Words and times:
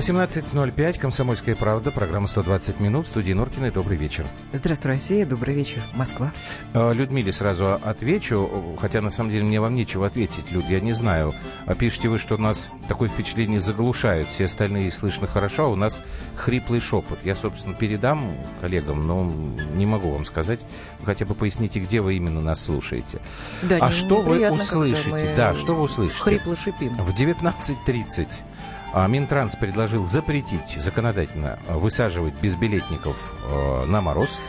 18.05, 0.00 0.98
«Комсомольская 0.98 1.54
правда», 1.54 1.90
программа 1.90 2.24
«120 2.24 2.82
минут», 2.82 3.04
в 3.04 3.10
студии 3.10 3.34
Норкиной. 3.34 3.70
Добрый 3.70 3.98
вечер. 3.98 4.24
Здравствуй, 4.50 4.92
Россия, 4.92 5.26
добрый 5.26 5.54
вечер, 5.54 5.82
Москва. 5.92 6.32
Э, 6.72 6.94
Людмиле 6.94 7.34
сразу 7.34 7.74
отвечу, 7.74 8.78
хотя 8.80 9.02
на 9.02 9.10
самом 9.10 9.28
деле 9.28 9.44
мне 9.44 9.60
вам 9.60 9.74
нечего 9.74 10.06
ответить, 10.06 10.50
Люд, 10.52 10.64
я 10.70 10.80
не 10.80 10.94
знаю. 10.94 11.34
А 11.66 11.74
пишете 11.74 12.08
вы, 12.08 12.16
что 12.16 12.36
у 12.36 12.38
нас 12.38 12.70
такое 12.88 13.10
впечатление 13.10 13.60
заглушают, 13.60 14.30
все 14.30 14.46
остальные 14.46 14.90
слышно 14.90 15.26
хорошо, 15.26 15.64
а 15.64 15.68
у 15.68 15.76
нас 15.76 16.02
хриплый 16.34 16.80
шепот. 16.80 17.22
Я, 17.22 17.34
собственно, 17.34 17.74
передам 17.74 18.34
коллегам, 18.62 19.06
но 19.06 19.30
не 19.74 19.84
могу 19.84 20.12
вам 20.12 20.24
сказать. 20.24 20.60
хотя 21.04 21.26
бы 21.26 21.34
поясните, 21.34 21.78
где 21.78 22.00
вы 22.00 22.14
именно 22.14 22.40
нас 22.40 22.64
слушаете. 22.64 23.20
Да, 23.60 23.76
а 23.82 23.88
не, 23.88 23.92
что 23.92 24.22
вы 24.22 24.50
услышите? 24.50 25.34
Да, 25.36 25.54
что 25.54 25.74
вы 25.74 25.82
услышите? 25.82 26.22
Хрипло 26.22 26.56
шипим. 26.56 26.96
В 26.96 27.12
19.30 27.12 28.26
а 28.26 28.49
Минтранс 28.94 29.56
предложил 29.56 30.04
запретить 30.04 30.76
законодательно 30.78 31.58
высаживать 31.68 32.34
безбилетников 32.40 33.34
э, 33.44 33.84
на 33.86 34.00
мороз. 34.00 34.40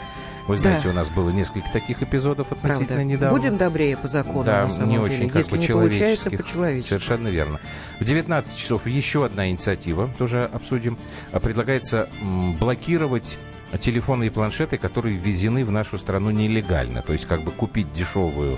Вы 0.47 0.57
знаете, 0.57 0.85
да. 0.85 0.89
у 0.89 0.93
нас 0.93 1.09
было 1.09 1.29
несколько 1.29 1.71
таких 1.71 2.01
эпизодов 2.01 2.51
относительно 2.51 2.87
Правда. 2.87 3.03
недавно. 3.03 3.37
Будем 3.37 3.57
добрее 3.57 3.95
по 3.95 4.07
закону, 4.07 4.43
да, 4.43 4.63
на 4.63 4.69
самом 4.69 4.89
не 4.89 4.95
деле. 4.95 5.05
очень 5.05 5.27
как 5.27 5.37
Если 5.37 5.51
бы 5.51 5.57
не 5.59 5.67
получается, 5.67 6.31
по-человечески. 6.31 6.89
Совершенно 6.89 7.27
верно. 7.27 7.59
В 7.99 8.03
19 8.03 8.57
часов 8.57 8.87
еще 8.87 9.25
одна 9.25 9.49
инициатива, 9.49 10.09
тоже 10.17 10.49
обсудим. 10.51 10.97
Предлагается 11.31 12.09
блокировать 12.59 13.37
телефоны 13.79 14.27
и 14.27 14.29
планшеты, 14.29 14.77
которые 14.77 15.15
ввезены 15.15 15.63
в 15.63 15.71
нашу 15.71 15.97
страну 15.97 16.31
нелегально. 16.31 17.01
То 17.01 17.13
есть 17.13 17.25
как 17.25 17.43
бы 17.43 17.51
купить 17.51 17.93
дешевую 17.93 18.57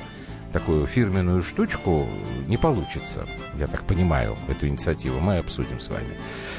такую 0.54 0.86
фирменную 0.86 1.42
штучку 1.42 2.08
не 2.48 2.58
получится. 2.58 3.26
Я 3.58 3.68
так 3.68 3.84
понимаю 3.84 4.38
эту 4.48 4.68
инициативу. 4.68 5.20
Мы 5.20 5.40
обсудим 5.40 5.80
с 5.80 5.90
вами. 5.90 6.16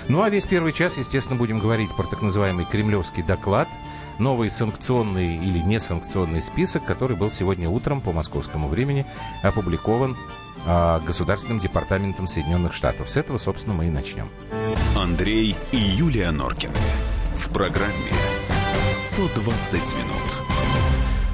Ну 0.09 0.23
а 0.23 0.29
весь 0.29 0.45
первый 0.45 0.73
час, 0.73 0.99
естественно, 0.99 1.39
будем 1.39 1.61
говорить 1.61 1.91
про 1.97 2.05
так 2.05 2.21
называемый 2.21 2.67
кремлевский 2.67 3.23
доклад. 3.23 3.69
Новый 4.19 4.51
санкционный 4.51 5.37
или 5.37 5.59
несанкционный 5.59 6.43
список, 6.43 6.85
который 6.85 7.17
был 7.17 7.31
сегодня 7.31 7.69
утром 7.69 8.01
по 8.01 8.13
московскому 8.13 8.69
времени 8.69 9.07
опубликован 9.43 10.17
э, 10.67 11.01
Государственным 11.05 11.59
департаментом 11.59 12.29
Соединенных 12.29 12.75
Штатов. 12.75 13.09
С 13.09 13.17
этого, 13.17 13.39
собственно, 13.39 13.75
мы 13.75 13.87
и 13.87 13.91
начнем. 13.91 14.29
Андрей 14.97 15.57
и 15.73 15.77
Юлия 15.77 16.31
Норкины. 16.31 16.77
В 17.35 17.53
программе 17.53 18.13
120 18.93 19.75
минут. 19.75 20.54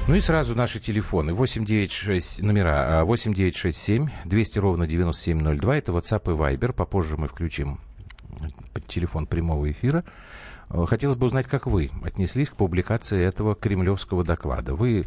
Ну 0.07 0.15
и 0.15 0.19
сразу 0.19 0.55
наши 0.55 0.79
телефоны. 0.79 1.33
896, 1.33 2.41
номера 2.41 3.05
8967 3.05 4.07
а, 4.07 4.27
200 4.27 4.59
ровно 4.59 4.87
9702. 4.87 5.77
Это 5.77 5.91
WhatsApp 5.91 6.23
и 6.25 6.37
Viber. 6.37 6.73
Попозже 6.73 7.17
мы 7.17 7.27
включим 7.27 7.79
телефон 8.87 9.27
прямого 9.27 9.71
эфира. 9.71 10.03
А, 10.69 10.85
хотелось 10.85 11.17
бы 11.17 11.27
узнать, 11.27 11.47
как 11.47 11.67
вы 11.67 11.91
отнеслись 12.03 12.49
к 12.49 12.55
публикации 12.55 13.23
этого 13.23 13.55
кремлевского 13.55 14.23
доклада. 14.23 14.73
Вы 14.73 15.05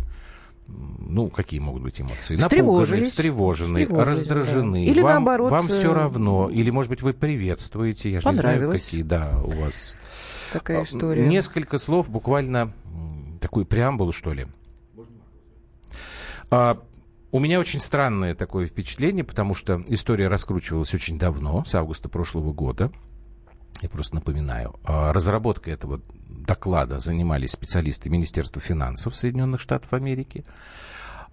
ну, 0.67 1.29
какие 1.29 1.61
могут 1.61 1.83
быть 1.83 2.01
эмоции? 2.01 2.37
Напуганы, 2.37 3.05
встревожены, 3.05 3.87
раздражены. 3.87 4.85
Да. 4.85 4.91
Или 4.91 5.01
вам, 5.01 5.13
наоборот. 5.13 5.51
Вам 5.51 5.69
все 5.69 5.91
э, 5.91 5.95
равно. 5.95 6.49
Или, 6.49 6.71
может 6.71 6.89
быть, 6.89 7.03
вы 7.03 7.13
приветствуете. 7.13 8.11
Я 8.11 8.21
же 8.21 8.29
не 8.31 8.37
знаю, 8.37 8.71
какие, 8.71 9.03
да, 9.03 9.39
у 9.45 9.51
вас. 9.51 9.95
Такая 10.53 10.81
а, 10.81 10.83
история. 10.85 11.27
Несколько 11.27 11.77
слов, 11.77 12.09
буквально 12.09 12.73
такую 13.41 13.67
преамбулу, 13.67 14.13
что 14.13 14.33
ли. 14.33 14.47
А, 16.51 16.79
у 17.33 17.41
меня 17.41 17.59
очень 17.59 17.81
странное 17.81 18.35
такое 18.35 18.67
впечатление, 18.67 19.25
потому 19.25 19.55
что 19.55 19.83
история 19.89 20.29
раскручивалась 20.29 20.95
очень 20.95 21.19
давно, 21.19 21.65
с 21.65 21.75
августа 21.75 22.09
прошлого 22.09 22.53
года. 22.53 22.93
Я 23.83 23.89
просто 23.89 24.15
напоминаю. 24.15 24.77
А, 24.85 25.13
разработкой 25.13 25.75
этого 25.75 26.01
доклада 26.29 27.01
занимались 27.01 27.53
специалисты 27.53 28.09
Министерства 28.09 28.61
финансов 28.61 29.17
Соединенных 29.17 29.61
Штатов 29.61 29.93
Америки. 29.93 30.45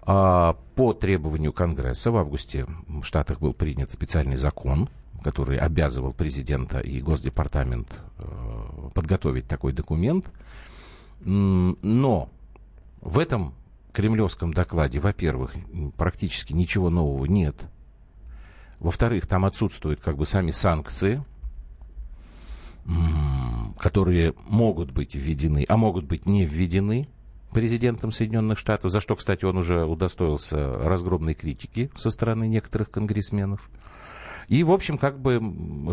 А, 0.02 0.56
по 0.74 0.92
требованию 0.92 1.52
Конгресса 1.52 2.10
в 2.10 2.16
августе 2.16 2.66
в 2.88 3.04
Штатах 3.04 3.38
был 3.38 3.54
принят 3.54 3.92
специальный 3.92 4.36
закон, 4.36 4.88
который 5.22 5.58
обязывал 5.58 6.12
президента 6.12 6.80
и 6.80 7.00
Госдепартамент 7.00 7.88
э, 8.18 8.90
подготовить 8.92 9.46
такой 9.46 9.72
документ. 9.72 10.26
Но 11.24 12.28
в 13.00 13.18
этом 13.20 13.54
кремлевском 13.92 14.52
докладе, 14.52 14.98
во-первых, 14.98 15.54
практически 15.96 16.52
ничего 16.52 16.90
нового 16.90 17.26
нет. 17.26 17.56
Во-вторых, 18.80 19.26
там 19.26 19.44
отсутствуют 19.44 20.00
как 20.00 20.16
бы 20.16 20.26
сами 20.26 20.50
санкции, 20.50 21.24
которые 23.78 24.34
могут 24.48 24.90
быть 24.90 25.14
введены, 25.14 25.64
а 25.68 25.76
могут 25.76 26.06
быть 26.06 26.26
не 26.26 26.44
введены 26.44 27.08
президентом 27.52 28.10
Соединенных 28.10 28.58
Штатов, 28.58 28.90
за 28.90 29.00
что, 29.00 29.14
кстати, 29.14 29.44
он 29.44 29.58
уже 29.58 29.84
удостоился 29.84 30.56
разгромной 30.78 31.34
критики 31.34 31.90
со 31.96 32.10
стороны 32.10 32.48
некоторых 32.48 32.90
конгрессменов. 32.90 33.70
И, 34.52 34.64
в 34.64 34.70
общем, 34.70 34.98
как 34.98 35.18
бы 35.18 35.40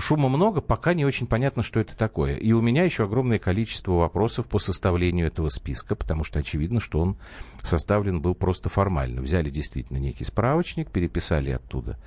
шума 0.02 0.28
много, 0.28 0.60
пока 0.60 0.94
не 0.94 1.06
очень 1.06 1.28
понятно, 1.28 1.64
что 1.64 1.80
это 1.80 1.96
такое. 1.96 2.36
И 2.36 2.52
у 2.52 2.60
меня 2.60 2.84
еще 2.84 3.06
огромное 3.06 3.40
количество 3.40 3.94
вопросов 3.94 4.48
по 4.48 4.60
составлению 4.60 5.28
этого 5.28 5.48
списка, 5.48 5.96
потому 5.96 6.26
что 6.26 6.40
очевидно, 6.40 6.82
что 6.82 7.00
он 7.00 7.16
составлен 7.64 8.22
был 8.22 8.36
просто 8.36 8.68
формально. 8.68 9.22
Взяли 9.22 9.50
действительно 9.50 9.98
некий 9.98 10.26
справочник, 10.26 10.92
переписали 10.92 11.52
оттуда 11.52 11.98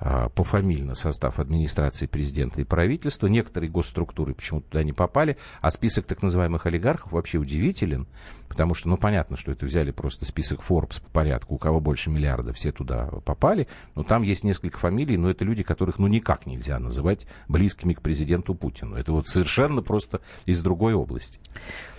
а, 0.00 0.30
пофамильно 0.30 0.94
состав 0.94 1.38
администрации 1.40 2.06
президента 2.06 2.60
и 2.62 2.64
правительства. 2.64 3.26
Некоторые 3.26 3.68
госструктуры 3.70 4.32
почему-то 4.32 4.70
туда 4.70 4.84
не 4.84 4.94
попали, 4.94 5.36
а 5.60 5.70
список 5.70 6.06
так 6.06 6.22
называемых 6.22 6.64
олигархов 6.64 7.12
вообще 7.12 7.36
удивителен, 7.36 8.06
потому 8.48 8.72
что, 8.72 8.88
ну, 8.88 8.96
понятно, 8.96 9.36
что 9.36 9.52
это 9.52 9.66
взяли 9.66 9.90
просто 9.90 10.24
список 10.24 10.60
Forbes 10.60 11.02
по 11.02 11.10
порядку, 11.10 11.56
у 11.56 11.58
кого 11.58 11.80
больше 11.80 12.08
миллиарда, 12.08 12.54
все 12.54 12.72
туда 12.72 13.08
попали, 13.26 13.68
но 13.94 14.04
там 14.04 14.22
есть 14.22 14.44
несколько 14.44 14.78
фамилий, 14.78 15.18
но 15.18 15.28
это 15.28 15.44
люди, 15.44 15.62
которых 15.62 15.97
ну, 15.98 16.06
никак 16.06 16.46
нельзя 16.46 16.78
называть 16.78 17.26
близкими 17.48 17.92
к 17.92 18.02
президенту 18.02 18.54
Путину. 18.54 18.96
Это 18.96 19.12
вот 19.12 19.26
совершенно 19.26 19.82
просто 19.82 20.20
из 20.46 20.62
другой 20.62 20.94
области. 20.94 21.40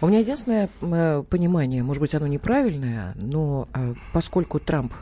У 0.01 0.07
меня 0.07 0.19
единственное 0.19 0.69
э, 0.81 1.23
понимание, 1.29 1.83
может 1.83 2.01
быть, 2.01 2.15
оно 2.15 2.27
неправильное, 2.27 3.13
но 3.15 3.67
э, 3.73 3.93
поскольку 4.13 4.59
Трамп 4.59 4.93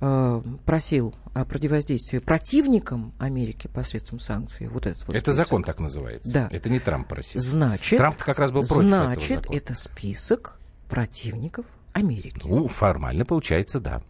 э, 0.00 0.42
просил 0.64 1.14
о 1.34 1.44
противодействии 1.44 2.18
противникам 2.18 3.12
Америки 3.18 3.68
посредством 3.68 4.18
санкций. 4.18 4.68
Вот 4.68 4.86
этот 4.86 5.06
вот 5.06 5.16
это 5.16 5.32
список. 5.32 5.46
закон 5.46 5.62
так 5.62 5.78
называется. 5.78 6.32
Да. 6.32 6.48
Это 6.50 6.68
не 6.68 6.80
Трамп 6.80 7.08
просил. 7.08 7.40
Значит, 7.40 7.98
Трамп 7.98 8.16
как 8.16 8.38
раз 8.38 8.50
был 8.50 8.62
против 8.62 8.88
значит, 8.88 9.22
этого 9.22 9.42
закона. 9.42 9.56
это 9.56 9.74
список 9.74 10.58
противников 10.88 11.66
Америки. 11.92 12.46
Ну, 12.46 12.66
формально 12.68 13.24
получается, 13.24 13.80
да. 13.80 14.02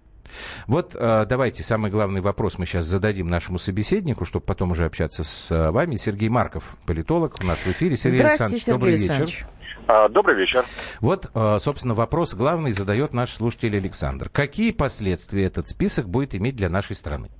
Вот 0.66 0.94
э, 0.94 1.26
давайте 1.28 1.62
самый 1.62 1.90
главный 1.90 2.20
вопрос 2.20 2.58
мы 2.58 2.66
сейчас 2.66 2.84
зададим 2.84 3.28
нашему 3.28 3.58
собеседнику, 3.58 4.24
чтобы 4.24 4.44
потом 4.44 4.72
уже 4.72 4.84
общаться 4.84 5.24
с 5.24 5.50
э, 5.50 5.70
вами. 5.70 5.96
Сергей 5.96 6.28
Марков, 6.28 6.76
политолог, 6.86 7.36
у 7.42 7.46
нас 7.46 7.60
в 7.60 7.68
эфире. 7.68 7.96
Сергей 7.96 8.20
Александрович, 8.20 8.62
Сергей 8.62 8.74
добрый 8.74 8.94
Александрович. 8.94 9.34
вечер. 9.34 9.48
А, 9.86 10.08
добрый 10.08 10.36
вечер. 10.36 10.64
Вот, 11.00 11.30
э, 11.34 11.56
собственно, 11.58 11.94
вопрос 11.94 12.34
главный 12.34 12.72
задает 12.72 13.14
наш 13.14 13.30
слушатель 13.30 13.76
Александр. 13.76 14.28
Какие 14.28 14.72
последствия 14.72 15.44
этот 15.44 15.68
список 15.68 16.08
будет 16.08 16.34
иметь 16.34 16.56
для 16.56 16.68
нашей 16.68 16.94
страны? 16.94 17.30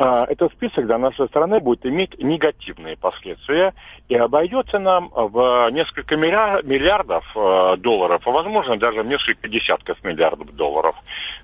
А, 0.00 0.26
этот 0.28 0.52
список 0.52 0.86
для 0.86 0.96
нашей 0.96 1.26
страны 1.26 1.58
будет 1.58 1.84
иметь 1.84 2.16
негативные 2.18 2.96
последствия 2.96 3.74
и 4.08 4.14
обойдется 4.14 4.78
нам 4.78 5.10
в 5.12 5.70
несколько 5.72 6.16
миллиардов 6.16 7.24
э, 7.34 7.76
долларов, 7.78 8.22
а 8.24 8.30
возможно 8.30 8.78
даже 8.78 9.02
в 9.02 9.06
несколько 9.06 9.48
десятков 9.48 10.02
миллиардов 10.04 10.54
долларов. 10.54 10.94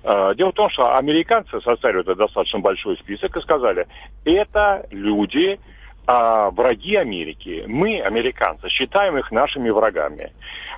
Э, 0.03 0.33
дело 0.37 0.51
в 0.51 0.55
том, 0.55 0.69
что 0.69 0.95
американцы 0.95 1.59
составили 1.61 2.01
этот 2.01 2.17
достаточно 2.17 2.59
большой 2.59 2.97
список 2.97 3.35
и 3.35 3.41
сказали, 3.41 3.87
это 4.23 4.87
люди, 4.89 5.59
а, 6.07 6.51
враги 6.51 6.95
Америки. 6.95 7.63
Мы, 7.67 7.99
американцы, 7.99 8.69
считаем 8.69 9.17
их 9.17 9.31
нашими 9.31 9.69
врагами. 9.69 10.31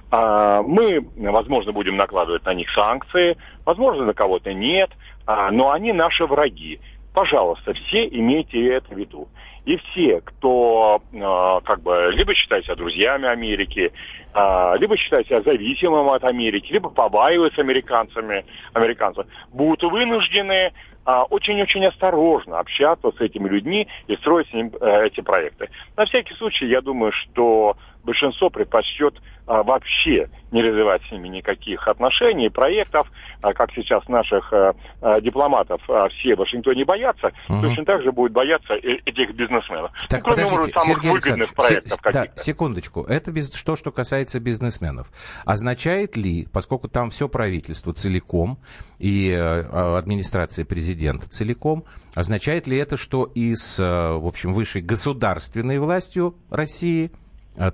А, 0.09 0.61
мы, 0.61 1.05
возможно, 1.17 1.73
будем 1.73 1.97
накладывать 1.97 2.45
на 2.45 2.53
них 2.53 2.69
санкции, 2.71 3.37
возможно, 3.65 4.05
на 4.05 4.13
кого-то 4.13 4.53
нет, 4.53 4.89
а, 5.25 5.51
но 5.51 5.71
они 5.71 5.91
наши 5.91 6.25
враги. 6.25 6.79
Пожалуйста, 7.17 7.73
все 7.73 8.05
имейте 8.05 8.73
это 8.73 8.93
в 8.93 8.95
виду. 8.95 9.27
И 9.65 9.75
все, 9.77 10.21
кто 10.21 11.01
э, 11.11 11.65
как 11.65 11.81
бы 11.81 12.11
либо 12.13 12.35
считает 12.35 12.65
себя 12.65 12.75
друзьями 12.75 13.27
Америки, 13.27 13.91
э, 14.35 14.77
либо 14.77 14.95
считает 14.97 15.25
себя 15.25 15.41
зависимым 15.41 16.11
от 16.11 16.23
Америки, 16.23 16.71
либо 16.71 16.91
побаиваются 16.91 17.61
американцами, 17.61 18.45
американцев, 18.73 19.25
будут 19.51 19.81
вынуждены 19.81 20.73
а, 21.05 21.23
очень-очень 21.23 21.85
осторожно 21.85 22.59
общаться 22.59 23.11
с 23.11 23.21
этими 23.21 23.47
людьми 23.47 23.87
и 24.07 24.15
строить 24.17 24.49
с 24.49 24.53
ним 24.53 24.73
э, 24.79 25.05
эти 25.07 25.21
проекты. 25.21 25.69
На 25.95 26.05
всякий 26.05 26.35
случай, 26.35 26.67
я 26.67 26.81
думаю, 26.81 27.13
что 27.13 27.77
большинство 28.07 28.49
предпочтет 28.49 29.15
а, 29.45 29.63
вообще 29.63 30.29
не 30.51 30.61
развивать 30.61 31.01
с 31.07 31.11
ними 31.11 31.27
никаких 31.27 31.87
отношений, 31.89 32.49
проектов, 32.49 33.11
а, 33.41 33.53
как 33.53 33.71
сейчас 33.73 34.07
наших 34.07 34.51
а, 34.53 34.73
а, 35.01 35.19
дипломатов 35.19 35.81
а, 35.89 36.07
все 36.07 36.35
в 36.35 36.39
Вашингтоне 36.39 36.85
боятся, 36.85 37.33
угу. 37.49 37.61
точно 37.61 37.83
так 37.85 38.01
же 38.03 38.13
будут 38.13 38.31
бояться 38.31 38.75
этих 38.75 39.35
бизнесменов. 39.35 39.91
Так, 40.07 40.25
ну, 40.25 40.33
кроме, 40.33 40.43
подождите, 40.43 40.57
может, 40.57 40.73
самых 40.79 40.97
Сергей 40.97 41.11
выгодных 41.11 41.53
проектов 41.53 41.99
се- 42.01 42.11
Да, 42.13 42.27
секундочку. 42.37 43.03
Это 43.03 43.31
без, 43.31 43.53
что, 43.53 43.75
что 43.75 43.91
касается 43.91 44.39
бизнесменов. 44.39 45.11
Означает 45.45 46.15
ли, 46.15 46.47
поскольку 46.51 46.87
там 46.87 47.09
все 47.09 47.27
правительство 47.27 47.93
целиком 47.93 48.57
и 48.99 49.31
э, 49.31 49.97
администрация 49.97 50.63
президента 50.63 51.29
целиком, 51.29 51.83
означает 52.15 52.67
ли 52.67 52.77
это, 52.77 52.95
что 52.95 53.25
и 53.25 53.53
с, 53.53 53.77
э, 53.79 54.17
в 54.17 54.25
общем, 54.25 54.53
высшей 54.53 54.81
государственной 54.81 55.79
властью 55.79 56.35
России– 56.49 57.11
а, 57.21 57.26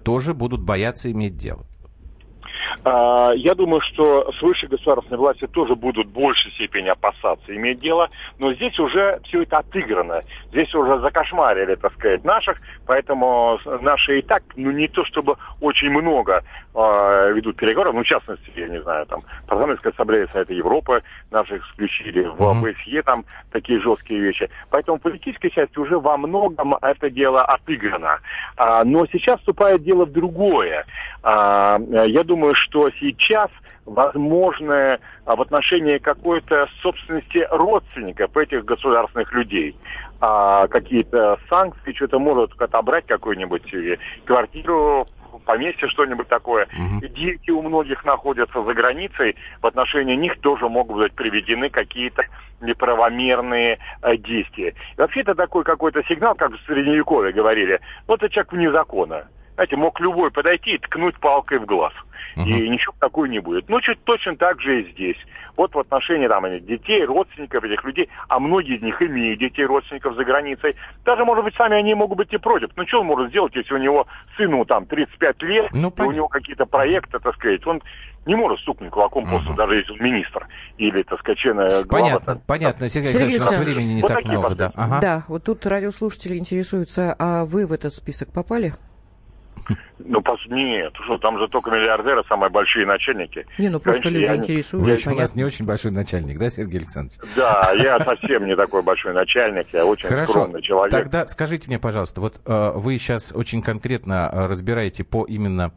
тоже 0.04 0.34
будут 0.34 0.62
бояться 0.62 1.12
иметь 1.12 1.38
дело. 1.38 1.66
А, 2.86 3.32
я 3.36 3.56
думаю, 3.56 3.82
что 3.82 4.30
с 4.32 4.42
высшей 4.42 4.68
государственной 4.68 5.18
властью 5.18 5.48
тоже 5.48 5.76
будут 5.76 6.08
в 6.08 6.12
большей 6.12 6.52
степени 6.52 6.90
опасаться 6.90 7.56
иметь 7.56 7.80
дело, 7.80 8.10
но 8.40 8.54
здесь 8.54 8.78
уже 8.80 9.20
все 9.24 9.44
это 9.44 9.60
отыграно. 9.60 10.22
Здесь 10.50 10.74
уже 10.76 11.00
закошмарили, 11.00 11.76
так 11.76 11.94
сказать, 11.94 12.24
наших, 12.26 12.58
поэтому 12.86 13.58
наши 13.82 14.20
и 14.20 14.22
так, 14.22 14.44
ну 14.56 14.72
не 14.72 14.88
то 14.88 15.06
чтобы 15.06 15.38
очень 15.62 15.92
много 15.92 16.44
э, 16.76 17.32
ведут 17.34 17.56
переговоров, 17.56 17.96
ну 17.96 18.04
в 18.04 18.08
частности, 18.08 18.52
я 18.56 18.68
не 18.68 18.82
знаю, 18.82 19.06
там, 19.06 19.22
парламентская 19.48 19.94
ассамблея 19.94 20.28
Совета 20.28 20.54
Европы 20.54 21.04
наших 21.32 21.66
исключили, 21.70 22.24
в 22.24 22.44
ОБСЕ 22.44 23.02
там 23.04 23.24
такие 23.52 23.80
жесткие 23.80 24.20
вещи. 24.20 24.50
Поэтому 24.70 25.00
политической 25.00 25.50
части 25.50 25.80
уже 25.80 25.98
во 26.00 26.18
многом 26.18 26.76
это 26.82 27.10
дело 27.10 27.46
отыграно. 27.46 28.20
А, 28.58 28.84
но 28.84 29.06
сейчас 29.08 29.40
вступает 29.40 29.84
дело 29.84 30.06
в 30.06 30.12
другое. 30.12 30.86
А, 31.22 31.80
я 32.06 32.24
думаю, 32.24 32.56
что 32.56 32.73
сейчас 33.00 33.50
возможное 33.86 35.00
а, 35.26 35.36
в 35.36 35.42
отношении 35.42 35.98
какой-то 35.98 36.68
собственности 36.82 37.46
родственников 37.52 38.36
этих 38.38 38.66
государственных 38.66 39.32
людей. 39.34 39.76
А, 40.22 40.68
какие-то 40.68 41.38
санкции, 41.50 41.94
что-то 41.94 42.20
могут 42.20 42.60
отобрать 42.62 43.06
какую-нибудь 43.06 43.74
квартиру, 44.26 45.06
поместье, 45.46 45.88
что-нибудь 45.90 46.28
такое. 46.28 46.66
Угу. 46.66 47.08
Дети 47.10 47.52
у 47.52 47.62
многих 47.62 48.06
находятся 48.06 48.64
за 48.64 48.74
границей, 48.74 49.36
в 49.62 49.68
отношении 49.68 50.16
них 50.16 50.40
тоже 50.40 50.70
могут 50.70 50.98
быть 50.98 51.14
приведены 51.14 51.70
какие-то 51.70 52.24
неправомерные 52.62 53.80
э, 54.02 54.18
действия. 54.18 54.70
И 54.70 55.02
вообще 55.02 55.22
это 55.22 55.36
такой 55.36 55.64
какой-то 55.64 56.04
сигнал, 56.04 56.36
как 56.36 56.52
в 56.54 56.66
Средневековье 56.66 57.34
говорили, 57.34 57.80
вот 58.08 58.24
это 58.24 58.34
человек 58.34 58.54
вне 58.54 58.72
закона. 58.72 59.28
Знаете, 59.56 59.76
мог 59.76 60.00
любой 60.00 60.32
подойти 60.32 60.72
и 60.72 60.78
ткнуть 60.78 61.20
палкой 61.20 61.60
в 61.60 61.66
глаз. 61.66 61.94
Uh-huh. 62.36 62.46
И 62.46 62.70
ничего 62.70 62.96
такого 63.00 63.26
не 63.26 63.40
будет. 63.40 63.70
Ну, 63.70 63.80
чуть 63.82 64.04
точно 64.06 64.36
так 64.36 64.60
же 64.60 64.82
и 64.82 64.92
здесь. 64.92 65.18
Вот 65.56 65.76
в 65.76 65.80
отношении 65.80 66.28
там, 66.28 66.50
детей, 66.66 67.06
родственников 67.06 67.64
этих 67.64 67.84
людей, 67.84 68.10
а 68.28 68.40
многие 68.40 68.78
из 68.78 68.82
них 68.82 69.00
имеют 69.04 69.40
детей, 69.40 69.66
родственников 69.66 70.16
за 70.16 70.24
границей. 70.24 70.72
Даже, 71.06 71.24
может 71.26 71.44
быть, 71.44 71.54
сами 71.56 71.78
они 71.78 71.94
могут 71.94 72.18
быть 72.18 72.34
и 72.34 72.38
против. 72.38 72.70
Ну, 72.76 72.88
что 72.88 73.02
он 73.02 73.08
может 73.08 73.30
сделать, 73.30 73.56
если 73.56 73.76
у 73.76 73.78
него 73.78 74.08
сыну 74.36 74.66
там 74.66 74.88
35 74.88 75.44
лет, 75.44 75.68
ну, 75.74 75.94
и 75.96 76.02
у 76.02 76.12
него 76.12 76.28
какие-то 76.28 76.66
проекты, 76.66 77.20
так 77.20 77.36
сказать, 77.36 77.66
он 77.68 77.84
не 78.26 78.36
может 78.36 78.60
стукнуть 78.62 78.90
кулаком 78.90 79.26
uh-huh. 79.26 79.30
просто, 79.30 79.54
даже 79.54 79.76
если 79.76 79.92
он 79.92 80.00
министр 80.02 80.48
или, 80.80 81.04
так 81.04 81.20
сказать, 81.20 81.38
член 81.38 81.58
глава. 81.58 81.84
Понятно, 81.88 82.42
понятно. 82.48 82.90
Сергей 82.90 83.12
Сергей 83.12 83.36
Александрович, 83.36 83.58
у 83.58 83.68
нас 83.68 83.76
времени 83.76 83.94
не 83.94 84.02
вот 84.02 84.08
так 84.12 84.26
много. 84.26 84.56
Да. 84.56 84.72
Ага. 84.76 85.00
да, 85.02 85.26
вот 85.28 85.44
тут 85.44 85.68
радиослушатели 85.68 86.38
интересуются, 86.38 87.16
а 87.20 87.46
вы 87.46 87.68
в 87.68 87.74
этот 87.74 87.94
список 87.94 88.32
попали? 88.34 88.74
Ну, 90.06 90.22
нет, 90.50 90.94
что, 91.06 91.18
там 91.18 91.40
же 91.40 91.48
только 91.48 91.72
миллиардеры, 91.72 92.24
самые 92.28 92.50
большие 92.50 92.86
начальники. 92.86 93.46
Не, 93.58 93.70
ну 93.70 93.80
просто 93.80 94.04
Конечно, 94.04 94.22
люди 94.22 94.32
я, 94.32 94.36
интересуются. 94.36 95.10
Я, 95.10 95.16
у 95.16 95.20
нас 95.20 95.36
не 95.36 95.46
очень 95.46 95.66
большой 95.66 95.92
начальник, 95.92 96.38
да, 96.38 96.50
Сергей 96.50 96.80
Александрович? 96.80 97.20
Да, 97.38 97.72
я 97.78 98.00
совсем 98.00 98.46
не 98.46 98.56
такой 98.56 98.82
большой 98.84 99.14
начальник, 99.14 99.68
я 99.72 99.86
очень 99.86 100.08
Хорошо. 100.08 100.32
скромный 100.34 100.62
человек. 100.62 100.92
Тогда 100.92 101.26
скажите 101.28 101.68
мне, 101.68 101.80
пожалуйста, 101.80 102.20
вот 102.20 102.42
э, 102.46 102.72
вы 102.76 102.98
сейчас 102.98 103.34
очень 103.34 103.62
конкретно 103.62 104.30
э, 104.32 104.46
разбираете 104.48 105.06
по 105.06 105.24
именно 105.24 105.72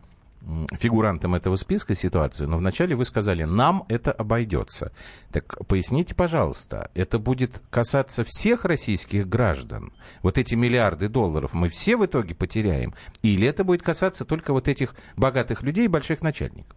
фигурантом 0.73 1.35
этого 1.35 1.57
списка 1.57 1.95
ситуацию, 1.95 2.49
но 2.49 2.57
вначале 2.57 2.95
вы 2.95 3.05
сказали, 3.05 3.45
нам 3.45 3.85
это 3.89 4.13
обойдется. 4.13 4.93
Так 5.33 5.67
поясните, 5.67 6.15
пожалуйста, 6.15 6.91
это 6.95 7.19
будет 7.19 7.61
касаться 7.71 8.25
всех 8.25 8.65
российских 8.65 9.29
граждан? 9.29 9.93
Вот 10.23 10.39
эти 10.39 10.55
миллиарды 10.55 11.09
долларов 11.09 11.53
мы 11.53 11.69
все 11.69 11.97
в 11.97 12.07
итоге 12.07 12.35
потеряем? 12.35 12.95
Или 13.23 13.47
это 13.47 13.65
будет 13.65 13.83
касаться 13.83 14.25
только 14.25 14.53
вот 14.53 14.69
этих 14.69 14.95
богатых 15.17 15.63
людей 15.63 15.87
и 15.87 15.89
больших 15.89 16.23
начальников? 16.23 16.77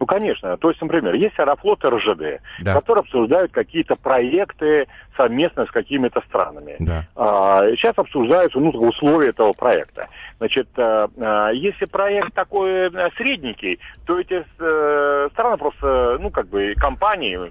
Ну, 0.00 0.06
конечно. 0.06 0.56
То 0.56 0.68
есть, 0.68 0.80
например, 0.80 1.14
есть 1.14 1.38
Аэрофлот 1.38 1.84
и 1.84 1.88
РЖД, 1.88 2.40
да. 2.60 2.74
которые 2.74 3.02
обсуждают 3.02 3.50
какие-то 3.52 3.96
проекты 3.96 4.86
совместно 5.16 5.66
с 5.66 5.70
какими-то 5.70 6.20
странами. 6.28 6.76
Да. 6.78 7.04
А, 7.16 7.68
сейчас 7.72 7.94
обсуждаются 7.96 8.60
ну, 8.60 8.70
условия 8.70 9.30
этого 9.30 9.52
проекта. 9.52 10.08
Значит, 10.38 10.68
а, 10.76 11.08
а, 11.18 11.50
если 11.50 11.86
проект 11.86 12.32
такой 12.32 12.70
э, 12.70 13.10
средненький, 13.16 13.80
то 14.06 14.20
эти 14.20 14.44
а, 14.60 15.28
страны 15.32 15.56
просто, 15.56 16.18
ну, 16.20 16.30
как 16.30 16.48
бы, 16.48 16.74
компании, 16.76 17.50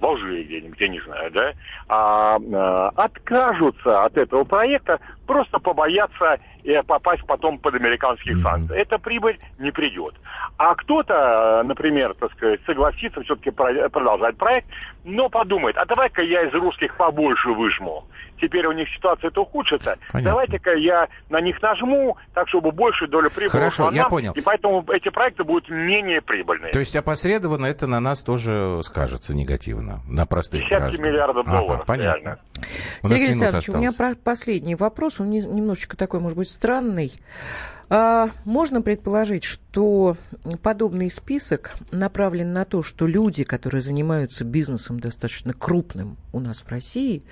в 0.00 0.04
Алжире 0.04 0.44
где-нибудь, 0.44 0.80
я 0.80 0.88
не 0.88 1.00
знаю, 1.00 1.30
да, 1.30 1.52
а, 1.88 2.38
а, 2.52 2.88
откажутся 2.96 4.04
от 4.04 4.16
этого 4.16 4.44
проекта, 4.44 4.98
просто 5.26 5.58
побоятся 5.58 6.38
и 6.62 6.80
попасть 6.86 7.24
потом 7.26 7.58
под 7.58 7.74
американские 7.74 8.36
mm-hmm. 8.36 8.42
санкции. 8.42 8.76
Эта 8.76 8.98
прибыль 8.98 9.38
не 9.58 9.70
придет. 9.70 10.14
А 10.58 10.74
кто-то, 10.74 11.62
например, 11.64 12.14
так 12.14 12.32
сказать, 12.32 12.60
согласится 12.66 13.22
все-таки 13.22 13.50
продолжать 13.50 14.36
проект, 14.36 14.68
но 15.04 15.28
подумает, 15.28 15.76
а 15.76 15.86
давай-ка 15.86 16.22
я 16.22 16.42
из 16.42 16.52
русских 16.52 16.96
побольше 16.96 17.50
выжму. 17.50 18.04
Теперь 18.40 18.66
у 18.66 18.72
них 18.72 18.88
ситуация-то 18.94 19.42
ухудшится. 19.42 19.96
Понятно. 20.12 20.30
Давайте-ка 20.30 20.72
я 20.72 21.08
на 21.28 21.40
них 21.40 21.60
нажму, 21.60 22.16
так 22.34 22.48
чтобы 22.48 22.72
больше 22.72 23.06
доля 23.06 23.28
прибыли 23.28 23.48
Хорошо, 23.48 23.90
я 23.90 24.02
нам, 24.02 24.10
понял. 24.10 24.32
И 24.32 24.40
поэтому 24.40 24.84
эти 24.90 25.10
проекты 25.10 25.44
будут 25.44 25.68
менее 25.68 26.22
прибыльные. 26.22 26.72
То 26.72 26.78
есть 26.78 26.96
опосредованно 26.96 27.66
это 27.66 27.86
на 27.86 28.00
нас 28.00 28.22
тоже 28.22 28.80
скажется 28.82 29.34
негативно, 29.34 30.00
на 30.08 30.26
простых 30.26 30.62
Десятки 30.62 30.80
граждан. 30.80 31.04
миллиардов 31.06 31.46
долларов, 31.46 31.80
ага, 31.80 31.84
понятно. 31.86 32.20
реально. 32.20 32.38
Сергей 33.02 33.26
Александрович, 33.26 33.68
у 33.68 33.76
меня 33.76 33.90
последний 34.24 34.74
вопрос, 34.74 35.20
он 35.20 35.30
немножечко 35.30 35.96
такой, 35.96 36.20
может 36.20 36.38
быть, 36.38 36.48
странный. 36.48 37.12
А, 37.92 38.30
можно 38.44 38.82
предположить, 38.82 39.42
что 39.42 40.16
подобный 40.62 41.10
список 41.10 41.72
направлен 41.90 42.52
на 42.52 42.64
то, 42.64 42.84
что 42.84 43.08
люди, 43.08 43.42
которые 43.42 43.82
занимаются 43.82 44.44
бизнесом 44.44 45.00
достаточно 45.00 45.52
крупным 45.52 46.16
у 46.32 46.38
нас 46.38 46.60
в 46.60 46.68
России, 46.68 47.24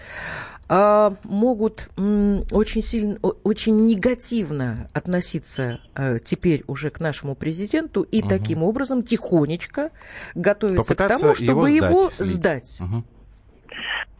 а, 0.68 1.16
могут 1.22 1.88
очень 1.96 2.82
сильно, 2.82 3.18
очень 3.20 3.86
негативно 3.86 4.90
относиться 4.92 5.78
а, 5.94 6.18
теперь 6.18 6.64
уже 6.66 6.90
к 6.90 6.98
нашему 6.98 7.36
президенту 7.36 8.02
и 8.02 8.20
угу. 8.20 8.28
таким 8.28 8.64
образом 8.64 9.04
тихонечко 9.04 9.92
готовиться 10.34 10.82
Попытаться 10.82 11.18
к 11.18 11.20
тому, 11.20 11.34
чтобы 11.36 11.70
его, 11.70 11.86
его 11.86 12.10
сдать. 12.10 12.26
сдать. 12.26 12.80
Угу. 12.80 13.04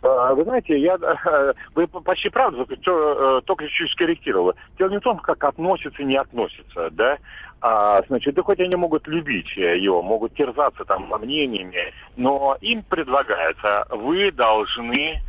А, 0.02 0.35
вы 0.35 0.45
знаете, 0.45 0.78
я, 0.78 0.97
вы 1.75 1.87
почти 1.87 2.28
правду, 2.28 2.67
э, 2.71 3.40
только 3.45 3.64
чуть-чуть 3.67 3.93
скорректировала. 3.93 4.55
Дело 4.78 4.90
не 4.90 4.99
в 4.99 5.02
том, 5.02 5.19
как 5.19 5.43
относится, 5.43 6.02
не 6.05 6.17
относится, 6.17 6.90
да. 6.93 7.19
А, 7.61 8.02
значит, 8.07 8.35
да 8.35 8.43
хоть 8.43 8.61
они 8.61 8.76
могут 8.76 9.09
любить 9.09 9.57
его, 9.57 10.00
могут 10.00 10.35
терзаться 10.35 10.85
там 10.85 11.12
мнениями, 11.21 11.93
но 12.17 12.57
им 12.61 12.85
предлагается, 12.85 13.85
вы 13.90 14.31
должны 14.31 15.21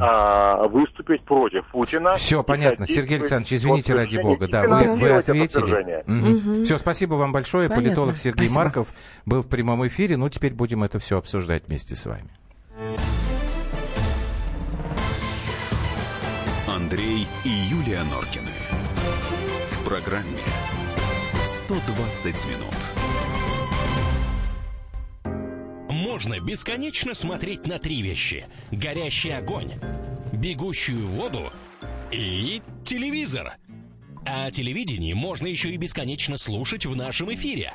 а, 0.00 0.66
выступить 0.68 1.22
против 1.24 1.66
Путина. 1.66 2.14
Все, 2.14 2.42
понятно. 2.42 2.86
Сергей 2.86 3.18
Александрович, 3.18 3.52
извините 3.52 3.94
ради 3.94 4.16
бога, 4.16 4.48
да, 4.48 4.62
вы, 4.62 4.94
вы 4.94 5.10
ответили. 5.10 6.02
Угу. 6.06 6.52
Угу. 6.54 6.64
Все, 6.64 6.78
спасибо 6.78 7.14
вам 7.14 7.32
большое. 7.32 7.68
Понятно. 7.68 7.84
Политолог 7.84 8.16
Сергей 8.16 8.48
спасибо. 8.48 8.64
Марков 8.64 8.88
был 9.26 9.42
в 9.42 9.48
прямом 9.50 9.86
эфире. 9.86 10.16
Ну, 10.16 10.30
теперь 10.30 10.54
будем 10.54 10.84
это 10.84 10.98
все 10.98 11.18
обсуждать 11.18 11.64
вместе 11.66 11.94
с 11.96 12.06
вами. 12.06 12.30
Андрей 16.74 17.28
и 17.44 17.48
Юлия 17.48 18.02
Норкины. 18.02 18.50
В 19.70 19.84
программе 19.84 20.40
120 21.44 22.46
минут. 22.46 22.74
Можно 25.88 26.40
бесконечно 26.40 27.14
смотреть 27.14 27.68
на 27.68 27.78
три 27.78 28.02
вещи. 28.02 28.48
Горящий 28.72 29.30
огонь, 29.30 29.74
бегущую 30.32 31.06
воду 31.06 31.52
и 32.10 32.60
телевизор. 32.84 33.54
А 34.26 34.50
телевидение 34.50 35.14
можно 35.14 35.46
еще 35.46 35.70
и 35.70 35.76
бесконечно 35.76 36.36
слушать 36.36 36.86
в 36.86 36.96
нашем 36.96 37.32
эфире. 37.34 37.74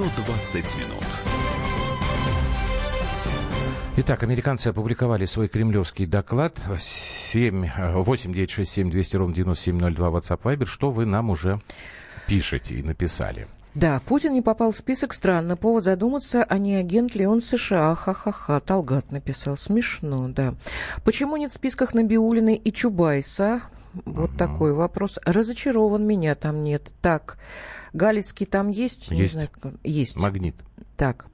120 0.00 0.78
минут. 0.78 1.04
Итак, 3.98 4.22
американцы 4.22 4.68
опубликовали 4.68 5.26
свой 5.26 5.46
кремлевский 5.46 6.06
доклад 6.06 6.58
7, 6.78 7.68
8 7.96 8.32
9 8.32 8.50
6 8.50 8.70
7 8.70 8.90
200 8.90 9.16
ровно 9.16 9.34
9702 9.34 10.08
WhatsApp 10.08 10.40
Viber. 10.42 10.64
Что 10.64 10.90
вы 10.90 11.04
нам 11.04 11.28
уже 11.28 11.60
пишете 12.26 12.76
и 12.76 12.82
написали? 12.82 13.46
Да, 13.74 14.00
Путин 14.06 14.32
не 14.32 14.40
попал 14.40 14.72
в 14.72 14.76
список 14.78 15.12
стран. 15.12 15.48
На 15.48 15.56
повод 15.58 15.84
задуматься, 15.84 16.44
а 16.44 16.56
не 16.56 16.76
агент 16.76 17.14
ли 17.14 17.26
он 17.26 17.42
США. 17.42 17.94
Ха-ха-ха. 17.94 18.58
Талгат 18.60 19.12
написал. 19.12 19.58
Смешно, 19.58 20.28
да. 20.28 20.54
Почему 21.04 21.36
нет 21.36 21.50
в 21.50 21.54
списках 21.56 21.92
Набиулиной 21.92 22.54
и 22.54 22.72
Чубайса? 22.72 23.60
Вот 24.04 24.30
uh-huh. 24.30 24.36
такой 24.36 24.72
вопрос. 24.72 25.18
Разочарован, 25.24 26.06
меня 26.06 26.34
там 26.34 26.62
нет. 26.62 26.92
Так, 27.00 27.38
Галицкий 27.92 28.46
там 28.46 28.70
есть? 28.70 29.10
Есть. 29.10 29.20
Не 29.20 29.26
знаю, 29.26 29.50
есть. 29.82 30.16
Магнит. 30.16 30.54
Так. 30.96 31.26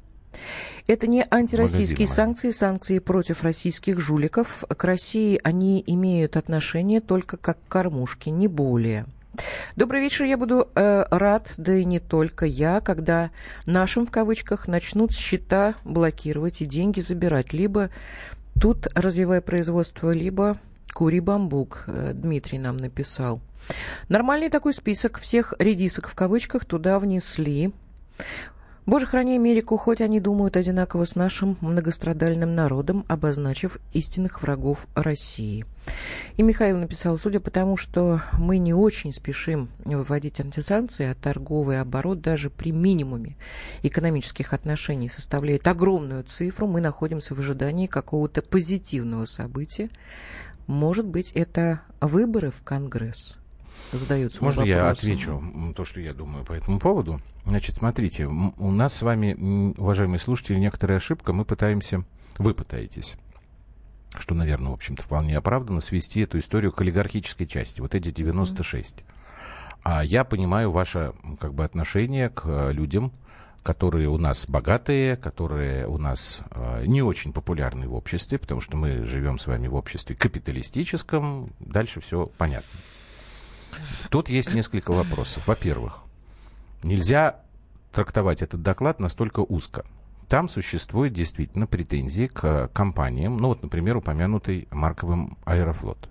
Это 0.86 1.06
не 1.06 1.26
антироссийские 1.28 2.06
санкции, 2.06 2.50
санкции 2.50 2.98
против 2.98 3.42
российских 3.42 3.98
жуликов. 3.98 4.64
К 4.68 4.84
России 4.84 5.40
они 5.42 5.82
имеют 5.86 6.36
отношение 6.36 7.00
только 7.00 7.36
как 7.36 7.58
кормушки, 7.68 8.28
не 8.28 8.46
более. 8.46 9.06
Добрый 9.74 10.00
вечер. 10.00 10.24
Я 10.24 10.36
буду 10.36 10.68
э, 10.74 11.04
рад, 11.10 11.54
да 11.58 11.74
и 11.74 11.84
не 11.84 12.00
только 12.00 12.46
я, 12.46 12.80
когда 12.80 13.30
нашим 13.66 14.06
в 14.06 14.10
кавычках 14.10 14.68
начнут 14.68 15.12
счета 15.12 15.74
блокировать 15.84 16.62
и 16.62 16.66
деньги 16.66 17.00
забирать. 17.00 17.52
Либо 17.52 17.90
тут 18.58 18.86
развивая 18.94 19.40
производство, 19.40 20.10
либо 20.10 20.58
Кури 20.92 21.20
бамбук, 21.20 21.84
э, 21.86 22.12
Дмитрий 22.14 22.58
нам 22.58 22.76
написал. 22.76 23.40
Нормальный 24.08 24.48
такой 24.48 24.74
список 24.74 25.18
всех 25.18 25.54
редисок 25.58 26.08
в 26.08 26.14
кавычках 26.14 26.64
туда 26.64 26.98
внесли. 26.98 27.72
Боже, 28.86 29.04
храни 29.04 29.34
Америку, 29.34 29.76
хоть 29.78 30.00
они 30.00 30.20
думают 30.20 30.56
одинаково 30.56 31.06
с 31.06 31.16
нашим 31.16 31.58
многострадальным 31.60 32.54
народом, 32.54 33.04
обозначив 33.08 33.78
истинных 33.92 34.42
врагов 34.42 34.86
России. 34.94 35.66
И 36.36 36.42
Михаил 36.44 36.78
написал, 36.78 37.18
судя 37.18 37.40
по 37.40 37.50
тому, 37.50 37.76
что 37.76 38.22
мы 38.38 38.58
не 38.58 38.72
очень 38.72 39.12
спешим 39.12 39.70
выводить 39.84 40.38
антисанкции, 40.38 41.06
а 41.06 41.16
торговый 41.16 41.80
оборот 41.80 42.20
даже 42.20 42.48
при 42.48 42.70
минимуме 42.70 43.36
экономических 43.82 44.52
отношений 44.52 45.08
составляет 45.08 45.66
огромную 45.66 46.22
цифру, 46.22 46.68
мы 46.68 46.80
находимся 46.80 47.34
в 47.34 47.40
ожидании 47.40 47.88
какого-то 47.88 48.40
позитивного 48.40 49.24
события, 49.24 49.90
может 50.66 51.06
быть, 51.06 51.32
это 51.32 51.82
выборы 52.00 52.50
в 52.50 52.62
Конгресс? 52.62 53.38
Задаются 53.92 54.42
Можно 54.42 54.62
я 54.62 54.88
отвечу 54.88 55.42
то, 55.76 55.84
что 55.84 56.00
я 56.00 56.12
думаю 56.12 56.44
по 56.44 56.52
этому 56.52 56.80
поводу? 56.80 57.20
Значит, 57.44 57.76
смотрите, 57.76 58.26
у 58.26 58.70
нас 58.70 58.94
с 58.94 59.02
вами, 59.02 59.74
уважаемые 59.78 60.18
слушатели, 60.18 60.58
некоторая 60.58 60.98
ошибка. 60.98 61.32
Мы 61.32 61.44
пытаемся, 61.44 62.04
вы 62.38 62.54
пытаетесь 62.54 63.16
что, 64.18 64.34
наверное, 64.34 64.70
в 64.70 64.74
общем-то, 64.74 65.02
вполне 65.02 65.36
оправданно, 65.36 65.80
свести 65.80 66.22
эту 66.22 66.38
историю 66.38 66.72
к 66.72 66.80
олигархической 66.80 67.46
части, 67.46 67.80
вот 67.80 67.94
эти 67.94 68.10
96. 68.10 68.94
Mm-hmm. 68.94 69.04
А 69.82 70.04
я 70.04 70.24
понимаю 70.24 70.72
ваше 70.72 71.12
как 71.38 71.54
бы, 71.54 71.64
отношение 71.64 72.28
к 72.28 72.70
людям, 72.70 73.12
которые 73.66 74.08
у 74.08 74.16
нас 74.16 74.46
богатые, 74.48 75.16
которые 75.16 75.88
у 75.88 75.98
нас 75.98 76.44
э, 76.52 76.84
не 76.86 77.02
очень 77.02 77.32
популярны 77.32 77.88
в 77.88 77.94
обществе, 77.96 78.38
потому 78.38 78.60
что 78.60 78.76
мы 78.76 79.02
живем 79.02 79.40
с 79.40 79.48
вами 79.48 79.66
в 79.66 79.74
обществе 79.74 80.14
капиталистическом. 80.14 81.50
Дальше 81.58 82.00
все 82.00 82.26
понятно. 82.38 82.78
Тут 84.08 84.28
есть 84.28 84.54
несколько 84.54 84.92
вопросов. 84.92 85.48
Во-первых, 85.48 85.98
нельзя 86.84 87.40
трактовать 87.92 88.40
этот 88.40 88.62
доклад 88.62 89.00
настолько 89.00 89.40
узко. 89.40 89.84
Там 90.28 90.48
существует 90.48 91.12
действительно 91.12 91.66
претензии 91.66 92.26
к 92.26 92.68
компаниям, 92.68 93.36
ну 93.36 93.48
вот, 93.48 93.64
например, 93.64 93.96
упомянутый 93.96 94.68
марковым 94.70 95.38
Аэрофлот. 95.44 96.08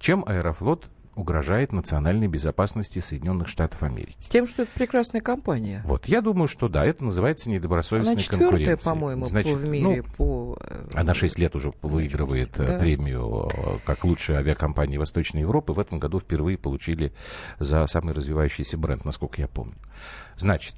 Чем 0.00 0.24
Аэрофлот 0.26 0.88
угрожает 1.18 1.72
национальной 1.72 2.28
безопасности 2.28 3.00
Соединенных 3.00 3.48
Штатов 3.48 3.82
Америки. 3.82 4.16
Тем, 4.28 4.46
что 4.46 4.62
это 4.62 4.70
прекрасная 4.74 5.20
компания. 5.20 5.82
Вот, 5.84 6.06
я 6.06 6.20
думаю, 6.20 6.46
что 6.46 6.68
да, 6.68 6.84
это 6.84 7.04
называется 7.04 7.50
недобросовестной 7.50 8.14
Она 8.14 8.24
конкуренцией. 8.24 8.84
по-моему, 8.84 9.24
Значит, 9.26 9.56
в 9.56 9.66
мире 9.66 10.02
ну, 10.02 10.14
по... 10.16 10.58
Э, 10.60 10.86
она 10.94 11.14
6 11.14 11.38
лет 11.38 11.56
уже 11.56 11.72
выигрывает 11.82 12.58
э, 12.60 12.64
да. 12.64 12.78
премию 12.78 13.48
э, 13.52 13.78
как 13.84 14.04
лучшая 14.04 14.38
авиакомпания 14.38 14.98
Восточной 14.98 15.40
Европы. 15.40 15.72
В 15.72 15.80
этом 15.80 15.98
году 15.98 16.20
впервые 16.20 16.56
получили 16.56 17.12
за 17.58 17.84
самый 17.86 18.14
развивающийся 18.14 18.78
бренд, 18.78 19.04
насколько 19.04 19.40
я 19.40 19.48
помню. 19.48 19.74
Значит, 20.36 20.76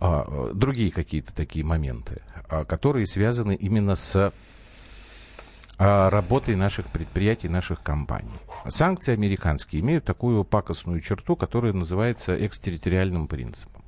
а, 0.00 0.52
другие 0.54 0.90
какие-то 0.90 1.34
такие 1.34 1.64
моменты, 1.64 2.22
а, 2.48 2.64
которые 2.64 3.06
связаны 3.06 3.54
именно 3.54 3.96
с 3.96 4.32
работой 5.78 6.56
наших 6.56 6.86
предприятий, 6.86 7.48
наших 7.48 7.82
компаний. 7.82 8.34
Санкции 8.68 9.12
американские 9.12 9.80
имеют 9.80 10.04
такую 10.04 10.44
пакостную 10.44 11.00
черту, 11.00 11.36
которая 11.36 11.72
называется 11.72 12.34
экстерриториальным 12.44 13.28
принципом. 13.28 13.84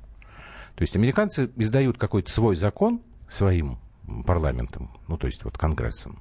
То 0.75 0.83
есть 0.83 0.95
американцы 0.95 1.51
издают 1.57 1.97
какой-то 1.97 2.31
свой 2.31 2.55
закон 2.55 3.01
своим 3.29 3.77
парламентом, 4.25 4.89
ну 5.07 5.17
то 5.17 5.27
есть 5.27 5.43
вот 5.43 5.57
Конгрессом, 5.57 6.19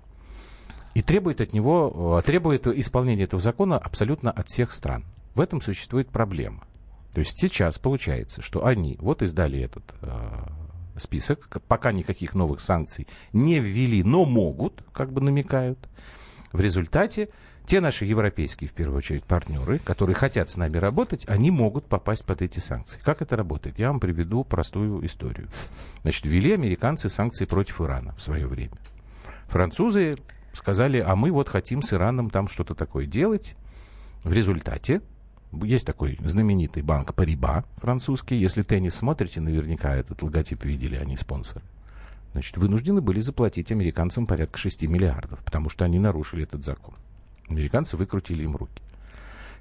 и 0.94 1.02
требует 1.02 1.40
от 1.40 1.52
него, 1.52 2.18
э, 2.20 2.26
требует 2.26 2.66
исполнения 2.66 3.24
этого 3.24 3.40
закона 3.40 3.78
абсолютно 3.78 4.30
от 4.30 4.48
всех 4.48 4.72
стран. 4.72 5.04
В 5.34 5.40
этом 5.40 5.60
существует 5.60 6.08
проблема. 6.08 6.64
То 7.12 7.20
есть 7.20 7.38
сейчас 7.38 7.78
получается, 7.78 8.42
что 8.42 8.66
они 8.66 8.96
вот 9.00 9.22
издали 9.22 9.60
этот 9.60 9.84
э, 10.02 10.46
список, 11.00 11.48
пока 11.66 11.92
никаких 11.92 12.34
новых 12.34 12.60
санкций 12.60 13.06
не 13.32 13.58
ввели, 13.58 14.02
но 14.02 14.24
могут, 14.24 14.84
как 14.92 15.12
бы 15.12 15.20
намекают. 15.20 15.88
В 16.52 16.60
результате 16.60 17.28
те 17.66 17.80
наши 17.80 18.04
европейские, 18.04 18.68
в 18.68 18.72
первую 18.72 18.98
очередь, 18.98 19.22
партнеры, 19.22 19.78
которые 19.78 20.16
хотят 20.16 20.50
с 20.50 20.56
нами 20.56 20.76
работать, 20.76 21.24
они 21.28 21.52
могут 21.52 21.86
попасть 21.86 22.24
под 22.24 22.42
эти 22.42 22.58
санкции. 22.58 23.00
Как 23.04 23.22
это 23.22 23.36
работает? 23.36 23.78
Я 23.78 23.88
вам 23.88 24.00
приведу 24.00 24.42
простую 24.42 25.06
историю. 25.06 25.48
Значит, 26.02 26.24
ввели 26.24 26.52
американцы 26.52 27.08
санкции 27.08 27.44
против 27.44 27.80
Ирана 27.80 28.12
в 28.16 28.22
свое 28.22 28.48
время. 28.48 28.76
Французы 29.46 30.16
сказали, 30.52 30.98
а 30.98 31.14
мы 31.14 31.30
вот 31.30 31.48
хотим 31.48 31.82
с 31.82 31.92
Ираном 31.92 32.30
там 32.30 32.48
что-то 32.48 32.74
такое 32.74 33.06
делать. 33.06 33.54
В 34.24 34.32
результате 34.32 35.00
есть 35.52 35.86
такой 35.86 36.18
знаменитый 36.24 36.82
банк 36.82 37.14
Париба 37.14 37.64
французский. 37.76 38.36
Если 38.36 38.62
теннис 38.62 38.94
смотрите, 38.94 39.40
наверняка 39.40 39.94
этот 39.94 40.22
логотип 40.22 40.64
видели, 40.64 40.96
они 40.96 41.16
спонсоры. 41.16 41.64
Значит, 42.32 42.56
вынуждены 42.56 43.00
были 43.00 43.20
заплатить 43.20 43.72
американцам 43.72 44.26
порядка 44.26 44.58
6 44.58 44.84
миллиардов, 44.84 45.40
потому 45.44 45.68
что 45.68 45.84
они 45.84 45.98
нарушили 45.98 46.44
этот 46.44 46.64
закон. 46.64 46.94
Американцы 47.48 47.96
выкрутили 47.96 48.44
им 48.44 48.56
руки. 48.56 48.82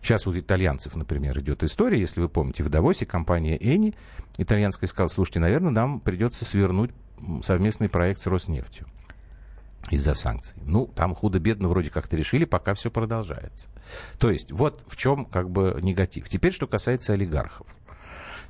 Сейчас 0.01 0.27
у 0.27 0.37
итальянцев, 0.37 0.95
например, 0.95 1.37
идет 1.39 1.63
история, 1.63 1.99
если 1.99 2.21
вы 2.21 2.29
помните, 2.29 2.63
в 2.63 2.69
Давосе 2.69 3.05
компания 3.05 3.57
Эни 3.57 3.95
итальянская 4.37 4.87
сказала, 4.87 5.09
слушайте, 5.09 5.39
наверное, 5.39 5.71
нам 5.71 5.99
придется 5.99 6.45
свернуть 6.45 6.91
совместный 7.41 7.89
проект 7.89 8.21
с 8.21 8.27
Роснефтью 8.27 8.87
из-за 9.91 10.13
санкций. 10.13 10.61
Ну, 10.65 10.87
там 10.87 11.15
худо-бедно 11.15 11.69
вроде 11.69 11.89
как-то 11.89 12.15
решили, 12.15 12.45
пока 12.45 12.73
все 12.73 12.91
продолжается. 12.91 13.69
То 14.17 14.31
есть 14.31 14.51
вот 14.51 14.83
в 14.87 14.95
чем 14.95 15.25
как 15.25 15.49
бы 15.49 15.79
негатив. 15.81 16.29
Теперь, 16.29 16.51
что 16.51 16.67
касается 16.67 17.13
олигархов. 17.13 17.67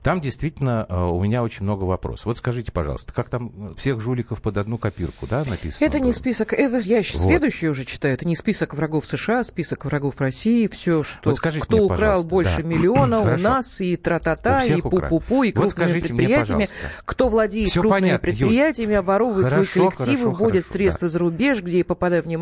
Там 0.03 0.21
действительно 0.21 0.85
э, 0.87 0.95
у 0.97 1.21
меня 1.21 1.43
очень 1.43 1.63
много 1.63 1.83
вопросов. 1.83 2.27
Вот 2.27 2.37
скажите, 2.37 2.71
пожалуйста, 2.71 3.13
как 3.13 3.29
там 3.29 3.75
всех 3.75 3.99
жуликов 3.99 4.41
под 4.41 4.57
одну 4.57 4.77
копирку, 4.77 5.27
да, 5.27 5.43
написано? 5.45 5.85
Это 5.85 5.99
не 5.99 6.13
список, 6.13 6.53
это 6.53 6.77
я 6.77 6.97
вот. 6.97 7.05
следующий 7.05 7.69
уже 7.69 7.83
читаю, 7.85 8.13
это 8.13 8.25
не 8.25 8.35
список 8.35 8.73
врагов 8.73 9.05
США, 9.05 9.43
список 9.43 9.85
врагов 9.85 10.19
России, 10.19 10.67
все, 10.67 11.03
что 11.03 11.29
вот 11.29 11.35
скажите 11.35 11.65
кто 11.65 11.77
мне, 11.77 11.85
украл 11.85 12.23
больше 12.23 12.63
да. 12.63 12.63
миллиона 12.63 13.19
у 13.19 13.37
нас, 13.37 13.81
и 13.81 13.97
тра-та-та, 13.97 14.63
и 14.63 14.79
пу-пу-пу, 14.79 15.47
и 15.47 15.53
вот 15.53 15.73
крупными 15.73 15.99
предприятиями. 15.99 16.65
кто 17.05 17.29
владеет 17.29 17.69
все 17.69 17.81
крупными 17.81 18.01
понятно, 18.01 18.19
предприятиями, 18.19 18.91
Юль. 18.91 18.99
оборовывает 18.99 19.49
хорошо, 19.49 19.71
свои 19.71 19.89
коллективы, 19.89 20.17
хорошо, 20.17 20.31
вводит 20.31 20.63
хорошо, 20.63 20.73
средства 20.73 21.07
да. 21.07 21.11
за 21.11 21.19
рубеж, 21.19 21.61
где 21.61 21.83
попадая 21.83 22.21
в 22.21 22.25
внимание. 22.25 22.39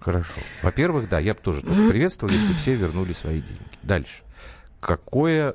Хорошо. 0.00 0.40
Во-первых, 0.62 1.08
да, 1.08 1.18
я 1.18 1.34
бы 1.34 1.40
тоже 1.40 1.60
приветствовал, 1.62 2.32
если 2.32 2.52
все 2.54 2.74
вернули 2.74 3.12
свои 3.12 3.40
деньги. 3.40 3.62
Дальше. 3.82 4.22
Какое 4.80 5.54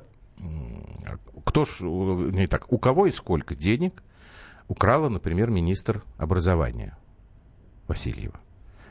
кто 1.44 1.64
ж, 1.64 1.80
не 1.82 2.46
так, 2.46 2.72
у 2.72 2.78
кого 2.78 3.06
и 3.06 3.10
сколько 3.10 3.54
денег 3.54 4.02
украла, 4.68 5.08
например, 5.08 5.50
министр 5.50 6.02
образования 6.18 6.96
Васильева? 7.88 8.38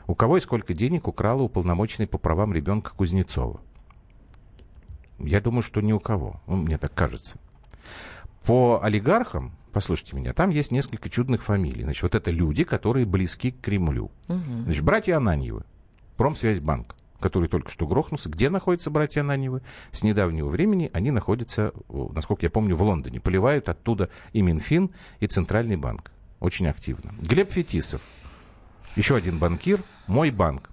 У 0.06 0.14
кого 0.14 0.36
и 0.36 0.40
сколько 0.40 0.74
денег 0.74 1.08
украла 1.08 1.42
уполномоченный 1.42 2.06
по 2.06 2.18
правам 2.18 2.52
ребенка 2.52 2.92
Кузнецова? 2.94 3.60
Я 5.18 5.40
думаю, 5.40 5.62
что 5.62 5.80
ни 5.80 5.92
у 5.92 5.98
кого. 5.98 6.40
Ну, 6.46 6.56
мне 6.56 6.78
так 6.78 6.94
кажется. 6.94 7.38
По 8.44 8.80
олигархам, 8.82 9.52
послушайте 9.72 10.16
меня, 10.16 10.32
там 10.32 10.50
есть 10.50 10.70
несколько 10.70 11.10
чудных 11.10 11.42
фамилий. 11.42 11.82
Значит, 11.82 12.02
вот 12.04 12.14
это 12.14 12.30
люди, 12.30 12.64
которые 12.64 13.06
близки 13.06 13.50
к 13.50 13.60
Кремлю. 13.60 14.10
Угу. 14.28 14.62
Значит, 14.64 14.84
братья 14.84 15.16
Ананьевы, 15.16 15.64
Промсвязьбанк 16.16 16.94
который 17.20 17.48
только 17.48 17.70
что 17.70 17.86
грохнулся. 17.86 18.28
Где 18.28 18.50
находятся 18.50 18.90
братья 18.90 19.20
Ананьевы? 19.20 19.62
С 19.92 20.02
недавнего 20.02 20.48
времени 20.48 20.90
они 20.92 21.10
находятся, 21.10 21.72
насколько 21.88 22.46
я 22.46 22.50
помню, 22.50 22.76
в 22.76 22.82
Лондоне. 22.82 23.20
Поливают 23.20 23.68
оттуда 23.68 24.10
и 24.32 24.42
Минфин, 24.42 24.90
и 25.20 25.26
Центральный 25.26 25.76
банк. 25.76 26.10
Очень 26.40 26.68
активно. 26.68 27.14
Глеб 27.20 27.50
Фетисов, 27.50 28.02
еще 28.94 29.16
один 29.16 29.38
банкир, 29.38 29.82
мой 30.06 30.30
банк. 30.30 30.70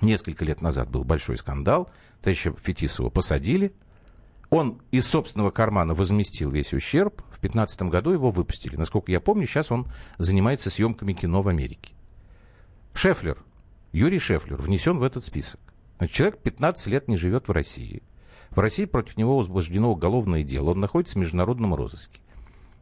Несколько 0.00 0.44
лет 0.44 0.62
назад 0.62 0.88
был 0.88 1.04
большой 1.04 1.36
скандал. 1.36 1.90
Товарища 2.22 2.52
Фетисова 2.52 3.10
посадили. 3.10 3.72
Он 4.48 4.80
из 4.90 5.06
собственного 5.06 5.50
кармана 5.50 5.94
возместил 5.94 6.50
весь 6.50 6.72
ущерб. 6.72 7.22
В 7.22 7.40
2015 7.40 7.82
году 7.82 8.10
его 8.10 8.30
выпустили. 8.30 8.76
Насколько 8.76 9.12
я 9.12 9.20
помню, 9.20 9.46
сейчас 9.46 9.70
он 9.70 9.86
занимается 10.18 10.70
съемками 10.70 11.12
кино 11.12 11.42
в 11.42 11.48
Америке. 11.48 11.92
Шефлер, 12.92 13.38
Юрий 13.92 14.18
Шефлер 14.18 14.60
внесен 14.60 14.98
в 14.98 15.02
этот 15.02 15.24
список. 15.24 15.60
Значит, 15.98 16.16
человек 16.16 16.38
15 16.38 16.86
лет 16.88 17.08
не 17.08 17.16
живет 17.16 17.48
в 17.48 17.52
России. 17.52 18.02
В 18.50 18.58
России 18.58 18.84
против 18.84 19.16
него 19.16 19.36
возбуждено 19.36 19.90
уголовное 19.92 20.42
дело. 20.42 20.70
Он 20.70 20.80
находится 20.80 21.16
в 21.16 21.20
международном 21.20 21.74
розыске. 21.74 22.20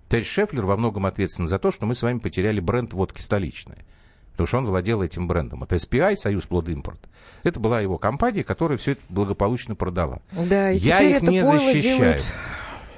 Товарищ 0.09 0.29
Шефлер 0.29 0.65
во 0.65 0.77
многом 0.77 1.07
ответственен 1.07 1.49
за 1.49 1.59
то, 1.59 1.71
что 1.71 1.85
мы 1.85 1.95
с 1.95 2.03
вами 2.03 2.19
потеряли 2.19 2.61
бренд 2.61 2.93
водки 2.93 3.21
столичная. 3.21 3.85
Потому 4.33 4.47
что 4.47 4.59
он 4.59 4.67
владел 4.67 5.03
этим 5.03 5.27
брендом. 5.27 5.65
Это 5.65 5.75
SPI, 5.75 6.15
Союз 6.15 6.47
Плодимпорт. 6.47 7.01
Это 7.43 7.59
была 7.59 7.81
его 7.81 7.99
компания, 7.99 8.45
которая 8.45 8.79
все 8.79 8.93
это 8.93 9.01
благополучно 9.09 9.75
продала. 9.75 10.21
Да, 10.33 10.69
Я 10.69 11.01
их 11.01 11.23
не 11.23 11.43
защищаю. 11.43 11.99
Делают... 11.99 12.25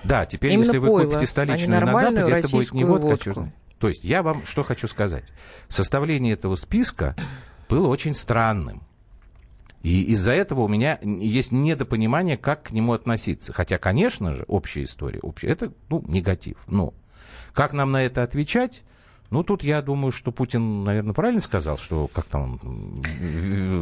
Да, 0.04 0.26
теперь, 0.26 0.52
Именно 0.52 0.66
если 0.66 0.78
вы 0.78 0.88
пойло, 0.88 1.08
купите 1.08 1.26
столичную 1.26 1.84
на 1.84 1.94
Западе, 1.94 2.32
это 2.32 2.48
будет 2.50 2.72
не 2.72 2.84
водка, 2.84 3.06
водку. 3.06 3.30
а 3.30 3.32
что 3.32 3.48
То 3.78 3.88
есть 3.88 4.04
я 4.04 4.22
вам 4.22 4.44
что 4.44 4.62
хочу 4.62 4.86
сказать. 4.86 5.24
Составление 5.68 6.34
этого 6.34 6.54
списка 6.54 7.16
было 7.70 7.88
очень 7.88 8.14
странным. 8.14 8.82
И 9.82 10.02
из-за 10.12 10.32
этого 10.32 10.60
у 10.60 10.68
меня 10.68 10.98
есть 11.02 11.52
недопонимание, 11.52 12.36
как 12.36 12.64
к 12.64 12.70
нему 12.72 12.92
относиться. 12.92 13.52
Хотя, 13.54 13.78
конечно 13.78 14.34
же, 14.34 14.44
общая 14.46 14.82
история, 14.82 15.20
общая, 15.20 15.48
это 15.48 15.72
ну, 15.88 16.04
негатив. 16.06 16.58
Но 16.66 16.92
как 17.54 17.72
нам 17.72 17.92
на 17.92 18.02
это 18.02 18.22
отвечать? 18.22 18.82
Ну, 19.30 19.44
тут 19.44 19.62
я 19.62 19.80
думаю, 19.80 20.10
что 20.10 20.32
Путин, 20.32 20.82
наверное, 20.82 21.12
правильно 21.12 21.40
сказал, 21.40 21.78
что 21.78 22.08
как 22.08 22.24
там, 22.24 22.58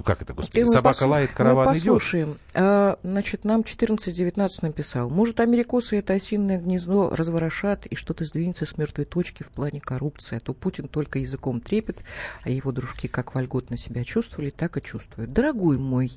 как 0.05 0.21
это, 0.21 0.35
господи, 0.35 0.65
собака 0.65 1.01
пос... 1.01 1.09
лает, 1.09 1.33
караван 1.33 1.69
мы 1.69 1.75
послушаем. 1.75 2.33
идет. 2.33 2.39
А, 2.55 2.99
значит, 3.03 3.45
нам 3.45 3.63
14-19 3.63 4.49
написал. 4.61 5.09
Может, 5.09 5.41
америкосы 5.41 5.99
это 5.99 6.13
осиное 6.13 6.59
гнездо 6.59 7.09
разворошат 7.11 7.87
и 7.87 7.97
что-то 7.97 8.27
сдвинется 8.27 8.67
с 8.67 8.77
мертвой 8.77 9.07
точки 9.07 9.43
в 9.43 9.49
плане 9.49 9.81
коррупции. 9.81 10.37
А 10.37 10.41
то 10.41 10.53
Путин 10.53 10.87
только 10.87 11.19
языком 11.19 11.63
трепет, 11.63 12.05
а 12.43 12.51
его 12.51 12.71
дружки 12.71 13.09
как 13.09 13.35
вольготно 13.35 13.79
себя 13.79 14.05
чувствовали, 14.05 14.51
так 14.51 14.77
и 14.77 14.83
чувствуют. 14.83 15.33
Дорогой 15.33 15.79
мой, 15.79 16.13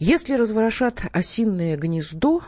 если 0.00 0.34
разворошат 0.34 1.06
осиное 1.12 1.76
гнездо, 1.76 2.42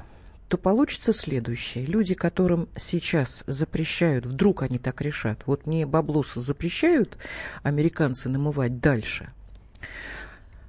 то 0.51 0.59
получится 0.59 1.13
следующее. 1.13 1.87
Люди, 1.87 2.15
которым 2.15 2.69
сейчас 2.77 3.45
запрещают, 3.47 4.27
вдруг 4.27 4.65
они 4.65 4.81
так 4.81 5.01
решат, 5.01 5.47
вот 5.47 5.65
мне 5.65 5.87
баблос 5.87 6.35
запрещают 6.35 7.19
американцы 7.63 8.29
намывать 8.29 8.81
дальше, 8.81 9.33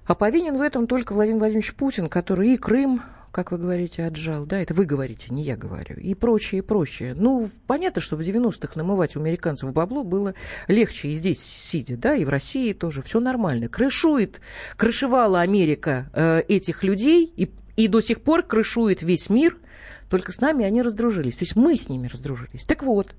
а 0.05 0.13
повинен 0.13 0.57
в 0.57 0.61
этом 0.61 0.85
только 0.85 1.13
Владимир 1.13 1.39
Владимирович 1.39 1.73
Путин, 1.73 2.09
который 2.09 2.53
и 2.53 2.57
Крым, 2.57 3.01
как 3.31 3.51
вы 3.51 3.57
говорите, 3.57 4.05
отжал, 4.05 4.45
да, 4.45 4.59
это 4.59 4.75
вы 4.75 4.85
говорите, 4.85 5.33
не 5.33 5.41
я 5.41 5.57
говорю, 5.57 5.95
и 5.95 6.13
прочее, 6.13 6.59
и 6.59 6.61
прочее. 6.61 7.15
Ну, 7.15 7.49
понятно, 7.65 8.01
что 8.01 8.15
в 8.15 8.19
90-х 8.19 8.73
намывать 8.75 9.15
у 9.15 9.19
американцев 9.19 9.73
бабло 9.73 10.03
было 10.03 10.35
легче 10.67 11.07
и 11.07 11.13
здесь 11.13 11.41
сидя, 11.41 11.97
да, 11.97 12.13
и 12.13 12.23
в 12.23 12.29
России 12.29 12.73
тоже, 12.73 13.01
все 13.01 13.19
нормально. 13.19 13.67
Крышует, 13.67 14.41
крышевала 14.77 15.41
Америка 15.41 16.11
э, 16.13 16.41
этих 16.41 16.83
людей 16.83 17.25
и, 17.25 17.49
и 17.77 17.87
до 17.87 17.99
сих 17.99 18.21
пор 18.21 18.43
крышует 18.43 19.01
весь 19.01 19.27
мир– 19.31 19.57
только 20.11 20.33
с 20.33 20.41
нами 20.41 20.65
они 20.65 20.81
раздружились. 20.81 21.37
То 21.37 21.43
есть 21.43 21.55
мы 21.55 21.77
с 21.77 21.87
ними 21.87 22.07
раздружились. 22.07 22.65
Так 22.65 22.83
вот, 22.83 23.15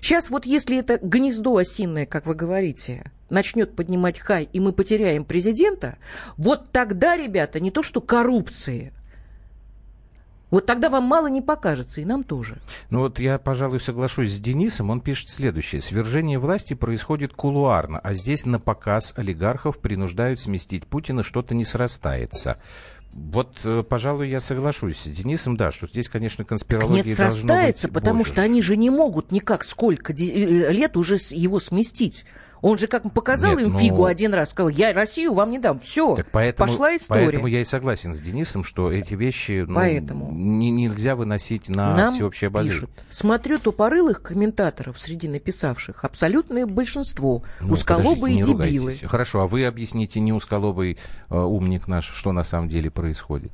сейчас 0.00 0.28
вот 0.28 0.44
если 0.44 0.76
это 0.76 0.98
гнездо 1.00 1.56
осинное, 1.56 2.04
как 2.04 2.26
вы 2.26 2.34
говорите, 2.34 3.12
начнет 3.30 3.76
поднимать 3.76 4.18
хай, 4.18 4.48
и 4.52 4.58
мы 4.58 4.72
потеряем 4.72 5.24
президента, 5.24 5.98
вот 6.36 6.72
тогда, 6.72 7.16
ребята, 7.16 7.60
не 7.60 7.70
то 7.70 7.84
что 7.84 8.00
коррупции, 8.00 8.92
вот 10.50 10.66
тогда 10.66 10.90
вам 10.90 11.04
мало 11.04 11.28
не 11.28 11.40
покажется, 11.40 12.00
и 12.00 12.04
нам 12.04 12.24
тоже. 12.24 12.58
Ну 12.90 12.98
вот 12.98 13.20
я, 13.20 13.38
пожалуй, 13.38 13.78
соглашусь 13.78 14.32
с 14.32 14.40
Денисом. 14.40 14.90
Он 14.90 15.00
пишет 15.00 15.30
следующее. 15.30 15.80
Свержение 15.80 16.40
власти 16.40 16.74
происходит 16.74 17.34
кулуарно, 17.34 18.00
а 18.00 18.14
здесь 18.14 18.46
на 18.46 18.58
показ 18.58 19.14
олигархов 19.16 19.78
принуждают 19.78 20.40
сместить 20.40 20.88
Путина, 20.88 21.22
что-то 21.22 21.54
не 21.54 21.64
срастается. 21.64 22.60
Вот, 23.12 23.60
э, 23.64 23.82
пожалуй, 23.86 24.30
я 24.30 24.40
соглашусь 24.40 25.00
с 25.00 25.04
Денисом, 25.04 25.54
да, 25.56 25.70
что 25.70 25.86
здесь, 25.86 26.08
конечно, 26.08 26.44
конспирология 26.44 27.04
Нет, 27.04 27.16
срастается, 27.16 27.88
быть, 27.88 27.94
потому 27.94 28.20
боже. 28.20 28.30
что 28.30 28.42
они 28.42 28.62
же 28.62 28.76
не 28.76 28.88
могут 28.88 29.32
никак 29.32 29.64
сколько 29.64 30.14
э, 30.14 30.72
лет 30.72 30.96
уже 30.96 31.16
его 31.30 31.60
сместить. 31.60 32.24
Он 32.62 32.78
же 32.78 32.86
как 32.86 33.12
показал 33.12 33.56
Нет, 33.56 33.66
им 33.66 33.72
ну... 33.72 33.78
фигу 33.78 34.04
один 34.04 34.32
раз, 34.32 34.50
сказал, 34.50 34.68
я 34.68 34.92
Россию 34.92 35.34
вам 35.34 35.50
не 35.50 35.58
дам. 35.58 35.80
Все, 35.80 36.16
поэтому, 36.30 36.68
пошла 36.68 36.94
история. 36.94 37.24
Поэтому 37.24 37.48
я 37.48 37.60
и 37.60 37.64
согласен 37.64 38.14
с 38.14 38.20
Денисом, 38.20 38.62
что 38.62 38.90
эти 38.92 39.14
вещи 39.14 39.64
ну, 39.66 39.74
поэтому. 39.74 40.30
не, 40.30 40.70
нельзя 40.70 41.16
выносить 41.16 41.68
на 41.68 41.96
Нам 41.96 42.14
всеобщее 42.14 42.48
обозрение. 42.48 42.82
Пишут. 42.82 43.04
Смотрю 43.10 43.58
тупорылых 43.58 44.22
комментаторов 44.22 44.96
среди 44.98 45.28
написавших, 45.28 46.04
абсолютное 46.04 46.66
большинство 46.66 47.42
ну, 47.60 47.72
усколобые 47.72 48.38
и 48.38 48.42
дебилы. 48.42 48.78
Ругайтесь. 48.78 49.08
Хорошо, 49.08 49.40
а 49.40 49.48
вы 49.48 49.66
объясните, 49.66 50.20
не 50.20 50.32
усколобый 50.32 50.98
э, 51.30 51.36
умник 51.36 51.88
наш, 51.88 52.08
что 52.08 52.30
на 52.30 52.44
самом 52.44 52.68
деле 52.68 52.92
происходит. 52.92 53.52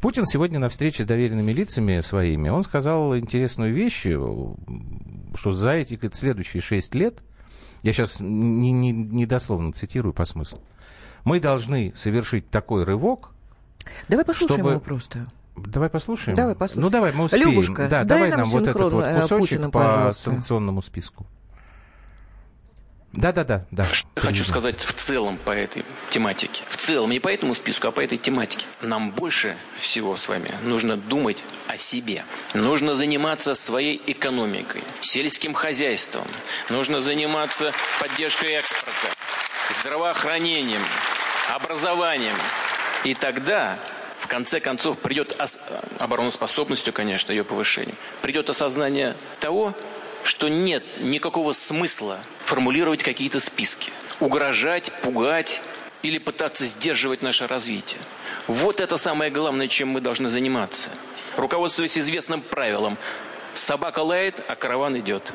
Путин 0.00 0.24
сегодня 0.24 0.58
на 0.58 0.70
встрече 0.70 1.02
с 1.02 1.06
доверенными 1.06 1.52
лицами 1.52 2.00
своими, 2.00 2.48
он 2.48 2.64
сказал 2.64 3.14
интересную 3.18 3.74
вещь, 3.74 4.06
э, 4.06 4.18
что 5.34 5.52
за 5.52 5.72
эти 5.72 5.98
следующие 6.14 6.62
шесть 6.62 6.94
лет 6.94 7.18
я 7.86 7.92
сейчас 7.92 8.18
не, 8.20 8.72
не, 8.72 8.90
не 8.90 9.26
дословно 9.26 9.72
цитирую 9.72 10.12
по 10.12 10.24
смыслу. 10.24 10.60
Мы 11.22 11.38
должны 11.38 11.92
совершить 11.94 12.50
такой 12.50 12.82
рывок. 12.82 13.30
Давай 14.08 14.24
послушаем 14.24 14.58
чтобы... 14.58 14.70
его 14.72 14.80
просто. 14.80 15.26
Давай 15.54 15.88
послушаем. 15.88 16.34
Давай 16.36 16.56
послушаем. 16.56 16.82
Ну 16.82 16.90
давай, 16.90 17.12
мы 17.14 17.24
успеем. 17.24 17.50
Любушка, 17.50 17.88
да, 17.88 18.02
дай 18.02 18.18
давай 18.18 18.30
нам, 18.30 18.40
нам 18.40 18.48
вот 18.48 18.66
этот 18.66 18.92
вот 18.92 19.14
кусочек 19.14 19.38
Путина, 19.38 19.70
по 19.70 19.78
пожалуйста. 19.78 20.22
санкционному 20.22 20.82
списку. 20.82 21.26
Да, 23.16 23.32
да, 23.32 23.44
да, 23.44 23.64
да. 23.70 23.86
Хочу 24.14 24.44
сказать 24.44 24.78
в 24.78 24.92
целом 24.92 25.38
по 25.38 25.50
этой 25.50 25.84
тематике. 26.10 26.62
В 26.68 26.76
целом, 26.76 27.10
не 27.10 27.18
по 27.18 27.28
этому 27.28 27.54
списку, 27.54 27.88
а 27.88 27.90
по 27.90 28.00
этой 28.02 28.18
тематике. 28.18 28.66
Нам 28.82 29.10
больше 29.10 29.56
всего 29.76 30.16
с 30.16 30.28
вами 30.28 30.52
нужно 30.62 30.98
думать 30.98 31.38
о 31.66 31.78
себе. 31.78 32.24
Нужно 32.52 32.94
заниматься 32.94 33.54
своей 33.54 34.00
экономикой, 34.06 34.84
сельским 35.00 35.54
хозяйством. 35.54 36.26
Нужно 36.68 37.00
заниматься 37.00 37.72
поддержкой 38.00 38.52
экспорта, 38.52 39.08
здравоохранением, 39.70 40.82
образованием. 41.54 42.36
И 43.04 43.14
тогда 43.14 43.78
в 44.20 44.26
конце 44.26 44.60
концов 44.60 44.98
придет 44.98 45.40
ос... 45.40 45.60
обороноспособностью, 45.98 46.92
конечно, 46.92 47.32
ее 47.32 47.44
повышение. 47.44 47.94
Придет 48.20 48.50
осознание 48.50 49.16
того, 49.40 49.74
что 50.26 50.48
нет 50.48 50.82
никакого 50.98 51.52
смысла 51.52 52.18
формулировать 52.40 53.02
какие-то 53.02 53.38
списки, 53.38 53.92
угрожать, 54.18 54.92
пугать 55.02 55.62
или 56.02 56.18
пытаться 56.18 56.66
сдерживать 56.66 57.22
наше 57.22 57.46
развитие. 57.46 58.00
Вот 58.48 58.80
это 58.80 58.96
самое 58.96 59.30
главное, 59.30 59.68
чем 59.68 59.88
мы 59.88 60.00
должны 60.00 60.28
заниматься. 60.28 60.90
руководствуясь 61.36 61.96
известным 61.96 62.42
правилом. 62.42 62.98
Собака 63.54 64.00
лает, 64.00 64.42
а 64.48 64.56
караван 64.56 64.98
идет. 64.98 65.32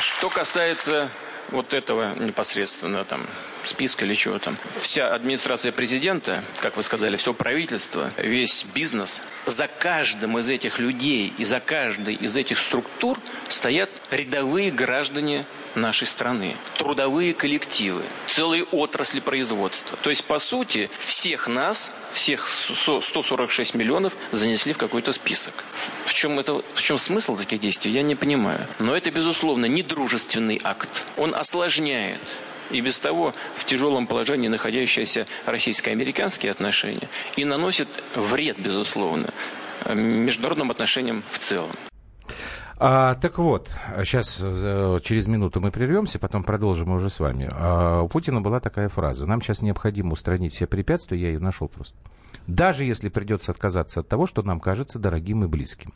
Что 0.00 0.30
касается 0.30 1.10
вот 1.50 1.74
этого 1.74 2.14
непосредственно 2.16 3.04
там 3.04 3.26
списка 3.68 4.04
или 4.04 4.14
чего 4.14 4.38
там. 4.38 4.56
Вся 4.80 5.14
администрация 5.14 5.72
президента, 5.72 6.44
как 6.60 6.76
вы 6.76 6.82
сказали, 6.82 7.16
все 7.16 7.34
правительство, 7.34 8.10
весь 8.16 8.64
бизнес, 8.74 9.20
за 9.46 9.68
каждым 9.68 10.38
из 10.38 10.48
этих 10.48 10.78
людей 10.78 11.32
и 11.38 11.44
за 11.44 11.60
каждой 11.60 12.14
из 12.14 12.36
этих 12.36 12.58
структур 12.58 13.18
стоят 13.48 13.90
рядовые 14.10 14.70
граждане 14.70 15.46
нашей 15.74 16.06
страны, 16.06 16.56
трудовые 16.76 17.34
коллективы, 17.34 18.02
целые 18.26 18.64
отрасли 18.64 19.20
производства. 19.20 19.96
То 20.02 20.10
есть, 20.10 20.24
по 20.24 20.38
сути, 20.38 20.90
всех 20.98 21.48
нас, 21.48 21.94
всех 22.12 22.48
146 22.48 23.74
миллионов 23.74 24.16
занесли 24.32 24.72
в 24.72 24.78
какой-то 24.78 25.12
список. 25.12 25.64
В 26.04 26.14
чем, 26.14 26.38
это, 26.38 26.62
в 26.74 26.82
чем 26.82 26.98
смысл 26.98 27.36
таких 27.36 27.60
действий, 27.60 27.92
я 27.92 28.02
не 28.02 28.14
понимаю. 28.14 28.66
Но 28.78 28.96
это, 28.96 29.10
безусловно, 29.10 29.66
не 29.66 29.82
дружественный 29.82 30.60
акт. 30.62 31.06
Он 31.16 31.34
осложняет 31.34 32.20
и 32.70 32.80
без 32.80 32.98
того 32.98 33.34
в 33.54 33.64
тяжелом 33.64 34.06
положении 34.06 34.48
находящиеся 34.48 35.26
российско-американские 35.46 36.52
отношения 36.52 37.08
и 37.36 37.44
наносит 37.44 37.88
вред, 38.14 38.58
безусловно, 38.58 39.32
международным 39.86 40.70
отношениям 40.70 41.22
в 41.30 41.38
целом. 41.38 41.70
А, 42.80 43.16
так 43.16 43.38
вот, 43.38 43.70
сейчас 44.04 44.40
э, 44.40 44.98
через 45.02 45.26
минуту 45.26 45.60
мы 45.60 45.72
прервемся, 45.72 46.20
потом 46.20 46.44
продолжим 46.44 46.90
уже 46.90 47.10
с 47.10 47.18
вами. 47.18 47.48
А, 47.50 48.02
у 48.02 48.08
Путина 48.08 48.40
была 48.40 48.60
такая 48.60 48.88
фраза. 48.88 49.26
Нам 49.26 49.42
сейчас 49.42 49.62
необходимо 49.62 50.12
устранить 50.12 50.54
все 50.54 50.68
препятствия, 50.68 51.18
я 51.18 51.28
ее 51.28 51.40
нашел 51.40 51.66
просто. 51.66 51.98
Даже 52.46 52.84
если 52.84 53.08
придется 53.08 53.50
отказаться 53.50 54.00
от 54.00 54.08
того, 54.08 54.26
что 54.28 54.42
нам 54.42 54.60
кажется 54.60 55.00
дорогим 55.00 55.44
и 55.44 55.48
близким. 55.48 55.92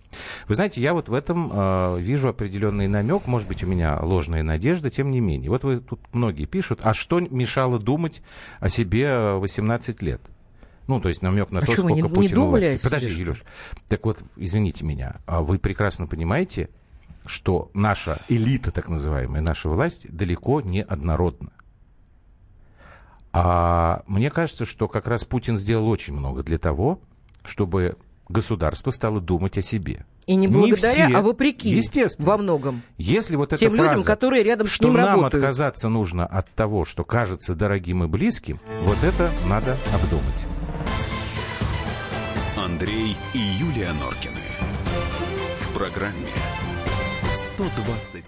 Вы 0.48 0.56
знаете, 0.56 0.80
я 0.80 0.92
вот 0.92 1.08
в 1.08 1.14
этом 1.14 1.52
э, 1.54 1.98
вижу 2.00 2.28
определенный 2.28 2.88
намек, 2.88 3.28
может 3.28 3.46
быть, 3.46 3.62
у 3.62 3.68
меня 3.68 4.00
ложная 4.00 4.42
надежда, 4.42 4.90
тем 4.90 5.12
не 5.12 5.20
менее. 5.20 5.50
Вот 5.50 5.62
вы 5.62 5.78
тут 5.78 6.00
многие 6.12 6.46
пишут, 6.46 6.80
а 6.82 6.94
что 6.94 7.20
мешало 7.20 7.78
думать 7.78 8.22
о 8.58 8.68
себе 8.68 9.34
18 9.34 10.02
лет? 10.02 10.20
Ну, 10.86 11.00
то 11.00 11.08
есть 11.08 11.22
намек 11.22 11.50
на 11.50 11.60
а 11.60 11.64
то, 11.64 11.72
сколько 11.72 11.92
не, 11.92 12.02
Путин 12.02 12.38
не 12.38 12.46
власти. 12.46 12.82
Подожди, 12.82 13.10
что? 13.10 13.22
Илюш. 13.22 13.44
Так 13.88 14.04
вот, 14.04 14.18
извините 14.36 14.84
меня, 14.84 15.20
а 15.26 15.42
вы 15.42 15.58
прекрасно 15.58 16.06
понимаете, 16.06 16.68
что 17.24 17.70
наша 17.74 18.20
элита, 18.28 18.70
так 18.70 18.88
называемая, 18.88 19.40
наша 19.40 19.68
власть 19.68 20.06
далеко 20.10 20.60
не 20.60 20.82
однородна. 20.82 21.52
А 23.32 24.02
мне 24.06 24.30
кажется, 24.30 24.66
что 24.66 24.88
как 24.88 25.06
раз 25.06 25.24
Путин 25.24 25.56
сделал 25.56 25.88
очень 25.88 26.14
много 26.14 26.42
для 26.42 26.58
того, 26.58 27.00
чтобы 27.44 27.96
государство 28.28 28.90
стало 28.90 29.20
думать 29.20 29.56
о 29.56 29.62
себе. 29.62 30.04
И 30.26 30.36
не 30.36 30.46
благодаря, 30.46 30.70
не 30.70 31.06
все, 31.08 31.16
а 31.16 31.22
вопреки. 31.22 31.70
Естественно. 31.70 32.28
Во 32.28 32.36
многом. 32.36 32.82
Если 32.96 33.34
вот 33.36 33.52
эта 33.52 33.58
Тем 33.58 33.74
фраза, 33.74 33.90
людям, 33.90 34.04
которые 34.04 34.44
рядом 34.44 34.66
с 34.66 34.70
что 34.70 34.84
ним 34.84 34.94
нам 34.94 35.06
работают. 35.16 35.34
отказаться 35.34 35.88
нужно 35.88 36.26
от 36.26 36.48
того, 36.50 36.84
что 36.84 37.04
кажется 37.04 37.54
дорогим 37.54 38.04
и 38.04 38.06
близким, 38.06 38.60
вот 38.82 39.02
это 39.02 39.32
надо 39.46 39.76
обдумать. 39.92 40.46
Андрей 42.62 43.16
и 43.34 43.38
Юлия 43.38 43.92
Норкины. 43.94 44.38
В 45.62 45.74
программе 45.74 46.28
120. 47.34 48.24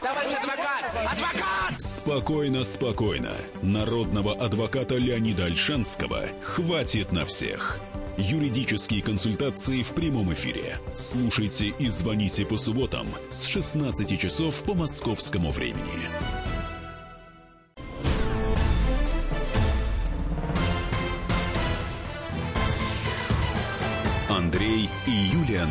Товарищ 0.00 0.34
адвокат! 0.40 0.84
Адвокат! 0.94 1.82
Спокойно, 1.82 2.62
спокойно. 2.62 3.32
Народного 3.62 4.34
адвоката 4.36 4.94
Леонида 4.94 5.46
Альшанского 5.46 6.26
хватит 6.42 7.10
на 7.10 7.24
всех. 7.24 7.80
Юридические 8.16 9.02
консультации 9.02 9.82
в 9.82 9.94
прямом 9.94 10.32
эфире. 10.32 10.78
Слушайте 10.94 11.66
и 11.66 11.88
звоните 11.88 12.46
по 12.46 12.56
субботам 12.56 13.08
с 13.30 13.46
16 13.46 14.16
часов 14.16 14.62
по 14.62 14.74
московскому 14.74 15.50
времени. 15.50 16.08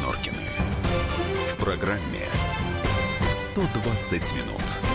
Норкины. 0.01 0.38
В 1.53 1.63
программе 1.63 2.27
120 3.31 4.34
минут. 4.34 4.94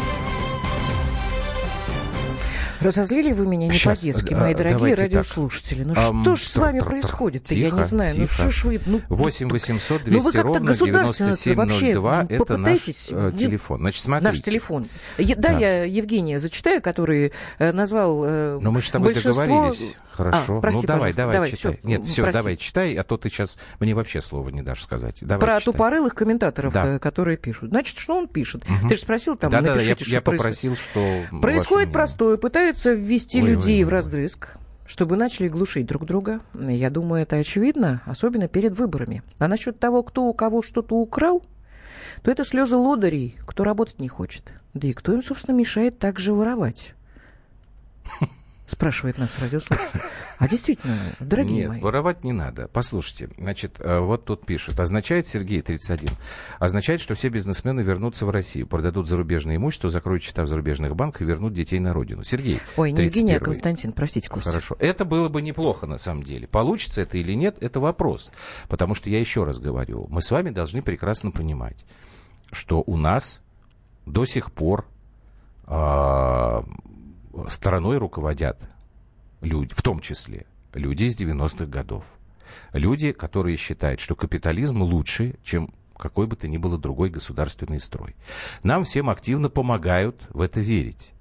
Разозлили 2.80 3.32
вы 3.32 3.46
меня 3.46 3.66
не 3.66 3.72
Сейчас, 3.72 3.98
по-детски, 3.98 4.34
а, 4.34 4.38
мои 4.38 4.54
дорогие 4.54 4.94
радиослушатели. 4.94 5.84
Ну 5.84 5.94
что 5.94 6.36
ж 6.36 6.40
с 6.40 6.56
вами 6.56 6.80
происходит-то? 6.80 7.54
Я 7.54 7.70
не 7.70 7.84
знаю. 7.84 8.14
Ну 8.16 8.26
что 8.26 8.50
ж 8.50 8.64
вы... 8.64 8.80
Ну, 8.86 9.00
8 9.08 9.48
800 9.48 10.00
ну, 10.00 10.04
вы 10.04 10.10
200 10.10 10.24
как-то 10.24 10.42
ровно 10.42 10.60
государственно 10.60 11.30
вообще 11.30 11.54
9702 11.54 12.26
ну, 12.28 12.36
это 12.36 12.56
наш 12.56 12.80
э, 12.88 13.32
телефон. 13.36 13.80
Значит, 13.80 14.02
смотрите. 14.02 14.28
Наш 14.28 14.40
телефон. 14.40 14.86
Да, 15.18 15.52
я 15.52 15.84
Евгения 15.84 16.38
зачитаю, 16.38 16.80
который 16.82 17.32
э, 17.58 17.72
назвал 17.72 18.24
э, 18.24 18.58
Но 18.60 18.72
мы 18.72 18.80
же 18.80 18.88
с 18.88 18.90
тобой 18.90 19.14
договорились. 19.14 19.94
Хорошо. 20.12 20.60
А, 20.62 20.70
ну 20.70 20.82
давай, 20.82 21.12
давай, 21.12 21.50
читай. 21.50 21.80
Нет, 21.82 22.04
все, 22.04 22.30
давай 22.30 22.56
читай, 22.56 22.94
а 22.94 23.04
то 23.04 23.16
ты 23.16 23.28
сейчас 23.28 23.58
мне 23.78 23.94
вообще 23.94 24.20
слова 24.20 24.48
не 24.50 24.62
дашь 24.62 24.82
сказать. 24.82 25.18
Давай, 25.20 25.40
Про 25.40 25.60
читай. 25.60 25.72
тупорылых 25.72 26.14
комментаторов, 26.14 26.72
Да. 26.72 26.98
которые 26.98 27.36
пишут. 27.36 27.70
Значит, 27.70 27.98
что 27.98 28.16
он 28.16 28.28
пишет? 28.28 28.68
Мгм. 28.68 28.88
Ты 28.88 28.96
же 28.96 29.00
спросил 29.00 29.36
там, 29.36 29.50
Да, 29.50 29.58
да, 29.60 29.62
да, 29.62 29.68
я, 29.68 29.74
напишите, 29.74 30.04
что 30.04 30.14
я 30.14 30.20
происходит. 30.20 30.40
попросил, 30.40 30.76
что... 30.76 31.00
ваше 31.30 31.40
Происходит 31.42 31.92
простое. 31.92 32.36
Пытаются 32.70 32.92
ввести 32.92 33.42
Ой, 33.42 33.48
людей 33.48 33.78
ой, 33.78 33.80
ой, 33.80 33.85
в 33.85 33.88
раздрызг, 33.88 34.56
чтобы 34.87 35.16
начали 35.16 35.48
глушить 35.48 35.87
друг 35.87 36.06
друга. 36.06 36.40
Я 36.54 36.88
думаю, 36.88 37.22
это 37.22 37.35
очевидно, 37.35 38.00
особенно 38.06 38.46
перед 38.46 38.78
выборами. 38.78 39.24
А 39.40 39.48
насчет 39.48 39.80
того, 39.80 40.04
кто 40.04 40.26
у 40.26 40.33
кого 40.33 40.62
что-то 40.62 40.94
украл, 40.94 41.42
то 42.22 42.30
это 42.30 42.44
слезы 42.44 42.76
лодырей, 42.76 43.35
кто 43.44 43.64
работать 43.64 43.98
не 43.98 44.06
хочет. 44.06 44.52
Да 44.72 44.87
и 44.87 44.92
кто 44.92 45.12
им, 45.12 45.20
собственно, 45.20 45.56
мешает 45.56 45.98
так 45.98 46.20
же 46.20 46.33
воровать? 46.33 46.94
Спрашивает 48.70 49.18
нас 49.18 49.37
радиослушатель. 49.40 50.00
А 50.38 50.46
действительно, 50.46 50.96
дорогие 51.18 51.62
Нет, 51.62 51.68
мои. 51.70 51.80
воровать 51.80 52.22
не 52.22 52.30
надо. 52.33 52.68
Послушайте, 52.72 53.28
значит, 53.37 53.80
э, 53.80 53.98
вот 53.98 54.26
тут 54.26 54.46
пишет. 54.46 54.78
Означает, 54.78 55.26
Сергей, 55.26 55.61
31, 55.61 56.09
означает, 56.61 57.00
что 57.00 57.16
все 57.16 57.30
бизнесмены 57.30 57.80
вернутся 57.80 58.26
в 58.26 58.30
Россию, 58.30 58.68
продадут 58.68 59.09
зарубежное 59.09 59.56
имущество, 59.56 59.90
закроют 59.90 60.22
счета 60.22 60.44
в 60.44 60.46
зарубежных 60.46 60.94
банках 60.94 61.22
и 61.22 61.24
вернут 61.24 61.52
детей 61.52 61.80
на 61.80 61.92
родину. 61.92 62.22
Сергей, 62.22 62.61
Ой, 62.76 62.92
не 62.92 63.02
Евгений, 63.02 63.33
а 63.33 63.38
31-й. 63.38 63.44
Константин, 63.44 63.92
простите, 63.92 64.28
Костя. 64.28 64.50
Хорошо. 64.50 64.76
Это 64.78 65.04
было 65.04 65.28
бы 65.28 65.42
неплохо, 65.42 65.88
на 65.88 65.98
самом 65.98 66.22
деле. 66.22 66.46
Получится 66.46 67.00
это 67.00 67.18
или 67.18 67.33
нет, 67.33 67.56
это 67.61 67.80
вопрос. 67.80 68.30
Потому 68.68 68.94
что 68.94 69.11
я 69.11 69.18
еще 69.18 69.42
раз 69.42 69.59
говорю, 69.59 70.06
мы 70.11 70.22
с 70.22 70.30
вами 70.30 70.50
должны 70.50 70.80
прекрасно 70.80 71.33
понимать, 71.33 71.85
что 72.52 72.85
у 72.87 72.96
нас 72.96 73.42
до 74.06 74.24
сих 74.26 74.52
пор 74.52 74.87
а, 75.66 76.64
стороной 77.48 77.98
руководят 77.98 78.68
люди, 79.40 79.74
в 79.74 79.82
том 79.82 80.00
числе 80.00 80.46
люди 80.74 81.04
из 81.04 81.18
90-х 81.18 81.66
годов. 81.66 82.04
Люди, 82.72 83.12
которые 83.12 83.56
считают, 83.56 84.00
что 84.00 84.14
капитализм 84.14 84.82
лучше, 84.82 85.36
чем 85.42 85.72
какой 85.96 86.26
бы 86.26 86.36
то 86.36 86.48
ни 86.48 86.56
было 86.56 86.78
другой 86.78 87.10
государственный 87.10 87.80
строй. 87.80 88.16
Нам 88.62 88.84
всем 88.84 89.10
активно 89.10 89.50
помогают 89.50 90.22
в 90.30 90.40
это 90.40 90.60
верить 90.60 91.12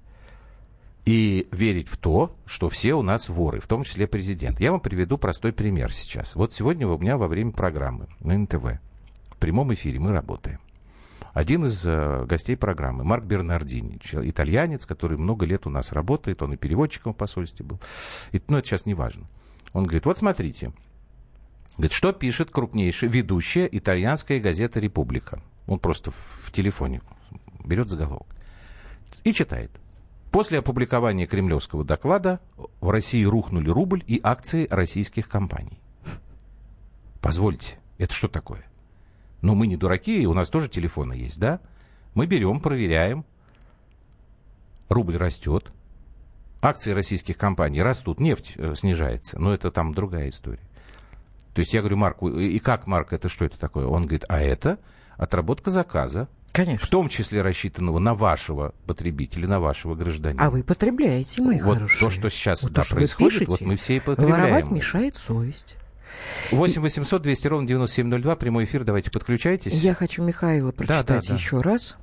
и 1.04 1.48
верить 1.50 1.88
в 1.88 1.96
то, 1.96 2.36
что 2.46 2.68
все 2.68 2.94
у 2.94 3.02
нас 3.02 3.28
воры, 3.28 3.60
в 3.60 3.66
том 3.66 3.84
числе 3.84 4.06
президент. 4.06 4.60
Я 4.60 4.72
вам 4.72 4.80
приведу 4.80 5.18
простой 5.18 5.52
пример 5.52 5.92
сейчас. 5.92 6.34
Вот 6.34 6.52
сегодня 6.52 6.86
у 6.86 6.98
меня 6.98 7.16
во 7.16 7.28
время 7.28 7.52
программы 7.52 8.08
на 8.20 8.36
НТВ 8.36 8.80
в 9.30 9.36
прямом 9.38 9.72
эфире 9.74 9.98
мы 9.98 10.12
работаем. 10.12 10.60
Один 11.32 11.64
из 11.64 11.86
э, 11.86 12.24
гостей 12.26 12.56
программы, 12.56 13.04
Марк 13.04 13.24
Бернардини, 13.24 14.00
итальянец, 14.02 14.84
который 14.84 15.16
много 15.16 15.46
лет 15.46 15.66
у 15.66 15.70
нас 15.70 15.92
работает, 15.92 16.42
он 16.42 16.54
и 16.54 16.56
переводчиком 16.56 17.14
в 17.14 17.16
посольстве 17.16 17.64
был. 17.64 17.80
И, 18.32 18.42
ну, 18.48 18.58
это 18.58 18.66
сейчас 18.66 18.86
не 18.86 18.94
важно. 18.94 19.26
Он 19.72 19.84
говорит, 19.84 20.06
вот 20.06 20.18
смотрите, 20.18 20.72
говорит, 21.76 21.92
что 21.92 22.12
пишет 22.12 22.50
крупнейшая 22.50 23.10
ведущая 23.10 23.68
итальянская 23.70 24.40
газета 24.40 24.80
«Република». 24.80 25.40
Он 25.66 25.78
просто 25.78 26.10
в 26.10 26.50
телефоне 26.50 27.00
берет 27.64 27.88
заголовок 27.88 28.26
и 29.22 29.32
читает. 29.32 29.70
После 30.32 30.58
опубликования 30.58 31.26
кремлевского 31.26 31.84
доклада 31.84 32.40
в 32.80 32.90
России 32.90 33.24
рухнули 33.24 33.68
рубль 33.68 34.02
и 34.06 34.20
акции 34.22 34.66
российских 34.70 35.28
компаний. 35.28 35.80
Позвольте, 37.20 37.78
это 37.98 38.14
что 38.14 38.28
такое? 38.28 38.64
Ну, 39.42 39.54
мы 39.54 39.66
не 39.66 39.76
дураки, 39.76 40.26
у 40.26 40.34
нас 40.34 40.48
тоже 40.50 40.68
телефоны 40.68 41.14
есть, 41.14 41.38
да? 41.40 41.60
Мы 42.14 42.26
берем, 42.26 42.60
проверяем. 42.60 43.24
Рубль 44.88 45.16
растет. 45.16 45.70
Акции 46.62 46.92
российских 46.92 47.38
компаний 47.38 47.82
растут, 47.82 48.20
нефть 48.20 48.52
э, 48.56 48.74
снижается. 48.74 49.38
Но 49.38 49.54
это 49.54 49.70
там 49.70 49.94
другая 49.94 50.28
история. 50.28 50.60
То 51.54 51.60
есть 51.60 51.72
я 51.72 51.80
говорю 51.80 51.96
Марку, 51.96 52.28
и 52.28 52.58
как, 52.58 52.86
Марк, 52.86 53.12
это 53.12 53.28
что 53.28 53.44
это 53.44 53.58
такое? 53.58 53.86
Он 53.86 54.02
говорит, 54.02 54.24
а 54.28 54.40
это 54.40 54.78
отработка 55.16 55.70
заказа, 55.70 56.28
в 56.48 56.52
Конечно. 56.52 56.88
том 56.88 57.08
числе 57.08 57.42
рассчитанного 57.42 57.98
на 57.98 58.12
вашего 58.12 58.74
потребителя, 58.86 59.46
на 59.46 59.60
вашего 59.60 59.94
гражданина. 59.94 60.44
А 60.44 60.50
вы 60.50 60.64
потребляете, 60.64 61.42
мои 61.42 61.60
вот 61.60 61.74
хорошие. 61.78 62.00
то, 62.00 62.10
что 62.10 62.28
сейчас 62.30 62.62
Вот 62.64 62.72
да, 62.72 62.80
то, 62.80 62.86
что 62.86 62.96
происходит, 62.96 63.32
пишете, 63.32 63.50
вот 63.50 63.60
мы 63.60 63.76
все 63.76 63.96
и 63.96 64.00
потребляем. 64.00 64.42
Воровать 64.42 64.70
мешает 64.70 65.16
совесть. 65.16 65.76
8 66.52 66.82
800 66.82 67.22
200 67.22 67.46
ровно 67.48 67.66
9702, 67.66 68.36
прямой 68.36 68.64
эфир, 68.64 68.84
давайте 68.84 69.10
подключайтесь. 69.10 69.72
Я 69.74 69.94
хочу 69.94 70.22
Михаила 70.22 70.72
прочитать 70.72 71.06
да, 71.06 71.20
да. 71.28 71.34
еще 71.34 71.60
раз, 71.60 71.96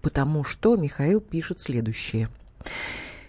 потому 0.00 0.44
что 0.44 0.76
Михаил 0.76 1.20
пишет 1.20 1.60
следующее. 1.60 2.28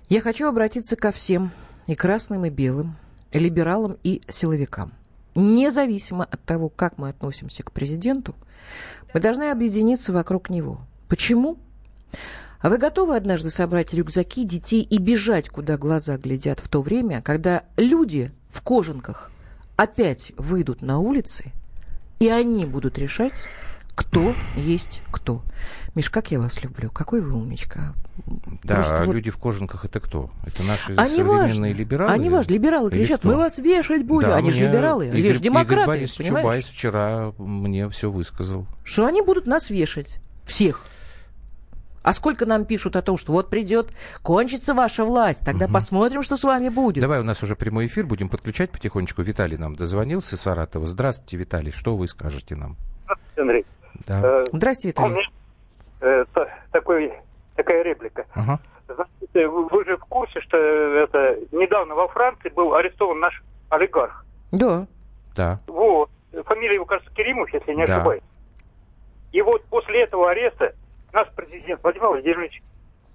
Я 0.10 0.22
хочу 0.22 0.48
обратиться 0.48 0.96
ко 0.96 1.12
всем, 1.12 1.52
и 1.88 1.96
красным, 1.96 2.46
и 2.46 2.50
белым, 2.50 2.96
и 3.32 3.39
либералам, 3.39 3.98
и 4.04 4.22
силовикам. 4.28 4.94
Независимо 5.36 6.26
от 6.26 6.44
того, 6.44 6.70
как 6.70 6.98
мы 6.98 7.10
относимся 7.10 7.63
к 7.63 7.72
президенту, 7.72 8.36
мы 9.13 9.20
должны 9.20 9.52
объединиться 9.52 10.13
вокруг 10.13 10.50
него. 10.50 10.82
Почему? 11.08 11.58
А 12.60 12.70
вы 12.70 12.78
готовы 12.78 13.15
однажды 13.15 13.50
собрать 13.50 13.94
рюкзаки 13.94 14.44
детей 14.44 14.84
и 14.84 14.98
бежать, 15.00 15.50
куда 15.50 15.78
глаза 15.78 16.17
глядят 16.17 16.60
в 16.60 16.67
то 16.70 16.82
время, 16.82 17.22
когда 17.22 17.63
люди 17.76 18.32
в 18.50 18.62
кожанках 18.62 19.32
опять 19.82 20.32
выйдут 20.38 20.82
на 20.82 21.00
улицы, 21.00 21.52
и 22.20 22.30
они 22.30 22.65
будут 22.65 22.98
решать, 22.98 23.46
кто 23.96 24.34
есть 24.56 25.02
кто. 25.12 25.41
Миш, 25.96 26.10
как 26.10 26.32
я 26.32 26.39
вас 26.39 26.63
люблю. 26.63 26.89
Какой 26.89 27.20
вы 27.22 27.34
умничка. 27.34 27.94
Да, 28.63 28.76
Просто 28.76 28.96
а 28.98 29.06
вот- 29.06 29.13
люди 29.13 29.30
в 29.30 29.38
кожанках 29.38 29.84
это 29.84 30.00
кто? 30.00 30.30
Это 30.46 30.63
наши 30.63 30.91
не 30.94 30.96
современные 30.98 31.41
важно. 31.41 31.74
либералы? 31.74 32.17
Не 32.17 32.30
важно. 32.30 32.54
Либералы 32.54 32.91
кричат, 32.91 33.24
мы 33.26 33.36
вас 33.36 33.58
вешать 33.58 34.06
будем. 34.06 34.30
Да, 34.30 34.38
они 34.38 34.52
же 34.52 34.60
либералы, 34.67 35.10
они 35.10 35.20
Игорь- 35.20 35.34
же 35.34 35.41
демократы, 35.41 35.98
Игорь 35.98 36.10
понимаешь? 36.17 36.44
Чубайс 36.44 36.67
вчера 36.67 37.34
мне 37.38 37.89
все 37.89 38.10
высказал. 38.10 38.65
Что 38.86 39.06
они 39.06 39.22
будут 39.22 39.48
нас 39.48 39.70
вешать. 39.70 40.20
Всех. 40.46 40.86
А 42.04 42.14
сколько 42.14 42.46
нам 42.48 42.66
пишут 42.66 42.96
о 42.96 43.02
том, 43.02 43.18
что 43.18 43.32
вот 43.32 43.50
придет, 43.50 43.90
кончится 44.24 44.74
ваша 44.74 45.04
власть, 45.04 45.46
тогда 45.46 45.68
посмотрим, 45.68 46.24
что 46.24 46.36
с 46.36 46.44
вами 46.44 46.70
будет. 46.70 47.02
Давай, 47.02 47.20
у 47.20 47.24
нас 47.24 47.44
уже 47.44 47.56
прямой 47.56 47.86
эфир, 47.86 48.06
будем 48.06 48.28
подключать 48.30 48.72
потихонечку. 48.72 49.22
Виталий 49.22 49.58
нам 49.58 49.76
дозвонился 49.76 50.36
из 50.36 50.42
Саратова. 50.42 50.88
Здравствуйте, 50.88 51.38
Виталий, 51.38 51.72
что 51.72 51.96
вы 51.96 52.08
скажете 52.08 52.56
нам? 52.56 52.76
Андрей, 53.38 53.66
Да. 54.08 54.20
э, 54.24 54.44
Здрасте, 54.52 54.88
у 54.88 54.90
Виталий. 54.92 55.12
меня 55.14 55.24
э, 56.02 56.26
та- 56.34 56.48
такой, 56.72 57.14
такая 57.56 57.84
реплика. 57.84 58.26
Ага. 58.34 58.60
Знаете, 58.88 59.48
вы, 59.48 59.68
вы 59.68 59.86
же 59.86 59.96
в 59.98 60.06
курсе, 60.06 60.42
что 60.42 60.58
это 60.58 61.38
недавно 61.52 61.94
во 61.96 62.08
Франции 62.08 62.50
был 62.50 62.74
арестован 62.74 63.20
наш 63.20 63.44
олигарх. 63.70 64.26
Да. 64.52 64.88
Да. 65.36 65.60
Вот. 65.68 66.10
Фамилия 66.46 66.76
его, 66.76 66.86
кажется, 66.86 67.14
Керимов, 67.14 67.54
если 67.54 67.74
не 67.74 67.86
Да. 67.86 67.98
ошибаюсь. 67.98 68.24
И 69.32 69.42
вот 69.42 69.64
после 69.66 70.04
этого 70.04 70.32
ареста 70.32 70.74
наш 71.13 71.28
президент 71.36 71.82
Владимир 71.84 72.08
Владимирович 72.08 72.62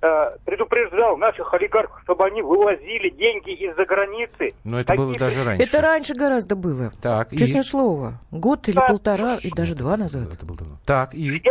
э, 0.03 0.07
предупреждал 0.45 1.17
наших 1.17 1.53
олигархов, 1.55 2.01
чтобы 2.03 2.25
они 2.27 2.43
вывозили 2.43 3.11
деньги 3.11 3.51
из-за 3.51 3.85
границы. 3.85 4.55
Но 4.65 4.81
это 4.81 4.95
было 4.95 5.13
Такие- 5.13 5.29
даже 5.31 5.45
раньше. 5.45 5.65
Это 5.69 5.81
раньше 5.81 6.15
гораздо 6.15 6.57
было. 6.57 6.93
Так, 7.01 7.33
и... 7.33 7.37
Честное 7.39 7.63
слово. 7.63 8.15
Год 8.31 8.69
или 8.69 8.77
Да. 8.77 8.87
полтора, 8.87 9.37
и 9.43 9.51
даже 9.51 9.75
два 9.75 9.97
назад. 9.97 10.33
Это 10.33 10.45
было 10.47 10.59
давно. 10.59 10.77
Так, 10.85 11.15
и... 11.15 11.43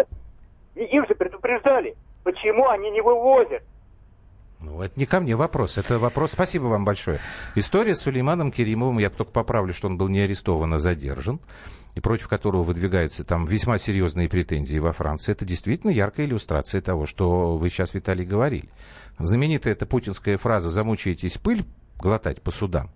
И 0.76 0.84
Им 0.84 1.06
же 1.08 1.16
предупреждали, 1.16 1.96
почему 2.24 2.68
они 2.70 2.92
не 2.92 3.02
вывозят. 3.02 3.64
Ну, 4.60 4.82
это 4.82 5.00
не 5.00 5.06
ко 5.06 5.20
мне 5.20 5.36
вопрос. 5.36 5.78
Это 5.78 6.00
вопрос... 6.00 6.32
Спасибо 6.32 6.66
вам 6.66 6.86
большое. 6.86 7.20
История 7.56 7.94
с 7.96 8.02
Сулейманом 8.02 8.52
Керимовым, 8.52 8.98
я 9.00 9.10
только 9.10 9.32
поправлю, 9.32 9.74
что 9.74 9.88
он 9.88 9.98
был 9.98 10.08
не 10.10 10.22
арестован, 10.22 10.74
а 10.74 10.80
задержан, 10.80 11.40
и 11.96 12.02
против 12.02 12.28
которого 12.28 12.64
выдвигаются 12.64 13.24
там 13.24 13.46
весьма 13.46 13.78
серьезные 13.78 14.30
претензии 14.30 14.78
во 14.78 14.92
Франции. 14.92 15.32
Это 15.32 15.46
действительно 15.46 15.92
яркая 15.92 16.26
иллюстрация 16.26 16.82
того, 16.82 17.06
что 17.06 17.58
вы 17.58 17.70
сейчас, 17.70 17.94
Виталий, 17.94 18.26
говорили. 18.26 18.70
Знаменитая 19.18 19.74
эта 19.74 19.86
путинская 19.86 20.38
фраза 20.38 20.70
«замучаетесь 20.70 21.38
пыль 21.38 21.66
глотать 21.98 22.42
по 22.42 22.52
судам» 22.52 22.92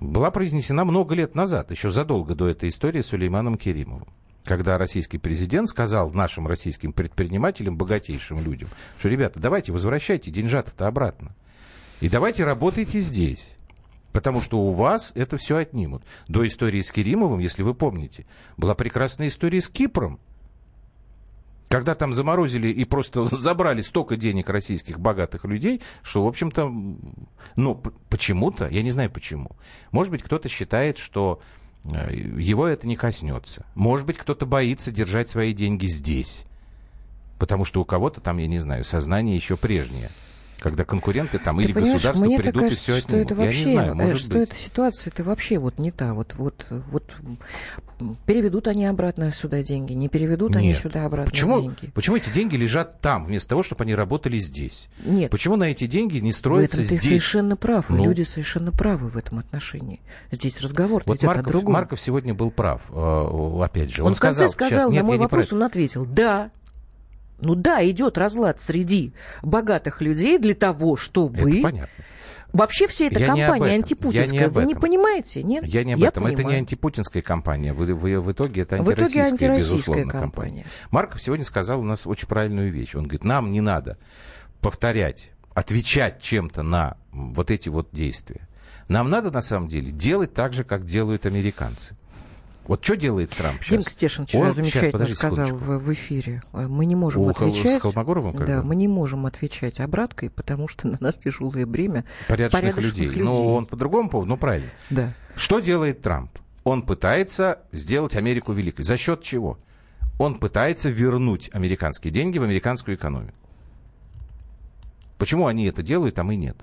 была 0.00 0.30
произнесена 0.30 0.84
много 0.84 1.14
лет 1.14 1.34
назад, 1.34 1.70
еще 1.70 1.90
задолго 1.90 2.34
до 2.34 2.48
этой 2.48 2.68
истории 2.68 3.00
с 3.00 3.06
Сулейманом 3.06 3.56
Керимовым. 3.56 4.08
Когда 4.44 4.78
российский 4.78 5.18
президент 5.18 5.68
сказал 5.68 6.10
нашим 6.10 6.46
российским 6.46 6.92
предпринимателям, 6.92 7.76
богатейшим 7.76 8.42
людям, 8.42 8.68
что, 8.98 9.08
ребята, 9.08 9.40
давайте 9.40 9.72
возвращайте 9.72 10.30
деньжата-то 10.30 10.86
обратно. 10.86 11.34
И 12.00 12.08
давайте 12.08 12.44
работайте 12.44 13.00
здесь. 13.00 13.57
Потому 14.18 14.40
что 14.40 14.58
у 14.58 14.72
вас 14.72 15.12
это 15.14 15.36
все 15.36 15.58
отнимут. 15.58 16.02
До 16.26 16.44
истории 16.44 16.80
с 16.80 16.90
Керимовым, 16.90 17.38
если 17.38 17.62
вы 17.62 17.72
помните, 17.72 18.26
была 18.56 18.74
прекрасная 18.74 19.28
история 19.28 19.60
с 19.60 19.68
Кипром. 19.68 20.18
Когда 21.68 21.94
там 21.94 22.12
заморозили 22.12 22.66
и 22.66 22.84
просто 22.84 23.24
забрали 23.26 23.80
столько 23.80 24.16
денег 24.16 24.48
российских 24.48 24.98
богатых 24.98 25.44
людей, 25.44 25.82
что, 26.02 26.24
в 26.24 26.26
общем-то, 26.26 26.68
ну, 27.54 27.82
почему-то, 28.10 28.66
я 28.66 28.82
не 28.82 28.90
знаю 28.90 29.08
почему. 29.08 29.52
Может 29.92 30.10
быть, 30.10 30.24
кто-то 30.24 30.48
считает, 30.48 30.98
что 30.98 31.40
э, 31.84 32.12
его 32.12 32.66
это 32.66 32.88
не 32.88 32.96
коснется. 32.96 33.66
Может 33.76 34.04
быть, 34.04 34.18
кто-то 34.18 34.46
боится 34.46 34.90
держать 34.90 35.28
свои 35.28 35.52
деньги 35.52 35.86
здесь. 35.86 36.42
Потому 37.38 37.64
что 37.64 37.80
у 37.80 37.84
кого-то 37.84 38.20
там, 38.20 38.38
я 38.38 38.48
не 38.48 38.58
знаю, 38.58 38.82
сознание 38.82 39.36
еще 39.36 39.56
прежнее. 39.56 40.10
Когда 40.60 40.84
конкуренты 40.84 41.38
там 41.38 41.58
Ты 41.58 41.64
или 41.64 41.72
государство 41.72 42.24
мне 42.24 42.36
придут 42.38 42.62
так 42.64 42.72
и 42.72 42.74
все 42.74 42.92
кажется, 42.92 43.08
что 43.08 43.16
отнимут. 43.16 43.26
это 43.30 43.34
вообще, 43.40 43.60
я 43.60 43.66
не 43.66 43.72
знаю, 43.74 43.94
может 43.94 44.18
что 44.18 44.28
быть. 44.30 44.48
эта 44.48 44.56
ситуация, 44.56 45.10
это 45.12 45.22
вообще 45.22 45.58
вот 45.58 45.78
не 45.78 45.90
та. 45.92 46.14
Вот, 46.14 46.34
вот, 46.36 46.66
вот 46.70 47.04
переведут 48.26 48.68
они 48.68 48.86
обратно 48.86 49.30
сюда 49.32 49.62
деньги, 49.62 49.92
не 49.92 50.08
переведут 50.08 50.56
они 50.56 50.68
Нет. 50.68 50.78
сюда 50.78 51.04
обратно 51.04 51.30
Почему, 51.30 51.60
деньги. 51.60 51.90
почему 51.94 52.16
эти 52.16 52.30
деньги 52.30 52.56
лежат 52.56 53.00
там, 53.00 53.24
вместо 53.26 53.50
того, 53.50 53.62
чтобы 53.62 53.84
они 53.84 53.94
работали 53.94 54.38
здесь? 54.38 54.88
Нет. 55.04 55.30
Почему 55.30 55.56
на 55.56 55.64
эти 55.64 55.86
деньги 55.86 56.18
не 56.18 56.32
строятся 56.32 56.78
этом 56.80 56.88
ты 56.88 56.96
здесь? 56.96 57.08
совершенно 57.08 57.56
прав, 57.56 57.88
Ну. 57.90 58.04
люди 58.04 58.22
совершенно 58.22 58.72
правы 58.72 59.08
в 59.08 59.16
этом 59.16 59.38
отношении. 59.38 60.00
Здесь 60.30 60.60
разговор 60.60 61.02
Вот 61.06 61.18
идет 61.18 61.24
о 61.24 61.34
Марков, 61.34 61.52
другом. 61.52 61.72
Марков 61.72 62.00
сегодня 62.00 62.34
был 62.34 62.50
прав, 62.50 62.82
э, 62.90 63.60
опять 63.62 63.90
же. 63.90 64.02
он, 64.02 64.08
Он, 64.08 64.14
в 64.14 64.20
конце 64.20 64.48
сказал, 64.48 64.70
сказал 64.70 64.92
на 64.92 65.02
мой 65.04 65.18
вопрос, 65.18 65.52
он 65.52 65.62
ответил, 65.62 66.04
да, 66.04 66.50
ну 67.40 67.54
да, 67.54 67.88
идет 67.88 68.18
разлад 68.18 68.60
среди 68.60 69.12
богатых 69.42 70.00
людей 70.02 70.38
для 70.38 70.54
того, 70.54 70.96
чтобы... 70.96 71.52
Это 71.52 71.62
понятно. 71.62 72.04
Вообще 72.52 72.86
вся 72.86 73.06
эта 73.06 73.20
Я 73.20 73.26
компания 73.26 73.74
антипутинская, 73.74 74.40
Я 74.40 74.46
не 74.46 74.52
вы 74.52 74.64
не 74.64 74.74
понимаете, 74.74 75.42
нет? 75.42 75.66
Я 75.66 75.84
не 75.84 75.92
об 75.92 76.02
этом. 76.02 76.24
Это 76.24 76.30
не 76.30 76.36
понимаю. 76.36 76.58
антипутинская 76.60 77.22
кампания. 77.22 77.74
В, 77.74 77.84
в- 77.84 78.20
в 78.20 78.32
итоге 78.32 78.62
это 78.62 78.76
В 78.82 78.90
итоге 78.90 79.02
антироссийская, 79.02 79.30
антироссийская 79.30 79.76
безусловно, 79.76 80.12
кампания. 80.12 80.30
кампания. 80.62 80.66
Марков 80.90 81.22
сегодня 81.22 81.44
сказал 81.44 81.80
у 81.80 81.84
нас 81.84 82.06
очень 82.06 82.26
правильную 82.26 82.72
вещь. 82.72 82.94
Он 82.94 83.02
говорит, 83.02 83.24
нам 83.24 83.50
не 83.50 83.60
надо 83.60 83.98
повторять, 84.62 85.32
отвечать 85.54 86.22
чем-то 86.22 86.62
на 86.62 86.96
вот 87.12 87.50
эти 87.50 87.68
вот 87.68 87.88
действия. 87.92 88.48
Нам 88.88 89.10
надо, 89.10 89.30
на 89.30 89.42
самом 89.42 89.68
деле, 89.68 89.90
делать 89.90 90.32
так 90.32 90.54
же, 90.54 90.64
как 90.64 90.86
делают 90.86 91.26
американцы. 91.26 91.96
Вот 92.68 92.84
что 92.84 92.96
делает 92.96 93.30
Трамп 93.30 93.60
сейчас? 93.62 93.70
Димка 93.70 93.90
Стешин 93.90 94.26
вчера 94.26 94.46
Он- 94.48 94.52
замечательно 94.52 95.04
Сейчас, 95.06 95.18
сказал 95.18 95.46
секундочку. 95.46 95.78
в, 95.78 95.92
эфире. 95.94 96.42
Э, 96.52 96.66
Мы 96.68 96.84
не 96.86 96.94
можем 96.94 97.22
У 97.22 97.28
отвечать. 97.30 97.78
с 97.78 97.80
Холмогоровым, 97.80 98.34
когда? 98.34 98.56
Да, 98.58 98.62
мы 98.62 98.76
не 98.76 98.86
можем 98.88 99.24
отвечать 99.26 99.80
обраткой, 99.80 100.28
потому 100.30 100.68
что 100.68 100.86
на 100.88 100.98
нас 101.00 101.18
тяжелое 101.18 101.64
бремя 101.66 102.04
Порядочных, 102.28 102.60
порядочных 102.60 102.92
людей. 102.94 103.08
людей. 103.08 103.22
Но 103.24 103.54
он 103.54 103.64
по 103.66 103.74
другому 103.74 104.10
поводу, 104.10 104.28
ну 104.28 104.36
правильно. 104.36 104.68
Да. 104.90 105.14
Что 105.34 105.60
делает 105.60 106.02
Трамп? 106.02 106.30
Он 106.62 106.82
пытается 106.82 107.60
сделать 107.72 108.14
Америку 108.14 108.52
великой. 108.52 108.82
За 108.82 108.96
счет 108.98 109.22
чего? 109.22 109.58
Он 110.18 110.38
пытается 110.38 110.90
вернуть 110.90 111.48
американские 111.54 112.12
деньги 112.12 112.38
в 112.38 112.42
американскую 112.42 112.96
экономику. 112.96 113.32
Почему 115.16 115.46
они 115.46 115.64
это 115.66 115.82
делают, 115.82 116.18
а 116.18 116.22
мы 116.24 116.36
нет? 116.36 116.56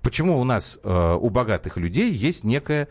Почему 0.00 0.38
у 0.40 0.44
нас, 0.44 0.78
э, 0.82 1.16
у 1.20 1.28
богатых 1.30 1.76
людей, 1.76 2.12
есть 2.12 2.44
некое 2.44 2.88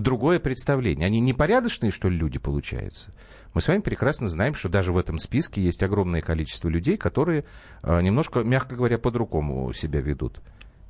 другое 0.00 0.40
представление? 0.40 1.06
Они 1.06 1.20
непорядочные, 1.20 1.90
что 1.90 2.08
ли, 2.08 2.16
люди 2.16 2.38
получаются? 2.38 3.12
Мы 3.54 3.60
с 3.60 3.68
вами 3.68 3.80
прекрасно 3.80 4.28
знаем, 4.28 4.54
что 4.54 4.68
даже 4.68 4.92
в 4.92 4.98
этом 4.98 5.18
списке 5.18 5.60
есть 5.60 5.82
огромное 5.82 6.20
количество 6.20 6.68
людей, 6.68 6.96
которые 6.96 7.44
э, 7.82 8.00
немножко, 8.02 8.40
мягко 8.40 8.74
говоря, 8.74 8.98
по-другому 8.98 9.72
себя 9.72 10.00
ведут. 10.00 10.40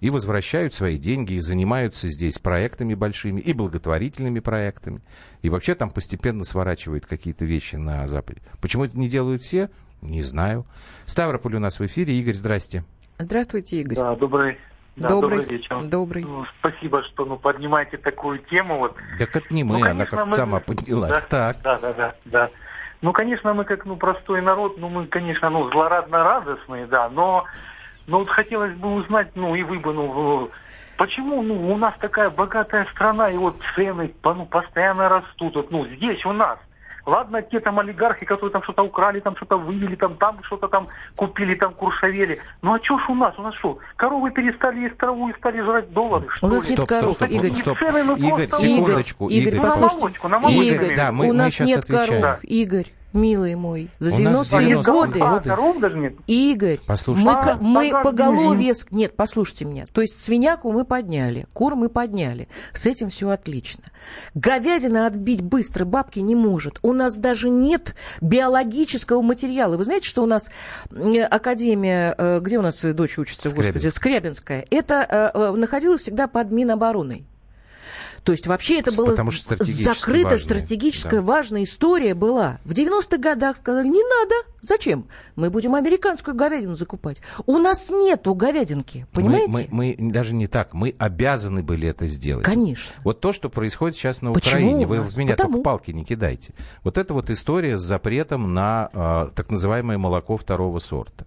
И 0.00 0.10
возвращают 0.10 0.74
свои 0.74 0.98
деньги, 0.98 1.34
и 1.34 1.40
занимаются 1.40 2.08
здесь 2.08 2.38
проектами 2.38 2.94
большими, 2.94 3.40
и 3.40 3.52
благотворительными 3.52 4.40
проектами. 4.40 5.00
И 5.42 5.48
вообще 5.48 5.74
там 5.74 5.90
постепенно 5.90 6.44
сворачивают 6.44 7.06
какие-то 7.06 7.44
вещи 7.44 7.76
на 7.76 8.06
Западе. 8.06 8.40
Почему 8.60 8.84
это 8.84 8.98
не 8.98 9.08
делают 9.08 9.42
все? 9.42 9.70
Не 10.02 10.22
знаю. 10.22 10.66
Ставрополь 11.06 11.56
у 11.56 11.60
нас 11.60 11.80
в 11.80 11.86
эфире. 11.86 12.18
Игорь, 12.18 12.34
здрасте. 12.34 12.84
Здравствуйте, 13.18 13.80
Игорь. 13.80 13.96
Да, 13.96 14.16
добрый, 14.16 14.58
да, 14.96 15.08
добрый, 15.08 15.38
добрый 15.40 15.56
вечер. 15.56 15.82
добрый. 15.84 16.24
Ну, 16.24 16.44
спасибо, 16.58 17.02
что 17.02 17.24
ну, 17.24 17.36
поднимаете 17.36 17.96
такую 17.96 18.38
тему. 18.38 18.78
Вот. 18.78 18.96
Так 19.18 19.34
это 19.36 19.52
не 19.52 19.64
мы, 19.64 19.72
Ну, 19.72 19.76
она 19.78 19.86
конечно, 19.90 20.06
как-то 20.18 20.26
мы- 20.26 20.36
сама 20.36 20.60
поднялась. 20.60 21.26
Да, 21.28 21.52
Так. 21.52 21.62
Да, 21.62 21.78
да, 21.78 21.92
да, 21.92 22.14
да. 22.24 22.50
Ну, 23.02 23.12
конечно, 23.12 23.52
мы 23.52 23.64
как 23.64 23.84
ну 23.84 23.96
простой 23.96 24.40
народ, 24.40 24.78
ну 24.78 24.88
мы, 24.88 25.06
конечно, 25.06 25.50
ну 25.50 25.68
злорадно 25.70 26.22
радостные, 26.24 26.86
да, 26.86 27.08
но, 27.10 27.44
но 28.06 28.18
вот 28.20 28.30
хотелось 28.30 28.74
бы 28.76 28.94
узнать, 28.94 29.32
ну 29.34 29.54
и 29.54 29.62
вы 29.62 29.78
бы, 29.78 29.92
ну, 29.92 30.50
почему 30.96 31.42
ну, 31.42 31.72
у 31.72 31.76
нас 31.76 31.94
такая 31.98 32.30
богатая 32.30 32.86
страна, 32.92 33.28
и 33.30 33.36
вот 33.36 33.60
цены 33.74 34.08
по- 34.08 34.32
ну, 34.32 34.46
постоянно 34.46 35.08
растут, 35.10 35.54
вот, 35.56 35.70
ну 35.70 35.84
здесь 35.86 36.24
у 36.24 36.32
нас, 36.32 36.58
Ладно, 37.06 37.42
те 37.42 37.60
там 37.60 37.78
олигархи, 37.78 38.24
которые 38.24 38.50
там 38.50 38.62
что-то 38.62 38.82
украли, 38.82 39.20
там 39.20 39.36
что-то 39.36 39.58
вывели, 39.58 39.94
там, 39.94 40.16
там 40.16 40.42
что-то 40.44 40.68
там 40.68 40.88
купили, 41.16 41.54
там 41.54 41.74
куршавели. 41.74 42.38
Ну 42.62 42.74
а 42.74 42.78
что 42.82 42.98
ж 42.98 43.02
у 43.10 43.14
нас? 43.14 43.34
У 43.38 43.42
нас 43.42 43.54
что? 43.56 43.78
Коровы 43.96 44.30
перестали 44.30 44.80
есть 44.80 44.96
траву 44.96 45.28
и 45.28 45.34
стали 45.34 45.60
жрать 45.60 45.92
доллары, 45.92 46.26
что 46.30 46.46
У 46.46 46.50
нас 46.50 46.64
ли? 46.64 46.70
нет 46.70 46.78
Стоп, 46.78 46.88
коров, 46.88 47.14
стоп, 47.14 47.28
стоп, 47.28 47.30
Игорь. 47.30 47.54
стоп. 47.54 47.78
Цены, 47.78 48.04
ну, 48.04 48.16
Игорь, 48.16 48.50
секундочку, 48.52 49.28
Игорь, 49.28 49.54
Игорь, 49.54 49.60
на 49.66 49.70
послушайте. 49.70 50.18
Игорь, 50.74 50.96
да, 50.96 51.12
мы- 51.12 51.24
у 51.26 51.28
мы 51.28 51.34
нас 51.34 51.52
сейчас 51.52 51.68
нет 51.68 51.78
отвечаем. 51.80 52.22
коров. 52.22 52.38
Игорь, 52.44 52.86
милый 53.14 53.54
мой, 53.54 53.90
за 53.98 54.14
У 54.14 54.18
нас 54.18 54.52
90-е 54.52 54.76
90-е 54.76 54.82
годы... 54.82 55.20
А, 55.20 55.56
годы. 55.56 55.94
нет. 55.94 56.14
Игорь, 56.26 56.80
Послушайте. 56.86 57.30
мы, 57.30 57.34
А, 57.34 57.56
мы 57.60 57.90
тогда 57.90 58.02
поголовье... 58.02 58.74
Нет, 58.90 59.14
послушайте 59.16 59.64
меня. 59.64 59.84
То 59.92 60.00
есть 60.00 60.22
свиняку 60.22 60.72
мы 60.72 60.84
подняли, 60.84 61.46
кур 61.52 61.74
мы 61.74 61.88
подняли. 61.88 62.48
С 62.72 62.86
этим 62.86 63.08
все 63.08 63.30
отлично. 63.30 63.84
Говядина 64.34 65.06
отбить 65.06 65.42
быстро 65.42 65.84
бабки 65.84 66.20
не 66.20 66.34
может. 66.34 66.78
У 66.82 66.92
нас 66.92 67.16
даже 67.16 67.48
нет 67.48 67.94
биологического 68.20 69.22
материала. 69.22 69.76
Вы 69.76 69.84
знаете, 69.84 70.08
что 70.08 70.22
у 70.22 70.26
нас 70.26 70.50
э, 70.90 71.22
Академия, 71.22 72.14
э, 72.16 72.40
где 72.40 72.58
у 72.58 72.62
нас 72.62 72.82
дочь 72.82 73.18
учится, 73.18 73.50
господи, 73.50 73.86
Скрябинск. 73.88 73.96
Скрябинская, 73.96 74.66
это 74.70 75.30
э, 75.34 75.50
находилась 75.52 76.02
всегда 76.02 76.26
под 76.26 76.50
Минобороной. 76.50 77.26
То 78.24 78.32
есть 78.32 78.46
вообще 78.46 78.80
это 78.80 78.90
было 78.92 79.14
закрытая, 79.14 80.22
важная, 80.24 80.38
стратегическая, 80.38 81.20
да. 81.20 81.22
важная 81.22 81.62
история 81.64 82.14
была. 82.14 82.58
В 82.64 82.72
90-х 82.72 83.18
годах 83.18 83.56
сказали, 83.58 83.86
не 83.86 84.02
надо. 84.02 84.34
Зачем? 84.62 85.06
Мы 85.36 85.50
будем 85.50 85.74
американскую 85.74 86.34
говядину 86.34 86.74
закупать. 86.74 87.20
У 87.44 87.58
нас 87.58 87.90
нету 87.90 88.34
говядинки, 88.34 89.06
понимаете? 89.12 89.52
Мы, 89.52 89.68
мы- 89.70 89.96
мы 89.98 90.10
даже 90.10 90.34
не 90.34 90.46
так, 90.46 90.72
мы 90.72 90.94
обязаны 90.98 91.62
были 91.62 91.86
это 91.86 92.06
сделать. 92.06 92.44
Конечно. 92.44 92.94
Вот 93.04 93.20
то, 93.20 93.34
что 93.34 93.50
происходит 93.50 93.96
сейчас 93.96 94.22
на 94.22 94.32
Почему 94.32 94.68
Украине, 94.68 94.86
вы 94.86 95.02
в 95.02 95.16
меня 95.18 95.32
Потому. 95.36 95.52
только 95.58 95.64
палки 95.64 95.90
не 95.90 96.04
кидайте. 96.04 96.54
Вот 96.82 96.96
это 96.96 97.12
вот 97.12 97.28
история 97.28 97.76
с 97.76 97.82
запретом 97.82 98.54
на 98.54 98.88
э, 98.94 99.28
так 99.34 99.50
называемое 99.50 99.98
молоко 99.98 100.38
второго 100.38 100.78
сорта 100.78 101.26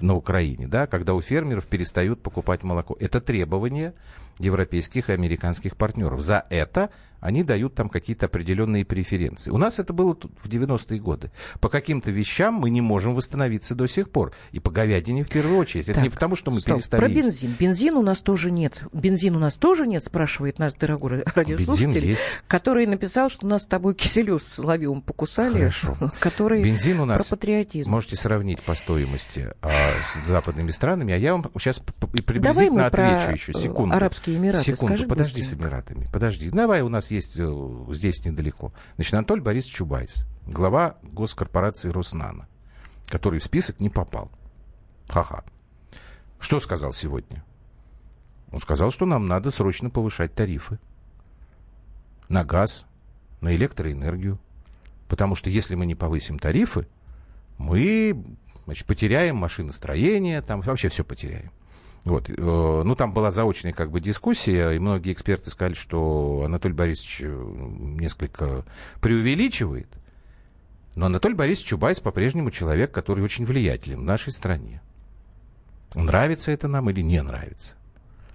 на 0.00 0.14
Украине, 0.14 0.66
да, 0.66 0.86
когда 0.86 1.14
у 1.14 1.20
фермеров 1.20 1.66
перестают 1.66 2.22
покупать 2.22 2.64
молоко. 2.64 2.96
Это 3.00 3.20
требование 3.20 3.94
европейских 4.38 5.08
и 5.08 5.12
американских 5.12 5.76
партнеров. 5.76 6.20
За 6.20 6.44
это 6.50 6.90
они 7.24 7.42
дают 7.42 7.74
там 7.74 7.88
какие-то 7.88 8.26
определенные 8.26 8.84
преференции. 8.84 9.50
У 9.50 9.56
нас 9.56 9.78
это 9.78 9.92
было 9.94 10.14
в 10.42 10.48
90-е 10.48 11.00
годы. 11.00 11.30
По 11.60 11.68
каким-то 11.70 12.10
вещам 12.10 12.54
мы 12.54 12.68
не 12.68 12.82
можем 12.82 13.14
восстановиться 13.14 13.74
до 13.74 13.86
сих 13.86 14.10
пор. 14.10 14.32
И 14.52 14.60
по 14.60 14.70
говядине 14.70 15.24
в 15.24 15.30
первую 15.30 15.56
очередь. 15.58 15.86
Это 15.86 15.94
Так, 15.94 16.02
не 16.04 16.10
потому, 16.10 16.36
что 16.36 16.50
мы 16.50 16.60
стоп. 16.60 16.76
перестали 16.76 17.00
Про 17.00 17.08
есть. 17.08 17.24
бензин. 17.24 17.54
Бензин 17.58 17.94
у 17.96 18.02
нас 18.02 18.20
тоже 18.20 18.50
нет. 18.50 18.82
Бензин 18.92 19.36
у 19.36 19.38
нас 19.38 19.56
тоже 19.56 19.86
нет, 19.86 20.04
спрашивает 20.04 20.58
нас 20.58 20.74
дорогой 20.74 21.24
радиослушатель, 21.34 22.04
есть. 22.06 22.20
который 22.46 22.86
написал, 22.86 23.30
что 23.30 23.46
нас 23.46 23.62
с 23.62 23.66
тобой 23.66 23.94
киселю 23.94 24.38
с 24.38 24.44
Соловьевым 24.44 25.00
покусали, 25.00 25.58
Хорошо. 25.58 25.96
который 26.20 26.62
Бензин 26.62 27.00
у 27.00 27.06
нас 27.06 27.26
про 27.28 27.36
патриотизм. 27.36 27.90
можете 27.90 28.16
сравнить 28.16 28.60
по 28.60 28.74
стоимости 28.74 29.50
а, 29.62 29.70
с 30.02 30.22
западными 30.26 30.70
странами, 30.72 31.14
а 31.14 31.16
я 31.16 31.32
вам 31.32 31.44
сейчас 31.58 31.78
п- 31.78 31.92
п- 31.92 32.06
Давай 32.06 32.22
приблизительно 32.22 32.84
мы 32.84 32.90
про 32.90 33.14
отвечу 33.16 33.32
еще. 33.32 33.52
э, 33.52 33.54
Секунду. 33.54 33.94
Арабские 33.96 34.36
Эмираты 34.36 34.64
Секунду, 34.64 34.94
скажи 34.94 35.06
подожди 35.08 35.40
с 35.42 35.50
быстренько. 35.52 35.64
Эмиратами. 35.64 36.08
Подожди. 36.12 36.50
Давай, 36.50 36.82
у 36.82 36.88
нас 36.88 37.10
есть 37.14 37.36
э, 37.38 37.84
здесь 37.90 38.24
недалеко. 38.24 38.72
Значит, 38.96 39.14
Анатолий 39.14 39.42
Борисович 39.42 39.76
Чубайс, 39.76 40.26
глава 40.46 40.98
госкорпорации 41.02 41.90
Роснана, 41.90 42.48
который 43.06 43.38
в 43.38 43.44
список 43.44 43.80
не 43.80 43.90
попал. 43.90 44.30
Ха-ха. 45.08 45.44
Что 46.38 46.60
сказал 46.60 46.92
сегодня? 46.92 47.44
Он 48.52 48.60
сказал, 48.60 48.90
что 48.90 49.06
нам 49.06 49.26
надо 49.26 49.50
срочно 49.50 49.90
повышать 49.90 50.34
тарифы 50.34 50.78
на 52.28 52.44
газ, 52.44 52.86
на 53.40 53.54
электроэнергию. 53.54 54.38
Потому 55.08 55.34
что 55.34 55.50
если 55.50 55.74
мы 55.74 55.86
не 55.86 55.94
повысим 55.94 56.38
тарифы, 56.38 56.86
мы 57.58 58.24
значит, 58.64 58.86
потеряем 58.86 59.36
машиностроение, 59.36 60.42
там 60.42 60.60
вообще 60.60 60.88
все 60.88 61.04
потеряем. 61.04 61.50
Вот. 62.04 62.28
э, 62.28 62.32
Ну, 62.84 62.94
там 62.94 63.12
была 63.12 63.30
заочная 63.30 63.72
как 63.72 63.90
бы 63.90 64.00
дискуссия, 64.00 64.72
и 64.72 64.78
многие 64.78 65.12
эксперты 65.12 65.50
сказали, 65.50 65.74
что 65.74 66.42
Анатолий 66.44 66.74
Борисович 66.74 67.22
э, 67.22 67.28
несколько 67.28 68.64
преувеличивает. 69.00 69.88
Но 70.94 71.06
Анатолий 71.06 71.34
Борисович 71.34 71.70
Чубайс 71.70 72.00
по-прежнему 72.00 72.50
человек, 72.50 72.92
который 72.92 73.24
очень 73.24 73.46
влиятелен 73.46 74.00
в 74.00 74.04
нашей 74.04 74.32
стране. 74.32 74.82
Нравится 75.94 76.52
это 76.52 76.68
нам 76.68 76.90
или 76.90 77.00
не 77.00 77.22
нравится. 77.22 77.76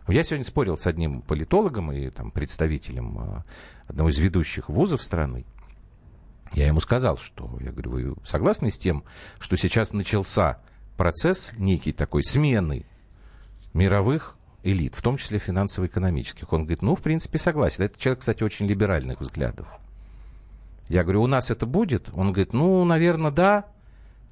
Я 0.08 0.24
сегодня 0.24 0.46
спорил 0.46 0.76
с 0.76 0.88
одним 0.88 1.22
политологом 1.22 1.92
и 1.92 2.10
там, 2.10 2.32
представителем 2.32 3.20
э, 3.20 3.44
одного 3.88 4.10
из 4.10 4.18
ведущих 4.18 4.68
вузов 4.68 5.04
страны. 5.04 5.46
Я 6.54 6.66
ему 6.66 6.80
сказал, 6.80 7.18
что, 7.18 7.56
я 7.62 7.72
говорю, 7.72 7.92
вы 7.92 8.16
согласны 8.24 8.72
с 8.72 8.80
тем, 8.80 9.04
что 9.38 9.56
сейчас 9.56 9.94
начался 9.94 10.60
процесс 10.98 11.52
некий 11.58 11.92
такой 11.92 12.24
смены 12.24 12.86
мировых 13.74 14.36
элит, 14.64 14.96
в 14.96 15.02
том 15.02 15.18
числе 15.18 15.40
финансово-экономических? 15.40 16.52
Он 16.54 16.62
говорит, 16.62 16.82
ну, 16.82 16.96
в 16.96 17.02
принципе, 17.02 17.38
согласен. 17.38 17.84
Это 17.86 18.00
человек, 18.00 18.20
кстати, 18.20 18.44
очень 18.44 18.68
либеральных 18.68 19.22
взглядов. 19.22 19.68
Я 20.88 21.04
говорю, 21.04 21.24
у 21.24 21.28
нас 21.28 21.52
это 21.52 21.66
будет? 21.66 22.10
Он 22.14 22.32
говорит, 22.32 22.54
ну, 22.54 22.84
наверное, 22.84 23.32
да, 23.32 23.66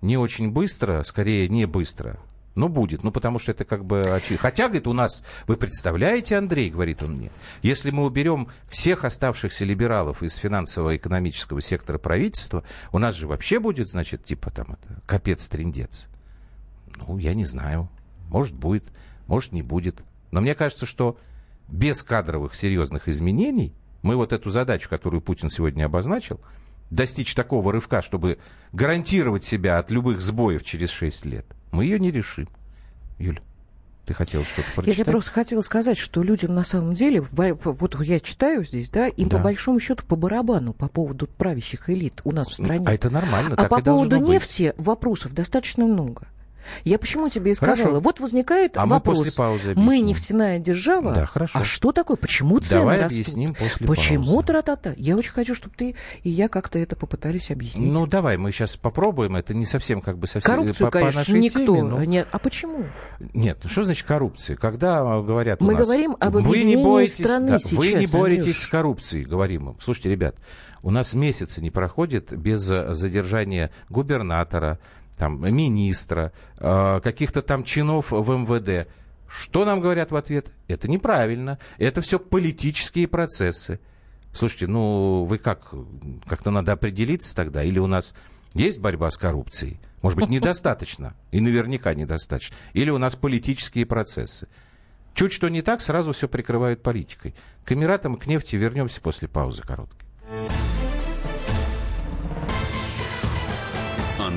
не 0.01 0.17
очень 0.17 0.51
быстро, 0.51 1.03
скорее 1.03 1.47
не 1.49 1.65
быстро, 1.65 2.19
но 2.55 2.69
будет, 2.69 3.03
ну, 3.03 3.11
потому 3.11 3.37
что 3.37 3.51
это 3.51 3.65
как 3.65 3.85
бы 3.85 4.01
очевидно. 4.01 4.41
Хотя, 4.41 4.63
говорит, 4.63 4.87
у 4.87 4.93
нас, 4.93 5.23
вы 5.45 5.57
представляете, 5.57 6.37
Андрей, 6.37 6.71
говорит 6.71 7.03
он 7.03 7.17
мне, 7.17 7.31
если 7.61 7.91
мы 7.91 8.03
уберем 8.03 8.47
всех 8.67 9.05
оставшихся 9.05 9.63
либералов 9.63 10.23
из 10.23 10.35
финансово-экономического 10.35 11.61
сектора 11.61 11.99
правительства, 11.99 12.63
у 12.91 12.97
нас 12.97 13.13
же 13.13 13.27
вообще 13.27 13.59
будет, 13.59 13.87
значит, 13.87 14.23
типа 14.23 14.49
там, 14.49 14.65
это, 14.71 15.01
капец-трендец. 15.05 16.07
Ну, 16.95 17.19
я 17.19 17.35
не 17.35 17.45
знаю. 17.45 17.89
Может, 18.29 18.55
будет, 18.55 18.85
может, 19.27 19.51
не 19.51 19.61
будет. 19.61 20.01
Но 20.31 20.41
мне 20.41 20.55
кажется, 20.55 20.85
что 20.85 21.17
без 21.67 22.01
кадровых 22.03 22.55
серьезных 22.55 23.07
изменений 23.07 23.73
мы 24.01 24.15
вот 24.15 24.33
эту 24.33 24.49
задачу, 24.49 24.89
которую 24.89 25.21
Путин 25.21 25.49
сегодня 25.49 25.85
обозначил, 25.85 26.39
достичь 26.89 27.33
такого 27.35 27.71
рывка, 27.73 28.01
чтобы 28.01 28.37
гарантировать 28.71 29.43
себя 29.43 29.77
от 29.79 29.91
любых 29.91 30.21
сбоев 30.21 30.63
через 30.63 30.89
6 30.89 31.25
лет, 31.25 31.45
мы 31.71 31.83
ее 31.85 31.99
не 31.99 32.11
решим. 32.11 32.47
Юль, 33.19 33.41
ты 34.05 34.13
хотела 34.13 34.45
что-то 34.45 34.61
Я 34.69 34.73
прочитать? 34.75 34.95
тебе 35.03 35.11
просто 35.11 35.31
хотела 35.31 35.61
сказать, 35.61 35.97
что 35.97 36.23
людям 36.23 36.55
на 36.55 36.63
самом 36.63 36.93
деле, 36.93 37.21
вот 37.21 38.01
я 38.05 38.19
читаю 38.21 38.63
здесь, 38.63 38.89
да, 38.89 39.07
им 39.09 39.27
Да. 39.27 39.37
по 39.37 39.43
большому 39.43 39.79
счету 39.81 40.05
по 40.05 40.15
барабану 40.15 40.71
по 40.73 40.87
поводу 40.87 41.27
правящих 41.27 41.89
элит 41.89 42.21
у 42.23 42.31
нас 42.31 42.47
в 42.49 42.53
стране. 42.53 42.85
А 42.87 42.93
это 42.93 43.09
нормально, 43.09 43.55
А 43.55 43.63
так 43.63 43.69
по 43.69 43.79
и 43.79 43.83
поводу 43.83 44.19
быть. 44.19 44.29
нефти 44.29 44.73
вопросов 44.77 45.33
достаточно 45.33 45.85
много. 45.85 46.27
Я 46.83 46.99
почему 46.99 47.29
тебе 47.29 47.51
и 47.51 47.55
Хорошо. 47.55 47.81
сказала, 47.83 47.99
вот 47.99 48.19
возникает 48.19 48.77
А 48.77 48.85
мы 48.85 48.95
вопрос. 48.95 49.19
после 49.19 49.33
паузы 49.33 49.73
мы 49.75 49.99
нефтяная 49.99 50.59
держава, 50.59 51.13
Да, 51.13 51.25
хорошо. 51.25 51.59
а 51.59 51.63
что 51.63 51.91
такое? 51.91 52.17
Почему 52.17 52.59
цены 52.59 52.81
Давай 52.81 52.97
растут? 53.01 53.11
объясним 53.21 53.53
после 53.55 53.87
Почему 53.87 54.41
тра-та-та? 54.43 54.93
Я 54.97 55.15
очень 55.17 55.31
хочу, 55.31 55.55
чтобы 55.55 55.75
ты 55.75 55.95
и 56.23 56.29
я 56.29 56.47
как-то 56.49 56.79
это 56.79 56.95
попытались 56.95 57.51
объяснить. 57.51 57.91
Ну, 57.91 58.05
давай, 58.07 58.37
мы 58.37 58.51
сейчас 58.51 58.75
попробуем. 58.77 59.35
Это 59.35 59.53
не 59.53 59.65
совсем 59.65 60.01
как 60.01 60.17
бы 60.17 60.27
совсем 60.27 60.49
Коррупцию, 60.55 60.87
по, 60.87 60.91
по 60.91 60.99
конечно, 60.99 61.19
нашей 61.21 61.39
никто 61.39 61.59
теме, 61.59 61.83
но- 61.83 62.03
не... 62.03 62.25
А 62.31 62.39
почему? 62.39 62.85
Нет, 63.33 63.59
ну 63.63 63.69
что 63.69 63.83
значит 63.83 64.05
коррупция? 64.07 64.55
Когда 64.57 64.99
а, 65.01 65.21
говорят 65.21 65.61
у 65.61 65.65
Мы 65.65 65.73
нас, 65.73 65.85
говорим 65.87 66.15
об 66.19 66.33
вы 66.33 66.63
не 66.63 66.75
боретесь, 66.75 67.23
страны 67.23 67.51
да, 67.51 67.59
сейчас, 67.59 67.71
вы 67.73 67.93
не 67.93 68.05
боретесь 68.07 68.39
Андрюш. 68.45 68.57
с 68.59 68.67
коррупцией, 68.67 69.25
говорим 69.25 69.69
им. 69.71 69.77
Слушайте, 69.79 70.09
ребят, 70.09 70.35
у 70.83 70.91
нас 70.91 71.13
месяцы 71.13 71.61
не 71.61 71.71
проходит 71.71 72.31
без 72.31 72.69
а, 72.71 72.93
задержания 72.93 73.71
губернатора, 73.89 74.79
там, 75.17 75.43
министра, 75.53 76.31
а, 76.57 76.99
каких-то 77.01 77.41
там 77.41 77.63
чинов 77.63 78.11
в 78.11 78.31
МВД. 78.31 78.87
Что 79.27 79.65
нам 79.65 79.81
говорят 79.81 80.11
в 80.11 80.15
ответ? 80.15 80.51
Это 80.67 80.87
неправильно. 80.87 81.59
Это 81.77 82.01
все 82.01 82.19
политические 82.19 83.07
процессы. 83.07 83.79
Слушайте, 84.31 84.67
ну 84.67 85.25
вы 85.25 85.37
как? 85.37 85.73
Как-то 86.27 86.51
надо 86.51 86.71
определиться 86.71 87.35
тогда. 87.35 87.63
Или 87.63 87.79
у 87.79 87.87
нас 87.87 88.13
есть 88.53 88.79
борьба 88.79 89.09
с 89.09 89.17
коррупцией? 89.17 89.79
Может 90.01 90.19
быть, 90.19 90.29
недостаточно. 90.29 91.15
И 91.31 91.41
наверняка 91.41 91.93
недостаточно. 91.93 92.55
Или 92.73 92.91
у 92.91 92.97
нас 92.97 93.15
политические 93.15 93.85
процессы. 93.85 94.47
Чуть 95.13 95.33
что 95.33 95.49
не 95.49 95.63
так, 95.63 95.81
сразу 95.81 96.13
все 96.13 96.29
прикрывают 96.29 96.83
политикой. 96.83 97.33
К 97.65 97.71
Эмиратам 97.71 98.15
к 98.15 98.27
нефти 98.27 98.55
вернемся 98.55 99.01
после 99.01 99.27
паузы 99.27 99.63
короткой. 99.63 100.07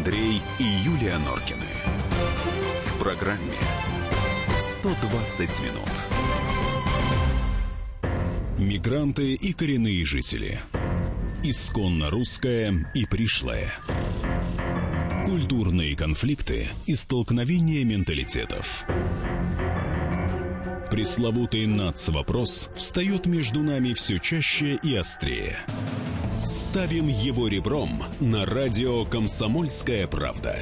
Андрей 0.00 0.40
и 0.58 0.62
Юлия 0.62 1.18
Норкины. 1.18 1.60
В 2.86 2.98
программе 3.00 3.52
120 4.58 5.60
минут. 5.60 5.90
Мигранты 8.56 9.34
и 9.34 9.52
коренные 9.52 10.06
жители. 10.06 10.58
Исконно 11.42 12.08
русская 12.08 12.90
и 12.94 13.04
пришлая. 13.04 13.74
Культурные 15.26 15.94
конфликты 15.94 16.68
и 16.86 16.94
столкновения 16.94 17.84
менталитетов. 17.84 18.86
Пресловутый 20.90 21.66
НАЦ-вопрос 21.66 22.70
встает 22.74 23.26
между 23.26 23.60
нами 23.60 23.92
все 23.92 24.18
чаще 24.18 24.78
и 24.82 24.96
острее. 24.96 25.58
Ставим 26.44 27.06
его 27.06 27.48
ребром 27.48 28.02
на 28.18 28.46
радио 28.46 29.04
«Комсомольская 29.04 30.06
правда». 30.06 30.56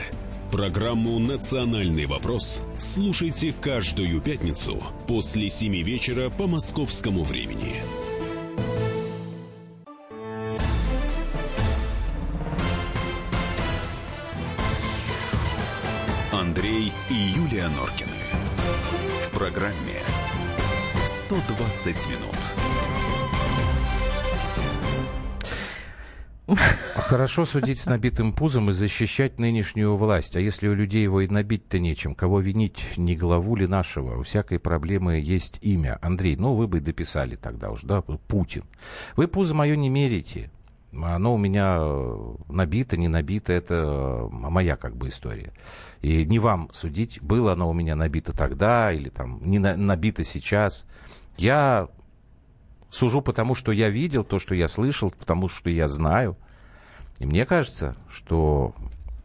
Программу 0.51 1.21
«Национальный 1.21 2.07
вопрос» 2.07 2.63
слушайте 2.79 3.55
каждую 3.61 4.21
пятницу 4.21 4.83
после 5.07 5.49
7 5.49 5.83
вечера 5.83 6.31
по 6.31 6.49
московскому 6.49 7.23
времени. 7.23 7.77
Андрей 16.33 16.93
и 17.09 17.15
Юлия 17.15 17.69
Норкины. 17.69 18.11
В 19.27 19.31
программе 19.31 20.01
«120 21.05 22.11
минут». 22.11 22.78
Хорошо 26.95 27.45
судить 27.45 27.79
с 27.79 27.87
набитым 27.87 28.33
пузом 28.33 28.71
и 28.71 28.73
защищать 28.73 29.39
нынешнюю 29.39 29.97
власть. 29.97 30.35
А 30.37 30.41
если 30.41 30.69
у 30.69 30.75
людей 30.75 31.03
его 31.03 31.21
и 31.21 31.29
набить-то 31.29 31.79
нечем? 31.79 32.15
Кого 32.15 32.41
винить? 32.41 32.83
Не 32.97 33.17
главу 33.17 33.55
ли 33.57 33.67
нашего? 33.67 34.19
У 34.19 34.23
всякой 34.23 34.59
проблемы 34.59 35.21
есть 35.21 35.59
имя. 35.61 35.99
Андрей, 36.01 36.37
ну 36.37 36.55
вы 36.55 36.67
бы 36.67 36.81
дописали 36.81 37.37
тогда 37.37 37.71
уж, 37.71 37.83
да? 37.83 38.01
Путин. 38.01 38.65
Вы 39.17 39.29
пузо 39.29 39.55
мое 39.55 39.77
не 39.77 39.91
мерите. 39.91 40.51
Оно 40.93 41.35
у 41.35 41.39
меня 41.39 41.81
набито, 42.49 42.97
не 42.97 43.09
набито, 43.09 43.53
это 43.53 44.27
моя 44.31 44.77
как 44.77 44.97
бы 44.97 45.09
история. 45.09 45.53
И 46.01 46.25
не 46.25 46.39
вам 46.39 46.71
судить, 46.73 47.21
было 47.21 47.53
оно 47.53 47.69
у 47.69 47.75
меня 47.75 47.95
набито 47.95 48.33
тогда 48.33 48.91
или 48.91 49.11
там 49.11 49.39
не 49.43 49.59
на, 49.59 49.77
набито 49.77 50.25
сейчас. 50.25 50.87
Я 51.37 51.89
сужу 52.91 53.21
потому, 53.21 53.55
что 53.55 53.73
я 53.73 53.91
видел, 53.91 54.25
то, 54.25 54.39
что 54.39 54.55
я 54.55 54.69
слышал, 54.69 55.11
потому 55.11 55.49
что 55.49 55.71
я 55.71 55.89
знаю. 55.89 56.37
И 57.19 57.27
мне 57.27 57.47
кажется, 57.47 57.95
что 58.09 58.75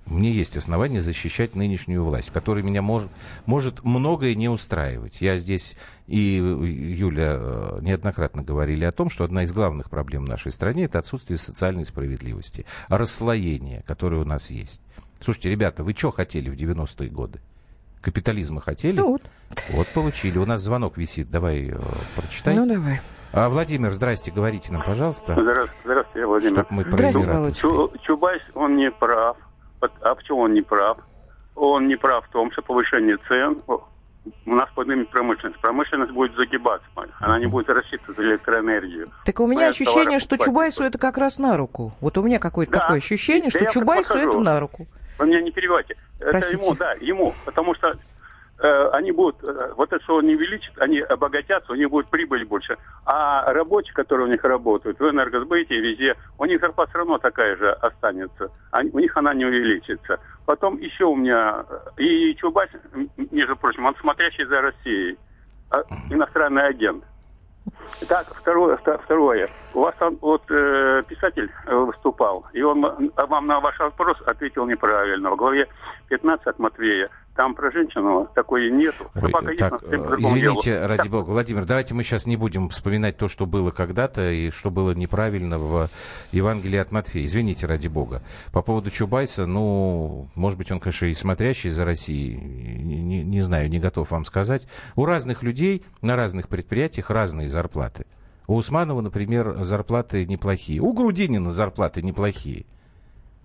мне 0.06 0.32
есть 0.32 0.58
основания 0.58 1.00
защищать 1.02 1.56
нынешнюю 1.56 2.04
власть, 2.04 2.30
которая 2.32 2.64
меня 2.64 2.82
может, 2.82 3.10
может 3.46 3.84
многое 3.84 4.36
не 4.36 4.50
устраивать. 4.50 5.22
Я 5.22 5.38
здесь 5.38 5.78
и 6.08 6.36
Юля 6.98 7.38
э, 7.38 7.80
неоднократно 7.82 8.44
говорили 8.44 8.84
о 8.84 8.92
том, 8.92 9.10
что 9.10 9.24
одна 9.24 9.44
из 9.44 9.54
главных 9.54 9.90
проблем 9.90 10.26
в 10.26 10.30
нашей 10.30 10.52
стране 10.52 10.86
это 10.86 11.00
отсутствие 11.00 11.38
социальной 11.38 11.86
справедливости, 11.86 12.66
расслоение, 12.90 13.84
которое 13.88 14.22
у 14.22 14.26
нас 14.26 14.50
есть. 14.50 14.82
Слушайте, 15.22 15.50
ребята, 15.50 15.84
вы 15.84 15.94
что 15.94 16.12
хотели 16.12 16.50
в 16.50 16.56
90-е 16.56 17.10
годы? 17.10 17.40
Капитализма 18.02 18.60
хотели? 18.60 18.98
Ну 18.98 19.12
вот. 19.12 19.22
Вот 19.70 19.88
получили. 19.90 20.38
У 20.38 20.46
нас 20.46 20.62
звонок 20.62 20.98
висит. 20.98 21.30
Давай 21.30 21.70
э, 21.70 21.80
прочитай. 22.18 22.54
Ну, 22.56 22.66
давай. 22.66 23.00
А, 23.34 23.50
Владимир, 23.50 23.90
здрасте, 23.92 24.32
говорите 24.32 24.72
нам, 24.72 24.84
пожалуйста. 24.84 25.34
Здравствуйте, 25.34 25.74
здравствуйте 25.84 26.26
Владимир. 26.28 26.54
Чтоб 26.54 26.72
мы 26.72 26.84
Здрасте. 26.84 27.28
Володь. 27.32 27.58
Чу- 27.58 27.92
Чубайс, 28.04 28.42
он 28.54 28.76
не 28.76 28.92
прав. 28.92 29.38
Вот- 29.82 29.92
А 30.02 30.14
почему 30.14 30.40
он 30.42 30.54
не 30.54 30.62
прав? 30.62 30.98
Он 31.56 31.88
не 31.88 31.96
прав 31.96 32.26
в 32.28 32.30
том, 32.32 32.52
что 32.52 32.62
повышение 32.62 33.18
цен 33.28 33.60
у 33.68 33.82
нас 34.56 34.70
поднимет 34.76 35.10
промышленность. 35.10 35.60
Промышленность 35.60 36.12
будет 36.12 36.36
загибаться. 36.36 36.86
Она 37.20 37.40
не 37.40 37.48
будет 37.48 37.70
рассчитывать 37.70 38.16
за 38.18 38.24
электроэнергию. 38.24 39.10
Так 39.26 39.40
у 39.40 39.48
меня 39.48 39.70
ощущение, 39.70 40.20
что 40.20 40.32
покупать 40.38 40.46
Чубайсу 40.46 40.84
это 40.84 40.98
как 41.00 41.18
раз 41.18 41.40
на 41.40 41.58
руку. 41.58 41.92
Вот 42.02 42.18
у 42.20 42.22
меня 42.24 42.38
какое-то 42.40 42.74
Да. 42.74 42.80
такое 42.82 42.98
ощущение, 42.98 43.50
Да 43.52 43.60
что 43.60 43.72
Чубайсу 43.72 44.14
это 44.16 44.40
на 44.40 44.60
руку. 44.60 44.86
Вы 45.18 45.28
меня 45.28 45.42
не 45.42 45.52
перебивайте. 45.52 45.96
Это 46.20 46.38
ему, 46.50 46.76
да, 46.76 46.94
ему. 46.94 47.34
Потому 47.46 47.74
что 47.76 47.96
э, 48.64 48.90
они 48.94 49.12
будут, 49.12 49.44
э, 49.44 49.74
вот 49.76 49.92
это, 49.94 50.04
что 50.04 50.22
не 50.22 50.36
увеличит, 50.36 50.74
они 50.80 51.00
обогатятся, 51.00 51.72
у 51.72 51.76
них 51.76 51.90
будет 51.90 52.08
прибыль 52.08 52.46
больше. 52.46 52.78
А 53.06 53.52
рабочие, 53.54 53.94
которые 53.94 54.28
у 54.28 54.32
них 54.32 54.44
работают 54.44 55.00
в 55.00 55.10
энергосбыте 55.10 55.80
везде, 55.80 56.16
у 56.38 56.46
них 56.46 56.60
зарплата 56.62 56.90
все 56.92 57.00
равно 57.00 57.18
такая 57.18 57.56
же 57.58 57.72
останется. 57.72 58.50
Они- 58.72 58.90
у 58.94 59.00
них 59.00 59.16
она 59.18 59.34
не 59.34 59.46
увеличится. 59.46 60.20
Потом 60.46 60.78
еще 60.78 61.06
у 61.06 61.16
меня, 61.16 61.66
э, 61.98 62.02
и 62.02 62.36
Чубайс, 62.36 62.70
между 63.32 63.56
прочим, 63.56 63.86
он 63.86 63.96
смотрящий 63.96 64.46
за 64.46 64.62
Россией, 64.62 65.18
а, 65.70 65.84
иностранный 66.10 66.66
агент. 66.68 67.04
Так, 68.08 68.26
второе, 68.26 68.76
вто- 68.78 68.98
второе. 69.04 69.48
У 69.74 69.80
вас 69.82 69.96
там 69.98 70.18
вот 70.22 70.44
э, 70.50 71.04
писатель 71.08 71.50
выступал, 71.66 72.46
и 72.54 72.62
он 72.62 72.82
вам 73.16 73.48
на 73.48 73.60
ваш 73.60 73.80
вопрос 73.80 74.18
ответил 74.26 74.66
неправильно. 74.68 75.32
В 75.32 75.36
главе 75.38 75.68
15 76.10 76.48
от 76.48 76.60
Матвея 76.60 77.08
там 77.36 77.56
про 77.56 77.72
женщину 77.72 78.30
такой 78.36 78.70
нету. 78.72 79.06
Ой, 79.16 79.22
Собака 79.22 79.48
есть, 79.50 79.60
так, 79.60 79.80
совсем 79.80 80.04
э, 80.04 80.16
извините, 80.20 80.72
делу. 80.74 80.88
ради 80.88 80.98
Так, 81.04 81.10
бога. 81.12 81.30
Владимир, 81.30 81.66
давайте 81.66 81.94
мы 81.94 82.04
сейчас 82.04 82.26
не 82.26 82.38
будем 82.38 82.70
вспоминать 82.70 83.18
то, 83.18 83.28
что 83.28 83.46
было 83.46 83.72
когда-то 83.72 84.32
и 84.32 84.52
что 84.52 84.70
было 84.70 84.92
неправильно 84.92 85.58
в 85.58 85.90
Евангелии 86.32 86.78
от 86.78 86.92
Матфея. 86.92 87.26
Извините, 87.26 87.66
ради 87.66 87.88
бога. 87.88 88.22
По 88.52 88.62
поводу 88.62 88.92
Чубайса, 88.92 89.46
ну, 89.48 90.28
может 90.36 90.60
быть, 90.60 90.72
он, 90.72 90.80
конечно, 90.80 91.08
и 91.08 91.14
смотрящий 91.14 91.70
за 91.72 91.86
Россией, 91.86 92.38
не, 92.38 93.02
не- 93.02 93.24
не 93.24 93.42
знаю, 93.42 93.70
не 93.70 93.80
готов 93.80 94.12
вам 94.12 94.26
сказать. 94.26 94.68
У 94.96 95.06
разных 95.06 95.42
людей 95.44 95.84
на 96.02 96.16
разных 96.16 96.48
предприятиях 96.50 97.10
разные 97.10 97.50
зарплаты. 97.50 98.06
У 98.46 98.56
Усманова, 98.56 99.02
например, 99.02 99.64
зарплаты 99.64 100.26
неплохие. 100.26 100.82
У 100.82 100.94
Грудинина 100.94 101.50
зарплаты 101.50 102.02
неплохие. 102.02 102.66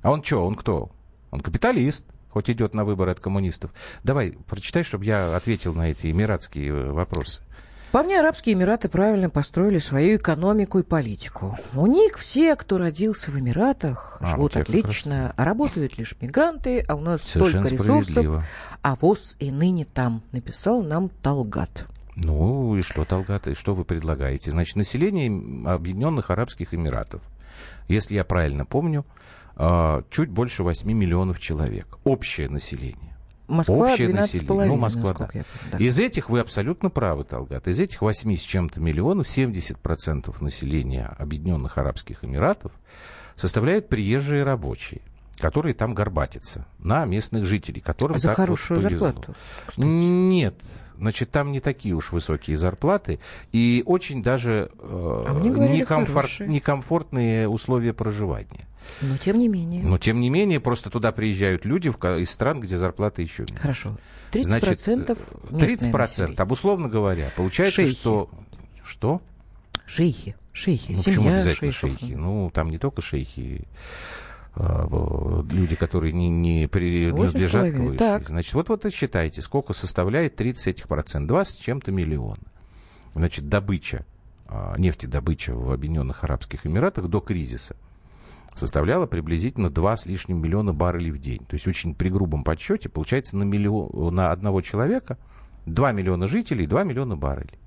А 0.02 0.10
он 0.10 0.22
что, 0.22 0.44
он 0.44 0.56
кто? 0.56 0.90
Он 1.30 1.40
капиталист, 1.40 2.06
хоть 2.30 2.50
идет 2.50 2.74
на 2.74 2.84
выборы 2.84 3.12
от 3.12 3.20
коммунистов. 3.20 3.72
Давай, 4.04 4.38
прочитай, 4.46 4.82
чтобы 4.82 5.04
я 5.04 5.34
ответил 5.36 5.74
на 5.74 5.90
эти 5.90 6.10
эмиратские 6.10 6.68
э, 6.68 6.90
вопросы. 6.90 7.42
По 7.90 8.02
мне, 8.02 8.20
Арабские 8.20 8.54
Эмираты 8.54 8.90
правильно 8.90 9.30
построили 9.30 9.78
свою 9.78 10.16
экономику 10.16 10.78
и 10.78 10.82
политику. 10.82 11.58
У 11.74 11.86
них 11.86 12.18
все, 12.18 12.54
кто 12.54 12.76
родился 12.76 13.30
в 13.30 13.38
Эмиратах, 13.38 14.18
А, 14.20 14.26
живут 14.26 14.58
отлично, 14.58 15.32
а 15.36 15.44
работают 15.44 15.96
лишь 15.96 16.14
мигранты, 16.20 16.84
а 16.86 16.96
у 16.96 17.00
нас 17.00 17.22
Совершенно 17.22 17.66
столько 17.66 17.84
ресурсов, 17.84 18.44
а 18.82 18.94
ВОЗ 18.96 19.36
и 19.38 19.50
ныне 19.50 19.86
там, 19.86 20.22
написал 20.32 20.82
нам 20.82 21.08
Талгат. 21.08 21.86
Ну 22.14 22.76
и 22.76 22.82
что, 22.82 23.06
Талгат, 23.06 23.46
и 23.46 23.54
что 23.54 23.74
вы 23.74 23.84
предлагаете? 23.84 24.50
Значит, 24.50 24.76
население 24.76 25.28
Объединенных 25.66 26.30
Арабских 26.30 26.74
Эмиратов, 26.74 27.22
если 27.88 28.14
я 28.14 28.24
правильно 28.24 28.64
помню, 28.64 29.04
а, 29.56 30.04
чуть 30.10 30.30
больше 30.30 30.62
8 30.62 30.90
миллионов 30.92 31.40
человек. 31.40 31.98
Общее 32.04 32.48
население. 32.48 33.16
Москва 33.48 33.92
Общее 33.92 34.08
12,5, 34.08 34.12
население. 34.12 34.66
Ну, 34.66 34.76
Москва, 34.76 35.02
насколько 35.10 35.32
да. 35.32 35.38
я 35.38 35.44
да. 35.72 35.78
Из 35.78 35.98
этих, 35.98 36.28
вы 36.28 36.40
абсолютно 36.40 36.90
правы, 36.90 37.24
Талгат, 37.24 37.66
из 37.66 37.80
этих 37.80 38.02
8 38.02 38.36
с 38.36 38.42
чем-то 38.42 38.78
миллионов, 38.78 39.26
70% 39.26 40.42
населения 40.44 41.06
Объединенных 41.18 41.78
Арабских 41.78 42.24
Эмиратов 42.24 42.72
составляют 43.36 43.88
приезжие 43.88 44.44
рабочие, 44.44 45.00
которые 45.38 45.74
там 45.74 45.94
горбатятся 45.94 46.66
на 46.78 47.06
местных 47.06 47.46
жителей, 47.46 47.80
которым 47.80 48.18
За 48.18 48.28
так 48.28 48.38
вот 48.38 48.44
хорошую 48.44 48.82
повезло. 48.82 49.06
зарплату. 49.06 49.34
Нет, 49.78 50.54
значит, 50.98 51.30
там 51.30 51.52
не 51.52 51.60
такие 51.60 51.94
уж 51.94 52.12
высокие 52.12 52.56
зарплаты 52.56 53.18
и 53.52 53.82
очень 53.86 54.22
даже 54.22 54.70
э, 54.78 55.24
А 55.28 55.34
говорили, 55.40 55.82
некомфорт- 55.84 56.46
некомфортные 56.46 57.48
условия 57.48 57.92
проживания. 57.92 58.66
Но 59.02 59.16
тем 59.18 59.38
не 59.38 59.48
менее. 59.48 59.82
Но, 59.82 59.98
тем 59.98 60.18
не 60.20 60.30
менее, 60.30 60.60
просто 60.60 60.88
туда 60.90 61.12
приезжают 61.12 61.64
люди 61.64 61.88
из 61.88 62.30
стран, 62.30 62.60
где 62.60 62.76
зарплаты 62.76 63.22
еще 63.22 63.42
меньше. 63.42 63.60
Хорошо. 63.60 63.96
30% 64.32 64.44
Значит, 64.44 64.68
местное 65.50 65.92
30%, 65.92 65.98
население. 65.98 66.36
обусловно 66.38 66.88
говоря. 66.88 67.30
Получается, 67.36 67.82
Шейхи. 67.82 67.96
что... 67.96 68.30
Что? 68.82 69.20
Шейхи. 69.86 70.36
Шейхи. 70.52 70.92
Ну, 70.92 70.98
почему 70.98 71.14
Семья 71.24 71.34
обязательно 71.34 71.72
шейхов. 71.72 72.00
шейхи? 72.00 72.12
Ну, 72.14 72.50
там 72.52 72.70
не 72.70 72.78
только 72.78 73.00
шейхи, 73.02 73.62
а, 73.62 74.27
люди, 74.58 75.76
которые 75.76 76.12
не, 76.12 76.28
не 76.28 76.66
принадлежат 76.66 77.72
к 77.72 77.76
8,5. 77.76 77.80
высшей. 77.80 77.98
Так. 77.98 78.28
Значит, 78.28 78.54
вот, 78.54 78.68
вот 78.68 78.84
и 78.86 78.90
считайте, 78.90 79.40
сколько 79.40 79.72
составляет 79.72 80.36
30 80.36 80.68
этих 80.68 80.88
процентов. 80.88 81.28
20 81.28 81.54
с 81.54 81.58
чем-то 81.58 81.92
миллиона. 81.92 82.42
Значит, 83.14 83.48
добыча, 83.48 84.04
а, 84.46 84.76
нефтедобыча 84.76 85.54
в 85.54 85.70
Объединенных 85.70 86.24
Арабских 86.24 86.66
Эмиратах 86.66 87.06
до 87.08 87.20
кризиса 87.20 87.76
составляла 88.54 89.06
приблизительно 89.06 89.70
2 89.70 89.96
с 89.96 90.06
лишним 90.06 90.42
миллиона 90.42 90.72
баррелей 90.72 91.12
в 91.12 91.18
день. 91.18 91.44
То 91.46 91.54
есть 91.54 91.68
очень 91.68 91.94
при 91.94 92.08
грубом 92.08 92.42
подсчете 92.42 92.88
получается 92.88 93.36
на, 93.36 93.44
миллион, 93.44 94.14
на 94.14 94.32
одного 94.32 94.60
человека 94.60 95.16
2 95.66 95.92
миллиона 95.92 96.26
жителей, 96.26 96.66
2 96.66 96.82
миллиона 96.84 97.16
баррелей. 97.16 97.58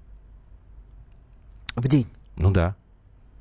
В 1.75 1.87
день. 1.87 2.07
Ну 2.35 2.51
да. 2.51 2.75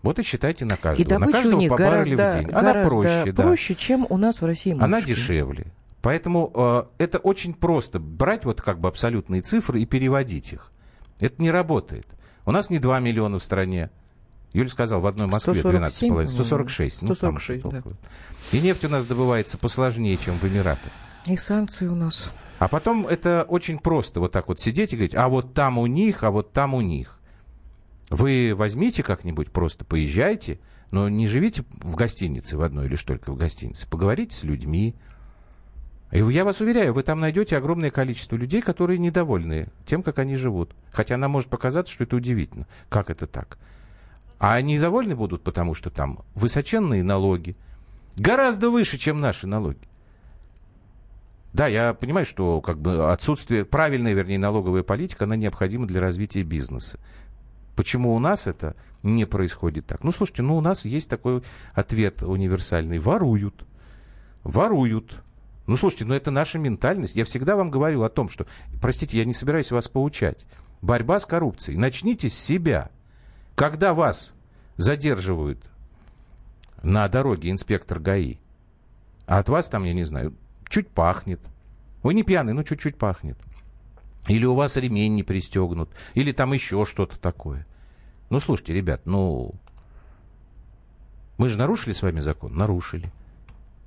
Вот 0.03 0.19
и 0.19 0.23
считайте 0.23 0.65
на 0.65 0.77
каждого. 0.77 1.05
И 1.05 1.09
добыча 1.09 1.31
на 1.31 1.33
каждого 1.33 1.57
у 1.57 1.61
них 1.61 1.71
по 1.71 1.77
гораздо, 1.77 2.15
в 2.15 2.17
день. 2.17 2.51
Она 2.51 2.63
гораздо 2.63 2.89
проще, 2.89 3.33
да. 3.33 3.43
проще, 3.43 3.75
чем 3.75 4.07
у 4.09 4.17
нас 4.17 4.41
в 4.41 4.47
России. 4.47 4.73
Она 4.73 4.87
матушка. 4.87 5.09
дешевле. 5.09 5.67
Поэтому 6.03 6.51
э, 6.55 6.85
это 6.99 7.19
очень 7.19 7.53
просто 7.53 7.99
брать 7.99 8.45
вот 8.45 8.63
как 8.63 8.81
бы 8.81 8.89
абсолютные 8.89 9.43
цифры 9.43 9.83
и 9.83 9.87
переводить 9.87 10.53
их. 10.53 10.73
Это 11.21 11.43
не 11.43 11.51
работает. 11.51 12.07
У 12.47 12.53
нас 12.53 12.71
не 12.71 12.79
2 12.79 13.01
миллиона 13.01 13.39
в 13.39 13.43
стране. 13.43 13.91
Юля 14.53 14.71
сказал, 14.71 15.01
в 15.01 15.07
одной 15.07 15.29
Москве 15.29 15.55
147, 15.55 16.15
12,5, 16.15 16.27
146. 16.27 17.03
ну, 17.03 17.09
там 17.09 17.39
146, 17.39 17.65
да. 17.65 17.83
И 18.53 18.61
нефть 18.61 18.85
у 18.87 18.89
нас 18.89 19.05
добывается 19.05 19.59
посложнее, 19.59 20.17
чем 20.17 20.39
в 20.39 20.45
Эмиратах. 20.45 20.91
И 21.27 21.37
санкции 21.37 21.87
у 21.87 21.95
нас. 21.95 22.33
А 22.59 22.69
потом 22.69 23.07
это 23.07 23.45
очень 23.49 23.79
просто 23.79 24.21
вот 24.21 24.33
так 24.33 24.49
вот 24.49 24.59
сидеть 24.59 24.93
и 24.93 24.97
говорить, 24.97 25.15
а 25.15 25.29
вот 25.29 25.55
там 25.55 25.79
у 25.79 25.87
них, 25.87 26.25
а 26.25 26.31
вот 26.31 26.53
там 26.53 26.75
у 26.75 26.81
них. 26.81 27.20
Вы 28.11 28.53
возьмите 28.57 29.03
как-нибудь 29.05 29.51
просто, 29.51 29.85
поезжайте 29.85 30.59
Но 30.91 31.09
не 31.09 31.29
живите 31.29 31.65
в 31.81 31.95
гостинице 31.95 32.59
в 32.59 32.63
одной, 32.63 32.89
лишь 32.89 33.05
только 33.05 33.31
в 33.33 33.37
гостинице. 33.37 33.89
Поговорите 33.89 34.37
с 34.37 34.43
людьми. 34.43 34.97
И 36.11 36.19
я 36.19 36.45
вас 36.45 36.61
уверяю, 36.61 36.93
вы 36.93 37.05
там 37.05 37.21
найдете 37.21 37.57
огромное 37.57 37.93
количество 37.93 38.35
людей, 38.35 38.61
которые 38.61 38.99
недовольны 38.99 39.69
тем, 39.87 40.03
как 40.03 40.19
они 40.19 40.35
живут. 40.35 40.75
Хотя 40.91 41.17
нам 41.17 41.31
может 41.31 41.49
показаться, 41.49 41.93
что 41.93 42.03
это 42.03 42.17
удивительно. 42.17 42.67
Как 42.89 43.11
это 43.11 43.29
так? 43.29 43.59
А 44.41 44.55
они 44.55 44.77
довольны 44.77 45.15
будут, 45.15 45.45
потому 45.45 45.75
что 45.75 45.91
там 45.91 46.25
высоченные 46.35 47.05
налоги. 47.05 47.57
Гораздо 48.17 48.71
выше, 48.71 48.99
чем 48.99 49.21
наши 49.21 49.47
налоги. 49.47 49.89
Да, 51.53 51.69
я 51.69 51.95
понимаю, 51.95 52.27
что 52.27 52.61
как 52.61 52.81
бы 52.81 53.13
отсутствие, 53.13 53.65
правильная, 53.65 54.15
вернее, 54.15 54.39
налоговая 54.39 54.83
политика, 54.83 55.27
она 55.27 55.37
необходима 55.37 55.87
для 55.87 56.01
развития 56.01 56.43
бизнеса. 56.43 56.99
Почему 57.77 58.15
у 58.15 58.19
нас 58.19 58.47
это 58.47 58.77
не 59.03 59.25
происходит 59.25 59.87
так? 59.87 60.05
Ну, 60.05 60.13
слушайте, 60.13 60.43
ну 60.43 60.57
у 60.57 60.61
нас 60.61 60.85
есть 60.85 61.09
такой 61.09 61.43
ответ 61.73 62.23
универсальный. 62.23 62.99
Воруют. 62.99 63.65
Воруют. 64.43 65.23
Ну, 65.67 65.77
слушайте, 65.77 66.05
ну 66.05 66.15
это 66.15 66.31
наша 66.31 66.59
ментальность. 66.59 67.17
Я 67.17 67.25
всегда 67.25 67.57
вам 67.57 67.71
говорю 67.71 68.03
о 68.03 68.09
том, 68.09 68.29
что, 68.29 68.47
простите, 68.81 69.19
я 69.19 69.25
не 69.25 69.33
собираюсь 69.33 69.71
вас 69.71 69.89
поучать. 69.89 70.47
Борьба 70.83 71.21
с 71.21 71.27
коррупцией. 71.27 71.79
Начните 71.79 72.29
с 72.29 72.35
себя. 72.35 72.91
Когда 73.55 73.95
вас 73.95 74.35
задерживают 74.77 75.63
на 76.83 77.07
дороге 77.09 77.51
инспектор 77.51 78.01
ГАИ, 78.01 78.39
а 79.27 79.39
от 79.39 79.49
вас 79.49 79.69
там, 79.69 79.85
я 79.85 79.93
не 79.93 80.05
знаю, 80.05 80.35
чуть 80.69 80.89
пахнет. 80.89 81.41
Вы 82.03 82.15
не 82.15 82.23
пьяный, 82.23 82.53
но 82.53 82.63
чуть-чуть 82.63 82.97
пахнет. 82.97 83.37
Или 84.29 84.45
у 84.45 84.55
вас 84.55 84.77
ремень 84.77 85.15
не 85.15 85.23
пристегнут, 85.23 85.91
или 86.15 86.33
там 86.33 86.53
еще 86.53 86.85
что-то 86.85 87.19
такое. 87.19 87.67
Ну, 88.29 88.39
слушайте, 88.39 88.75
ребят, 88.75 89.03
ну... 89.05 89.55
Мы 91.37 91.49
же 91.49 91.59
нарушили 91.59 91.95
с 91.95 92.03
вами 92.03 92.21
закон? 92.21 92.55
Нарушили. 92.55 93.11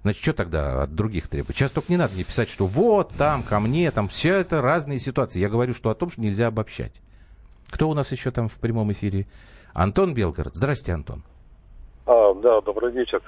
Значит, 0.01 0.21
что 0.21 0.34
тогда 0.34 0.84
от 0.84 0.95
других 0.95 1.29
требовать? 1.29 1.55
Сейчас 1.55 1.71
только 1.71 1.91
не 1.91 1.97
надо 1.97 2.15
мне 2.15 2.23
писать, 2.23 2.49
что 2.49 2.65
вот 2.65 3.13
там, 3.17 3.41
ко 3.43 3.59
мне, 3.59 3.89
там, 3.91 4.09
все 4.09 4.36
это 4.36 4.61
разные 4.61 4.99
ситуации. 4.99 5.39
Я 5.39 5.49
говорю, 5.49 5.73
что 5.73 5.89
о 5.89 5.95
том, 5.95 6.09
что 6.09 6.21
нельзя 6.21 6.47
обобщать. 6.47 6.93
Кто 7.67 7.89
у 7.89 7.93
нас 7.93 8.11
еще 8.11 8.31
там 8.31 8.49
в 8.49 8.55
прямом 8.55 8.91
эфире? 8.91 9.27
Антон 9.73 10.13
Белгород. 10.13 10.55
Здрасте, 10.55 10.93
Антон. 10.93 11.23
А, 12.06 12.34
да, 12.36 12.62
добрый 12.62 12.91
вечер. 12.91 13.22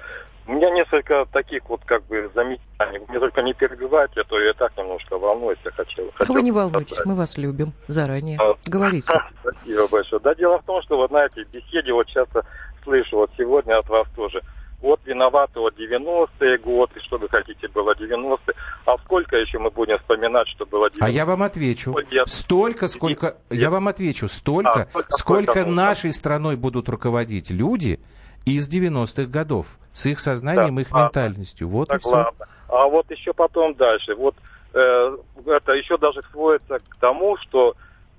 У 0.48 0.54
меня 0.54 0.70
несколько 0.70 1.26
таких 1.32 1.68
вот 1.70 1.82
как 1.86 2.06
бы 2.06 2.30
замечаний. 2.36 3.00
Мне 3.08 3.20
только 3.20 3.42
не 3.42 3.54
перебивайте, 3.54 4.22
а 4.22 4.24
то 4.24 4.40
я 4.40 4.54
так 4.54 4.78
немножко 4.78 5.18
волнуюсь. 5.18 5.58
Я 5.66 5.72
хочу, 5.72 6.12
хочу 6.14 6.34
Вы 6.34 6.42
не 6.44 6.52
волнуйтесь, 6.52 6.96
сказать. 6.96 7.06
мы 7.08 7.16
вас 7.16 7.38
любим 7.38 7.74
заранее. 7.88 8.38
А, 8.40 8.56
Говорите. 8.68 9.08
Спасибо 9.42 9.88
большое. 9.88 10.22
Да, 10.22 10.36
дело 10.36 10.60
в 10.60 10.66
том, 10.66 10.82
что, 10.84 10.98
вот 10.98 11.10
знаете, 11.10 11.46
в 11.46 11.50
беседе 11.50 11.94
вот 11.94 12.08
часто 12.08 12.46
слышу, 12.84 13.18
вот 13.18 13.32
сегодня 13.38 13.80
от 13.80 13.90
вас 13.90 14.08
тоже, 14.16 14.44
вот 14.82 15.00
виноваты 15.06 15.60
вот 15.60 15.74
90-е 15.80 16.60
годы, 16.60 17.00
что 17.00 17.18
вы 17.18 17.28
хотите, 17.28 17.68
было 17.70 17.96
90-е. 17.96 18.54
А 18.86 18.98
сколько 19.00 19.38
еще 19.38 19.58
мы 19.58 19.72
будем 19.72 19.98
вспоминать, 19.98 20.48
что 20.50 20.68
было 20.68 20.90
90-е? 20.90 20.98
А 21.00 21.10
я 21.10 21.26
вам 21.26 21.42
отвечу. 21.42 21.96
Столько, 22.28 22.88
сколько... 22.88 23.38
Я 23.50 23.72
вам 23.72 23.88
отвечу. 23.88 24.28
Столько, 24.28 24.90
а, 24.94 25.02
сколько, 25.10 25.14
сколько 25.18 25.66
нашей 25.66 26.14
страной 26.14 26.56
будут 26.56 26.88
руководить 26.88 27.50
люди 27.50 28.00
из 28.46 28.70
90-х 28.70 29.26
годов. 29.26 29.80
С 29.92 30.06
их 30.06 30.20
сознанием, 30.20 30.76
да, 30.76 30.82
их 30.82 30.92
ладно. 30.92 31.06
ментальностью. 31.06 31.68
Вот 31.68 31.90
так, 31.90 31.98
и 31.98 32.02
все. 32.02 32.10
Ладно. 32.10 32.48
А 32.70 32.86
вот 32.88 33.10
еще 33.12 33.34
потом 33.34 33.74
дальше. 33.76 34.16
Вот 34.16 34.36
э, 34.74 35.18
это 35.46 35.72
еще 35.74 35.98
даже 35.98 36.22
сводится 36.32 36.80
к 36.80 36.96
тому, 37.00 37.38
что 37.38 37.76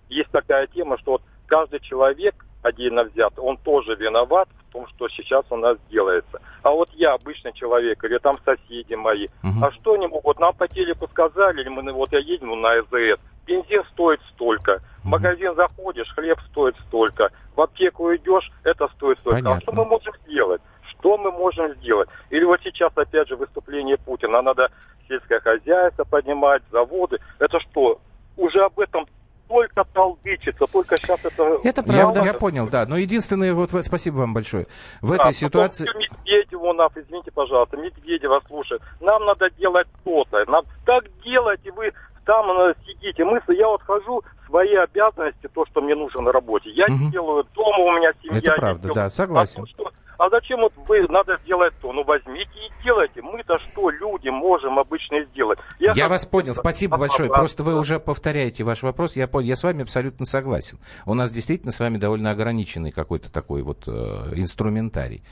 есть 0.08 0.30
такая 0.30 0.66
тема, 0.66 0.98
что 0.98 1.12
вот 1.12 1.22
каждый 1.46 1.80
человек 1.80 2.46
отдельно 2.62 3.04
взят, 3.04 3.38
он 3.38 3.56
тоже 3.58 3.94
виноват 3.94 4.48
в 4.68 4.72
том, 4.72 4.86
что 4.88 5.08
сейчас 5.08 5.44
у 5.50 5.56
нас 5.56 5.78
делается. 5.90 6.40
А 6.62 6.70
вот 6.70 6.90
я, 6.94 7.14
обычный 7.14 7.52
человек, 7.52 8.02
или 8.04 8.18
там 8.18 8.38
соседи 8.44 8.94
мои, 8.94 9.28
угу. 9.42 9.64
а 9.64 9.70
что 9.72 9.94
они 9.94 10.06
могут? 10.08 10.40
Нам 10.40 10.54
по 10.54 10.66
телеку 10.66 11.06
сказали, 11.08 11.60
или 11.60 11.68
мы, 11.68 11.92
вот 11.92 12.12
я 12.12 12.18
едем 12.18 12.60
на 12.60 12.82
СЗС, 12.82 13.20
бензин 13.46 13.84
стоит 13.92 14.20
столько, 14.32 14.80
в 15.02 15.06
магазин 15.06 15.54
заходишь, 15.54 16.12
хлеб 16.14 16.38
стоит 16.50 16.76
столько, 16.88 17.30
в 17.54 17.60
аптеку 17.60 18.14
идешь, 18.14 18.50
это 18.64 18.88
стоит 18.88 19.18
столько. 19.20 19.36
Понятно. 19.36 19.58
А 19.58 19.60
что 19.60 19.72
мы 19.72 19.84
можем 19.84 20.12
сделать? 20.26 20.60
Что 20.88 21.16
мы 21.18 21.30
можем 21.30 21.74
сделать? 21.76 22.08
Или 22.30 22.44
вот 22.44 22.60
сейчас, 22.62 22.92
опять 22.96 23.28
же, 23.28 23.36
выступление 23.36 23.96
Путина, 23.96 24.42
надо 24.42 24.70
сельское 25.08 25.40
хозяйство 25.40 26.04
поднимать, 26.04 26.62
заводы. 26.70 27.18
Это 27.38 27.60
что, 27.60 28.00
уже 28.36 28.60
об 28.64 28.78
этом 28.80 29.06
только 29.48 29.84
толдычится, 29.84 30.66
только 30.66 30.96
сейчас 30.96 31.24
это... 31.24 31.60
Это 31.62 31.82
правда. 31.82 32.20
Я, 32.20 32.26
я 32.26 32.34
понял, 32.34 32.68
да. 32.68 32.84
Но 32.86 32.96
единственное, 32.96 33.54
вот 33.54 33.70
спасибо 33.82 34.16
вам 34.16 34.34
большое. 34.34 34.66
В 35.00 35.10
да, 35.10 35.16
этой 35.16 35.34
ситуации... 35.34 35.88
Медведеву 35.96 36.72
нас, 36.72 36.90
извините, 36.96 37.30
пожалуйста, 37.30 37.76
Медведева 37.76 38.42
слушает. 38.48 38.82
Нам 39.00 39.24
надо 39.24 39.50
делать 39.50 39.86
то-то. 40.04 40.44
Нам 40.50 40.64
так 40.84 41.04
делайте, 41.22 41.70
вы 41.72 41.92
там 42.26 42.74
сидите. 42.86 43.24
Мы, 43.24 43.40
я 43.54 43.68
вот 43.68 43.82
хожу, 43.82 44.22
свои 44.46 44.74
обязанности, 44.74 45.48
то, 45.52 45.64
что 45.66 45.80
мне 45.80 45.94
нужно 45.94 46.22
на 46.22 46.32
работе. 46.32 46.70
Я 46.70 46.86
угу. 46.86 47.10
делаю, 47.10 47.46
дома 47.54 47.78
у 47.78 47.92
меня 47.92 48.12
семья. 48.22 48.38
Это 48.38 48.52
правда, 48.52 48.92
да, 48.94 49.10
согласен. 49.10 49.62
А, 49.62 49.66
то, 49.66 49.66
что, 49.66 49.92
а 50.18 50.30
зачем 50.30 50.60
вот 50.60 50.72
вы, 50.88 51.06
надо 51.08 51.38
сделать 51.44 51.72
то? 51.80 51.92
Ну, 51.92 52.04
возьмите 52.04 52.50
и 52.54 52.82
делайте. 52.84 53.22
Мы-то 53.22 53.58
что, 53.58 53.90
люди, 53.90 54.28
можем 54.28 54.78
обычно 54.78 55.22
сделать? 55.24 55.58
Я, 55.78 55.92
я 55.94 56.08
вас 56.08 56.26
понял, 56.26 56.54
спасибо 56.54 56.96
большое. 56.96 57.28
Просто 57.28 57.62
вы 57.62 57.78
уже 57.78 58.00
повторяете 58.00 58.64
ваш 58.64 58.82
вопрос. 58.82 59.16
Я, 59.16 59.28
понял, 59.28 59.48
я 59.48 59.56
с 59.56 59.62
вами 59.62 59.82
абсолютно 59.82 60.26
согласен. 60.26 60.78
У 61.06 61.14
нас 61.14 61.30
действительно 61.30 61.72
с 61.72 61.80
вами 61.80 61.98
довольно 61.98 62.30
ограниченный 62.30 62.92
какой-то 62.92 63.32
такой 63.32 63.62
вот 63.62 63.84
э, 63.86 63.90
инструментарий 64.34 65.22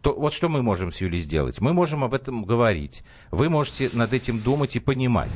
то 0.00 0.12
вот 0.14 0.32
что 0.32 0.48
мы 0.48 0.62
можем 0.62 0.90
с 0.90 1.00
Юлей 1.00 1.20
сделать? 1.20 1.60
Мы 1.60 1.72
можем 1.72 2.02
об 2.02 2.12
этом 2.12 2.42
говорить. 2.42 3.04
Вы 3.30 3.48
можете 3.48 3.88
над 3.92 4.12
этим 4.12 4.40
думать 4.40 4.74
и 4.74 4.80
понимать. 4.80 5.30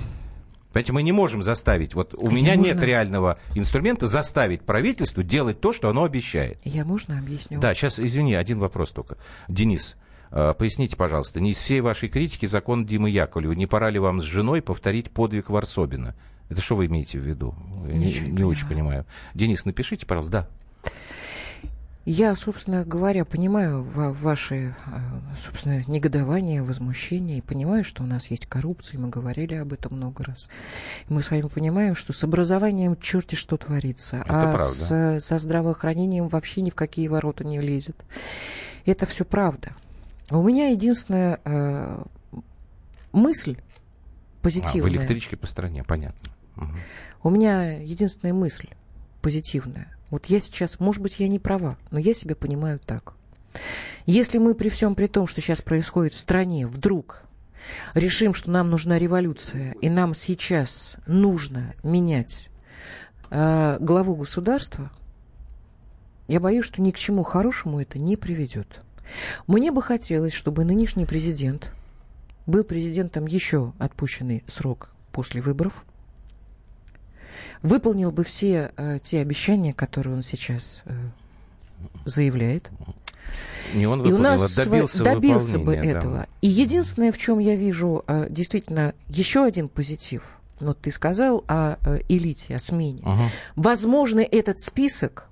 Понимаете, 0.76 0.92
мы 0.92 1.02
не 1.04 1.12
можем 1.12 1.42
заставить, 1.42 1.94
вот 1.94 2.12
у 2.12 2.30
меня 2.30 2.54
можно... 2.54 2.74
нет 2.74 2.82
реального 2.82 3.38
инструмента 3.54 4.06
заставить 4.06 4.60
правительство 4.60 5.22
делать 5.22 5.58
то, 5.58 5.72
что 5.72 5.88
оно 5.88 6.04
обещает. 6.04 6.58
Я 6.64 6.84
можно 6.84 7.18
объясню? 7.18 7.58
Да, 7.58 7.72
сейчас, 7.72 7.98
извини, 7.98 8.34
один 8.34 8.58
вопрос 8.58 8.92
только. 8.92 9.16
Денис, 9.48 9.96
э, 10.32 10.52
поясните, 10.52 10.94
пожалуйста, 10.94 11.40
не 11.40 11.52
из 11.52 11.62
всей 11.62 11.80
вашей 11.80 12.10
критики 12.10 12.44
закон 12.44 12.84
Димы 12.84 13.08
Яковлева, 13.08 13.52
не 13.52 13.66
пора 13.66 13.88
ли 13.88 13.98
вам 13.98 14.20
с 14.20 14.24
женой 14.24 14.60
повторить 14.60 15.10
подвиг 15.10 15.48
Варсобина? 15.48 16.14
Это 16.50 16.60
что 16.60 16.76
вы 16.76 16.84
имеете 16.84 17.20
в 17.20 17.22
виду? 17.22 17.54
Ничего 17.86 18.26
не, 18.26 18.32
не 18.32 18.44
очень 18.44 18.68
понимаю. 18.68 19.06
Денис, 19.32 19.64
напишите, 19.64 20.04
пожалуйста. 20.04 20.30
Да. 20.30 20.48
Я, 22.06 22.36
собственно 22.36 22.84
говоря, 22.84 23.24
понимаю 23.24 23.82
ваши, 23.82 24.76
э, 24.86 25.00
собственно, 25.36 25.82
негодования, 25.88 26.62
возмущения, 26.62 27.38
и 27.38 27.40
понимаю, 27.40 27.82
что 27.82 28.04
у 28.04 28.06
нас 28.06 28.28
есть 28.28 28.46
коррупция, 28.46 29.00
мы 29.00 29.08
говорили 29.08 29.54
об 29.54 29.72
этом 29.72 29.96
много 29.96 30.22
раз. 30.22 30.48
Мы 31.08 31.20
с 31.20 31.32
вами 31.32 31.42
понимаем, 31.42 31.96
что 31.96 32.12
с 32.12 32.22
образованием 32.22 32.96
черти 32.96 33.34
что 33.34 33.56
творится, 33.56 34.18
Это 34.18 34.28
а 34.28 34.54
правда. 34.54 35.18
С, 35.18 35.24
со 35.24 35.38
здравоохранением 35.38 36.28
вообще 36.28 36.60
ни 36.60 36.70
в 36.70 36.76
какие 36.76 37.08
ворота 37.08 37.42
не 37.42 37.60
лезет. 37.60 37.96
Это 38.84 39.04
все 39.04 39.24
правда. 39.24 39.72
У 40.30 40.40
меня 40.44 40.68
единственная 40.68 41.40
э, 41.44 42.04
мысль 43.10 43.56
позитивная. 44.42 44.82
А, 44.82 44.84
в 44.84 44.88
электричке 44.90 45.36
по 45.36 45.48
стране, 45.48 45.82
понятно. 45.82 46.30
Угу. 46.56 46.70
У 47.24 47.30
меня 47.30 47.72
единственная 47.72 48.32
мысль 48.32 48.68
позитивная 49.22 49.95
вот 50.10 50.26
я 50.26 50.40
сейчас, 50.40 50.78
может 50.78 51.02
быть, 51.02 51.18
я 51.18 51.28
не 51.28 51.38
права, 51.38 51.76
но 51.90 51.98
я 51.98 52.14
себя 52.14 52.36
понимаю 52.36 52.78
так. 52.78 53.14
Если 54.04 54.38
мы 54.38 54.54
при 54.54 54.68
всем 54.68 54.94
при 54.94 55.08
том, 55.08 55.26
что 55.26 55.40
сейчас 55.40 55.62
происходит 55.62 56.12
в 56.12 56.18
стране, 56.18 56.66
вдруг 56.66 57.22
решим, 57.94 58.34
что 58.34 58.50
нам 58.50 58.70
нужна 58.70 58.98
революция, 58.98 59.72
и 59.80 59.88
нам 59.88 60.14
сейчас 60.14 60.96
нужно 61.06 61.74
менять 61.82 62.48
э, 63.30 63.78
главу 63.80 64.14
государства, 64.14 64.92
я 66.28 66.38
боюсь, 66.38 66.64
что 66.64 66.82
ни 66.82 66.90
к 66.92 66.98
чему 66.98 67.24
хорошему 67.24 67.80
это 67.80 67.98
не 67.98 68.16
приведет. 68.16 68.80
Мне 69.46 69.72
бы 69.72 69.82
хотелось, 69.82 70.32
чтобы 70.32 70.64
нынешний 70.64 71.06
президент 71.06 71.72
был 72.46 72.62
президентом 72.62 73.26
еще 73.26 73.72
отпущенный 73.78 74.44
срок 74.46 74.90
после 75.10 75.40
выборов– 75.40 75.84
выполнил 77.62 78.12
бы 78.12 78.24
все 78.24 78.72
э, 78.76 78.98
те 79.02 79.20
обещания, 79.20 79.72
которые 79.72 80.14
он 80.16 80.22
сейчас 80.22 80.82
э, 80.84 80.92
заявляет. 82.04 82.70
Не 83.74 83.86
он 83.86 83.98
выполнил, 83.98 84.16
и 84.16 84.20
у 84.20 84.22
нас 84.22 84.58
а 84.58 84.64
добился, 84.64 85.04
добился 85.04 85.58
бы 85.58 85.74
этого. 85.74 86.14
Да. 86.18 86.26
И 86.40 86.48
единственное, 86.48 87.12
в 87.12 87.18
чем 87.18 87.38
я 87.38 87.56
вижу 87.56 88.04
э, 88.06 88.26
действительно 88.30 88.94
еще 89.08 89.44
один 89.44 89.68
позитив, 89.68 90.22
вот 90.60 90.80
ты 90.80 90.90
сказал 90.90 91.44
о 91.48 91.76
э, 91.84 92.00
элите, 92.08 92.56
о 92.56 92.58
смене. 92.58 93.02
Угу. 93.02 93.22
Возможно, 93.56 94.20
этот 94.20 94.60
список 94.60 95.28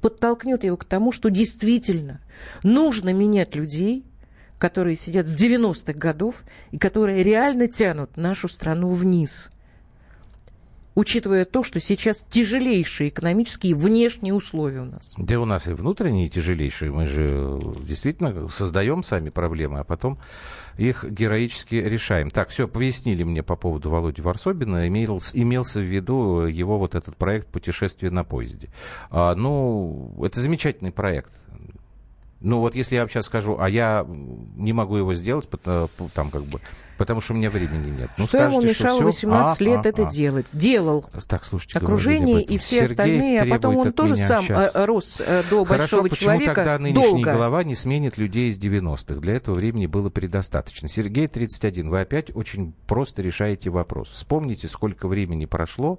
подтолкнет 0.00 0.64
его 0.64 0.76
к 0.76 0.84
тому, 0.84 1.12
что 1.12 1.30
действительно 1.30 2.20
нужно 2.62 3.12
менять 3.12 3.54
людей, 3.54 4.04
которые 4.58 4.96
сидят 4.96 5.26
с 5.26 5.34
90-х 5.34 5.94
годов 5.94 6.42
и 6.70 6.78
которые 6.78 7.22
реально 7.22 7.68
тянут 7.68 8.16
нашу 8.16 8.48
страну 8.48 8.90
вниз– 8.90 9.50
учитывая 10.94 11.44
то, 11.44 11.62
что 11.62 11.80
сейчас 11.80 12.26
тяжелейшие 12.28 13.10
экономические 13.10 13.74
внешние 13.74 14.34
условия 14.34 14.80
у 14.80 14.86
нас. 14.86 15.14
Да 15.16 15.38
у 15.40 15.44
нас 15.44 15.68
и 15.68 15.72
внутренние 15.72 16.28
тяжелейшие. 16.28 16.92
Мы 16.92 17.06
же 17.06 17.58
действительно 17.80 18.48
создаем 18.48 19.02
сами 19.02 19.30
проблемы, 19.30 19.80
а 19.80 19.84
потом 19.84 20.18
их 20.76 21.04
героически 21.04 21.76
решаем. 21.76 22.30
Так, 22.30 22.48
все, 22.48 22.68
пояснили 22.68 23.22
мне 23.22 23.42
по 23.42 23.56
поводу 23.56 23.90
Володи 23.90 24.22
Варсобина. 24.22 24.88
Имелся, 24.88 25.38
имелся 25.40 25.80
в 25.80 25.84
виду 25.84 26.46
его 26.46 26.78
вот 26.78 26.94
этот 26.94 27.16
проект 27.16 27.48
«Путешествие 27.48 28.10
на 28.10 28.24
поезде». 28.24 28.68
А, 29.10 29.34
ну, 29.34 30.14
это 30.24 30.40
замечательный 30.40 30.92
проект. 30.92 31.32
Ну 32.42 32.60
вот 32.60 32.74
если 32.74 32.96
я 32.96 33.02
вам 33.02 33.08
сейчас 33.08 33.26
скажу, 33.26 33.56
а 33.58 33.68
я 33.68 34.06
не 34.08 34.72
могу 34.72 34.96
его 34.96 35.14
сделать, 35.14 35.48
там 36.14 36.30
как 36.30 36.44
бы 36.44 36.60
потому 37.02 37.20
что 37.20 37.32
у 37.32 37.36
меня 37.36 37.50
времени 37.50 37.90
нет. 37.90 38.10
Ну, 38.16 38.26
что 38.26 38.38
скажете, 38.38 38.56
ему 38.56 38.68
мешало 38.68 38.96
что 38.96 39.04
18 39.06 39.60
а, 39.60 39.64
лет 39.64 39.86
а, 39.86 39.88
это 39.88 40.06
а. 40.06 40.10
делать? 40.10 40.50
Делал. 40.52 41.04
Так, 41.28 41.44
слушайте, 41.44 41.78
Окружение 41.78 42.40
и 42.42 42.58
все 42.58 42.86
Сергей 42.86 42.92
остальные, 42.92 43.42
а 43.42 43.46
потом 43.46 43.76
он 43.76 43.92
тоже 43.92 44.16
сам 44.16 44.44
сейчас. 44.44 44.74
Э, 44.74 44.84
рос 44.84 45.20
э, 45.20 45.42
до 45.50 45.64
Хорошо, 45.64 45.96
большого 45.96 46.02
почему 46.08 46.30
человека 46.30 46.54
тогда 46.54 46.78
нынешний 46.78 47.24
долго? 47.24 47.34
глава 47.34 47.64
не 47.64 47.74
сменит 47.74 48.18
людей 48.18 48.50
из 48.50 48.58
90-х? 48.58 49.20
Для 49.20 49.34
этого 49.34 49.56
времени 49.56 49.86
было 49.86 50.10
предостаточно. 50.10 50.88
Сергей, 50.88 51.26
31, 51.26 51.90
вы 51.90 52.00
опять 52.00 52.34
очень 52.36 52.72
просто 52.86 53.22
решаете 53.22 53.70
вопрос. 53.70 54.10
Вспомните, 54.10 54.68
сколько 54.68 55.08
времени 55.08 55.46
прошло 55.46 55.98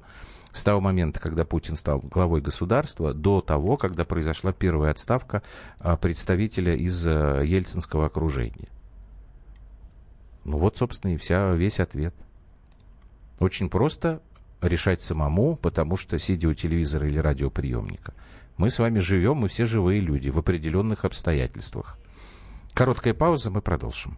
с 0.53 0.63
того 0.63 0.79
момента, 0.79 1.19
когда 1.19 1.43
Путин 1.45 1.75
стал 1.75 1.99
главой 1.99 2.39
государства, 2.39 3.13
до 3.13 3.41
того, 3.41 3.75
когда 3.75 4.05
произошла 4.05 4.53
первая 4.53 4.91
отставка 4.91 5.41
а, 5.79 5.97
представителя 5.97 6.75
из 6.75 7.07
э, 7.07 7.41
ельцинского 7.43 8.05
окружения. 8.05 8.69
Ну 10.45 10.57
вот, 10.57 10.77
собственно, 10.77 11.13
и 11.13 11.17
вся, 11.17 11.51
весь 11.53 11.79
ответ. 11.79 12.13
Очень 13.39 13.69
просто 13.69 14.21
решать 14.61 15.01
самому, 15.01 15.55
потому 15.55 15.97
что, 15.97 16.19
сидя 16.19 16.47
у 16.47 16.53
телевизора 16.53 17.07
или 17.07 17.17
радиоприемника, 17.17 18.13
мы 18.57 18.69
с 18.69 18.77
вами 18.77 18.99
живем, 18.99 19.37
мы 19.37 19.47
все 19.47 19.65
живые 19.65 20.01
люди 20.01 20.29
в 20.29 20.37
определенных 20.37 21.03
обстоятельствах. 21.03 21.97
Короткая 22.73 23.15
пауза, 23.15 23.49
мы 23.49 23.61
продолжим. 23.61 24.17